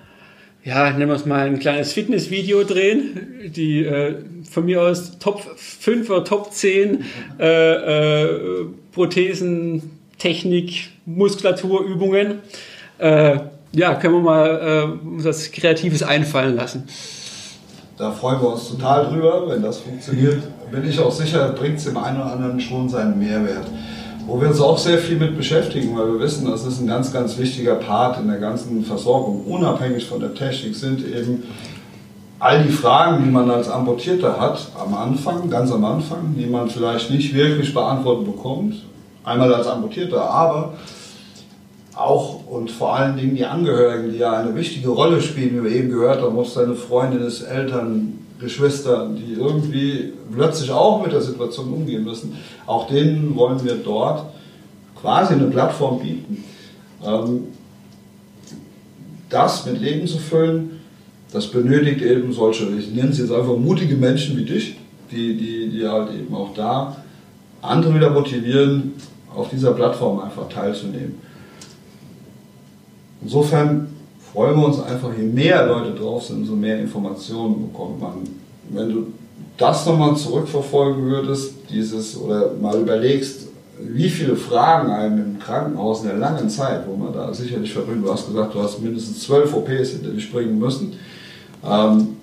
ja, 0.63 0.91
nennen 0.91 1.07
wir 1.07 1.15
es 1.15 1.25
mal 1.25 1.47
ein 1.47 1.59
kleines 1.59 1.93
Fitnessvideo 1.93 2.63
drehen, 2.63 3.51
die 3.55 3.85
äh, 3.85 4.15
von 4.49 4.65
mir 4.65 4.81
aus 4.81 5.17
Top 5.19 5.41
5 5.55 6.09
oder 6.09 6.23
Top 6.23 6.51
10 6.51 7.05
äh, 7.39 7.45
äh, 7.45 8.65
Prothesen, 8.91 9.99
Technik, 10.17 10.89
Muskulaturübungen. 11.05 12.39
Äh, 12.97 13.39
ja, 13.71 13.95
können 13.95 14.15
wir 14.15 14.21
mal 14.21 14.99
äh, 15.03 15.23
was 15.23 15.51
Kreatives 15.51 16.03
einfallen 16.03 16.55
lassen. 16.55 16.87
Da 17.97 18.11
freuen 18.11 18.41
wir 18.41 18.53
uns 18.53 18.69
total 18.69 19.07
drüber, 19.07 19.45
wenn 19.47 19.61
das 19.61 19.77
funktioniert. 19.77 20.41
Bin 20.71 20.87
ich 20.87 20.99
auch 20.99 21.11
sicher, 21.11 21.49
bringt 21.49 21.77
es 21.77 21.85
dem 21.85 21.97
einen 21.97 22.17
oder 22.17 22.31
anderen 22.33 22.59
schon 22.59 22.87
seinen 22.89 23.17
Mehrwert 23.19 23.67
wo 24.29 24.39
wir 24.39 24.49
uns 24.49 24.61
auch 24.61 24.77
sehr 24.77 24.99
viel 24.99 25.17
mit 25.17 25.35
beschäftigen, 25.35 25.97
weil 25.97 26.13
wir 26.13 26.19
wissen, 26.19 26.45
das 26.45 26.63
ist 26.63 26.79
ein 26.79 26.87
ganz, 26.87 27.11
ganz 27.11 27.37
wichtiger 27.39 27.75
Part 27.75 28.19
in 28.19 28.27
der 28.27 28.37
ganzen 28.37 28.85
Versorgung. 28.85 29.43
Unabhängig 29.45 30.05
von 30.05 30.19
der 30.19 30.35
Technik 30.35 30.75
sind 30.75 31.03
eben 31.03 31.43
all 32.37 32.63
die 32.63 32.71
Fragen, 32.71 33.23
die 33.23 33.31
man 33.31 33.49
als 33.49 33.69
Amputierter 33.69 34.39
hat, 34.39 34.67
am 34.79 34.93
Anfang, 34.93 35.49
ganz 35.49 35.71
am 35.71 35.83
Anfang, 35.83 36.35
die 36.37 36.45
man 36.45 36.69
vielleicht 36.69 37.09
nicht 37.09 37.33
wirklich 37.33 37.73
beantwortet 37.73 38.27
bekommt. 38.27 38.75
Einmal 39.23 39.51
als 39.51 39.65
Amputierter, 39.65 40.21
aber 40.21 40.73
auch 41.95 42.45
und 42.47 42.69
vor 42.69 42.95
allen 42.95 43.17
Dingen 43.17 43.35
die 43.35 43.45
Angehörigen, 43.45 44.11
die 44.11 44.19
ja 44.19 44.33
eine 44.33 44.55
wichtige 44.55 44.89
Rolle 44.89 45.21
spielen, 45.21 45.57
wie 45.57 45.63
wir 45.69 45.75
eben 45.75 45.89
gehört 45.89 46.21
haben, 46.21 46.37
ob 46.37 46.45
es 46.45 46.53
deine 46.53 46.75
Freundin 46.75 47.21
ist, 47.21 47.41
Eltern, 47.41 48.18
Geschwister, 48.39 49.09
die 49.09 49.33
irgendwie 49.33 50.13
plötzlich 50.31 50.71
auch 50.71 51.01
mit 51.03 51.11
der 51.11 51.21
Situation 51.21 51.73
umgehen 51.73 52.03
müssen, 52.03 52.37
auch 52.65 52.87
denen 52.87 53.35
wollen 53.35 53.63
wir 53.63 53.75
dort 53.75 54.25
quasi 54.99 55.33
eine 55.33 55.45
Plattform 55.45 55.99
bieten. 55.99 56.43
Ähm, 57.05 57.47
das 59.29 59.65
mit 59.65 59.79
Leben 59.79 60.07
zu 60.07 60.17
füllen, 60.17 60.79
das 61.31 61.47
benötigt 61.47 62.01
eben 62.01 62.33
solche, 62.33 62.65
ich 62.77 62.91
nenne 62.91 63.09
es 63.09 63.19
jetzt 63.19 63.31
einfach 63.31 63.55
mutige 63.55 63.95
Menschen 63.95 64.37
wie 64.37 64.45
dich, 64.45 64.75
die, 65.11 65.37
die, 65.37 65.69
die 65.69 65.87
halt 65.87 66.09
eben 66.13 66.33
auch 66.33 66.53
da 66.53 66.97
andere 67.61 67.95
wieder 67.95 68.09
motivieren, 68.09 68.93
auf 69.35 69.49
dieser 69.49 69.73
Plattform 69.73 70.19
einfach 70.19 70.49
teilzunehmen. 70.49 71.15
Insofern 73.21 73.87
freuen 74.33 74.59
wir 74.59 74.65
uns 74.65 74.81
einfach, 74.81 75.09
je 75.17 75.23
mehr 75.23 75.65
Leute 75.65 75.93
drauf 75.93 76.23
sind, 76.23 76.37
umso 76.37 76.55
mehr 76.55 76.79
Informationen 76.79 77.69
bekommt 77.71 77.99
man. 77.99 78.13
Wenn 78.69 78.89
du 78.89 79.07
das 79.57 79.85
nochmal 79.85 80.15
zurückverfolgen 80.15 81.03
würdest, 81.03 81.53
dieses 81.69 82.19
oder 82.19 82.53
mal 82.53 82.79
überlegst, 82.79 83.47
wie 83.81 84.09
viele 84.09 84.35
Fragen 84.35 84.91
einem 84.91 85.19
im 85.19 85.39
Krankenhaus 85.39 86.01
in 86.01 86.09
der 86.09 86.17
langen 86.17 86.49
Zeit, 86.49 86.85
wo 86.87 86.95
man 86.95 87.13
da 87.13 87.33
sicherlich 87.33 87.71
verbringt, 87.71 88.05
du 88.05 88.11
hast 88.11 88.27
gesagt, 88.27 88.53
du 88.53 88.61
hast 88.61 88.79
mindestens 88.81 89.21
zwölf 89.21 89.53
OPs 89.53 89.91
hinter 89.91 90.09
dich 90.09 90.31
bringen 90.31 90.59
müssen. 90.59 90.93
Ähm, 91.65 92.17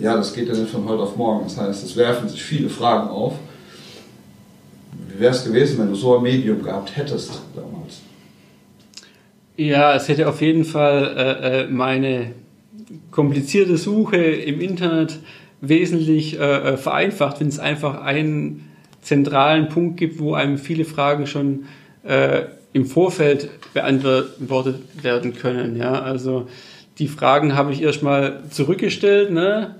ja, 0.00 0.16
das 0.16 0.32
geht 0.32 0.48
ja 0.48 0.54
nicht 0.54 0.70
von 0.70 0.88
heute 0.88 1.02
auf 1.02 1.16
morgen. 1.16 1.44
Das 1.44 1.58
heißt, 1.58 1.84
es 1.84 1.96
werfen 1.96 2.28
sich 2.28 2.42
viele 2.42 2.68
Fragen 2.68 3.08
auf. 3.08 3.34
Wie 5.08 5.20
wäre 5.20 5.34
es 5.34 5.44
gewesen, 5.44 5.78
wenn 5.78 5.88
du 5.88 5.94
so 5.94 6.16
ein 6.16 6.22
Medium 6.22 6.62
gehabt 6.62 6.96
hättest 6.96 7.40
damals? 7.54 8.00
Ja, 9.60 9.94
es 9.94 10.08
hätte 10.08 10.26
auf 10.26 10.40
jeden 10.40 10.64
Fall 10.64 11.14
äh, 11.18 11.64
äh 11.64 11.66
meine 11.66 12.32
komplizierte 13.10 13.76
Suche 13.76 14.16
im 14.16 14.58
Internet 14.58 15.18
wesentlich 15.60 16.40
äh, 16.40 16.42
äh, 16.42 16.76
vereinfacht, 16.78 17.40
wenn 17.40 17.48
es 17.48 17.58
einfach 17.58 18.00
einen 18.00 18.70
zentralen 19.02 19.68
Punkt 19.68 19.98
gibt, 19.98 20.18
wo 20.18 20.32
einem 20.32 20.56
viele 20.56 20.86
Fragen 20.86 21.26
schon 21.26 21.64
äh, 22.04 22.44
im 22.72 22.86
Vorfeld 22.86 23.50
beantwortet 23.74 24.76
werden 25.02 25.34
können. 25.34 25.76
Ja, 25.76 25.92
also 25.92 26.48
die 26.98 27.08
Fragen 27.08 27.54
habe 27.54 27.74
ich 27.74 27.82
erstmal 27.82 28.42
zurückgestellt, 28.48 29.30
ne? 29.30 29.74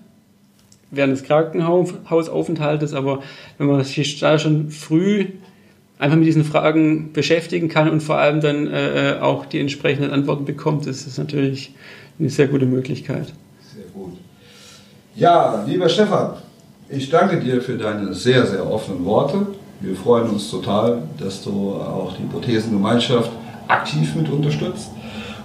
während 0.90 1.14
des 1.14 1.22
Krankenhausaufenthaltes, 1.22 2.92
aber 2.92 3.22
wenn 3.56 3.68
man 3.68 3.82
sich 3.84 4.20
da 4.20 4.38
schon 4.38 4.70
früh 4.70 5.28
einfach 6.00 6.16
mit 6.16 6.26
diesen 6.26 6.44
Fragen 6.44 7.12
beschäftigen 7.12 7.68
kann 7.68 7.88
und 7.88 8.00
vor 8.02 8.16
allem 8.16 8.40
dann 8.40 8.66
äh, 8.66 9.12
äh 9.12 9.20
auch 9.20 9.46
die 9.46 9.60
entsprechenden 9.60 10.10
Antworten 10.10 10.46
bekommt, 10.46 10.86
ist 10.86 11.06
das 11.06 11.18
natürlich 11.18 11.74
eine 12.18 12.30
sehr 12.30 12.48
gute 12.48 12.66
Möglichkeit. 12.66 13.26
Sehr 13.72 13.84
gut. 13.92 14.14
Ja, 15.14 15.64
lieber 15.66 15.88
Stefan, 15.88 16.32
ich 16.88 17.10
danke 17.10 17.38
dir 17.38 17.60
für 17.60 17.76
deine 17.76 18.14
sehr, 18.14 18.46
sehr 18.46 18.68
offenen 18.68 19.04
Worte. 19.04 19.46
Wir 19.80 19.94
freuen 19.94 20.30
uns 20.30 20.50
total, 20.50 21.02
dass 21.18 21.44
du 21.44 21.74
auch 21.74 22.16
die 22.16 22.24
Prothesengemeinschaft 22.24 23.30
aktiv 23.68 24.14
mit 24.14 24.28
unterstützt. 24.28 24.90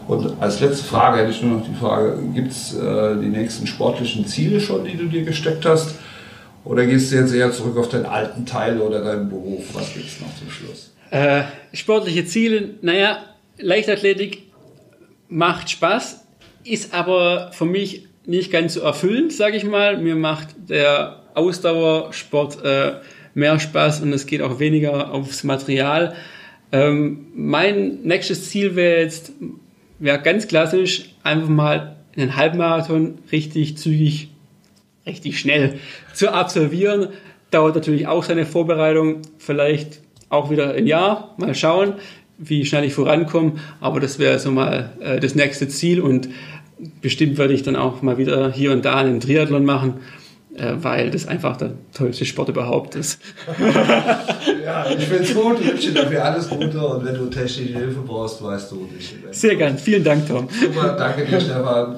Und 0.07 0.33
als 0.39 0.59
letzte 0.59 0.85
Frage 0.85 1.19
hätte 1.19 1.31
ich 1.31 1.41
nur 1.41 1.59
noch 1.59 1.65
die 1.65 1.73
Frage, 1.73 2.17
gibt 2.33 2.51
es 2.51 2.75
äh, 2.75 3.15
die 3.19 3.27
nächsten 3.27 3.65
sportlichen 3.65 4.25
Ziele 4.25 4.59
schon, 4.59 4.85
die 4.85 4.95
du 4.95 5.05
dir 5.05 5.23
gesteckt 5.23 5.65
hast? 5.65 5.95
Oder 6.65 6.87
gehst 6.87 7.11
du 7.11 7.15
jetzt 7.15 7.33
eher 7.33 7.51
zurück 7.51 7.77
auf 7.77 7.89
deinen 7.89 8.05
alten 8.05 8.45
Teil 8.45 8.81
oder 8.81 9.03
deinen 9.03 9.29
Beruf? 9.29 9.63
Was 9.73 9.93
gibt 9.93 10.07
es 10.07 10.19
noch 10.19 10.35
zum 10.37 10.49
Schluss? 10.49 10.93
Äh, 11.11 11.43
sportliche 11.73 12.25
Ziele, 12.25 12.71
naja, 12.81 13.19
Leichtathletik 13.59 14.43
macht 15.29 15.69
Spaß, 15.69 16.25
ist 16.63 16.93
aber 16.93 17.51
für 17.53 17.65
mich 17.65 18.07
nicht 18.25 18.51
ganz 18.51 18.73
so 18.73 18.81
erfüllend, 18.81 19.31
sage 19.31 19.55
ich 19.57 19.63
mal. 19.63 19.97
Mir 19.97 20.15
macht 20.15 20.49
der 20.67 21.21
Ausdauersport 21.35 22.63
äh, 22.65 22.93
mehr 23.35 23.59
Spaß 23.59 24.01
und 24.01 24.11
es 24.13 24.25
geht 24.25 24.41
auch 24.41 24.59
weniger 24.59 25.13
aufs 25.13 25.43
Material. 25.43 26.15
Ähm, 26.71 27.27
mein 27.35 27.99
nächstes 28.03 28.49
Ziel 28.49 28.75
wäre 28.75 29.01
jetzt, 29.01 29.31
wäre 29.99 30.19
ganz 30.21 30.47
klassisch, 30.47 31.15
einfach 31.21 31.49
mal 31.49 31.97
einen 32.17 32.35
Halbmarathon 32.35 33.19
richtig 33.31 33.77
zügig, 33.77 34.29
richtig 35.05 35.39
schnell 35.39 35.79
zu 36.13 36.33
absolvieren. 36.33 37.09
Dauert 37.51 37.75
natürlich 37.75 38.07
auch 38.07 38.23
seine 38.23 38.45
Vorbereitung, 38.45 39.21
vielleicht 39.37 40.01
auch 40.29 40.49
wieder 40.49 40.73
ein 40.73 40.87
Jahr, 40.87 41.35
mal 41.37 41.53
schauen, 41.55 41.93
wie 42.37 42.65
schnell 42.65 42.83
ich 42.83 42.93
vorankomme, 42.93 43.53
aber 43.79 43.99
das 43.99 44.19
wäre 44.19 44.39
so 44.39 44.51
mal 44.51 44.91
äh, 44.99 45.19
das 45.19 45.35
nächste 45.35 45.67
Ziel 45.67 46.01
und 46.01 46.29
bestimmt 47.01 47.37
werde 47.37 47.53
ich 47.53 47.63
dann 47.63 47.75
auch 47.75 48.01
mal 48.01 48.17
wieder 48.17 48.51
hier 48.51 48.71
und 48.71 48.83
da 48.83 48.95
einen 48.95 49.21
Triathlon 49.21 49.63
machen 49.63 50.01
äh, 50.57 50.73
weil 50.77 51.11
das 51.11 51.27
einfach 51.27 51.57
der 51.57 51.73
tollste 51.93 52.25
Sport 52.25 52.49
überhaupt 52.49 52.95
ist. 52.95 53.19
ja, 54.63 54.85
ich 54.89 55.03
finde 55.05 55.23
es 55.23 55.33
gut, 55.33 55.59
ich 55.59 55.67
wünsche 55.67 55.91
dir 55.91 56.03
dafür 56.03 56.23
alles 56.23 56.49
Gute 56.49 56.79
und 56.79 57.05
wenn 57.05 57.15
du 57.15 57.25
technische 57.27 57.77
Hilfe 57.77 58.01
brauchst, 58.05 58.41
weißt 58.41 58.71
du, 58.71 58.89
ich 58.97 59.15
Sehr 59.31 59.55
gern, 59.55 59.77
vielen 59.77 60.03
Dank, 60.03 60.27
Tom. 60.27 60.47
Super, 60.49 60.95
danke 60.97 61.25
dir, 61.25 61.41
Stefan. 61.41 61.97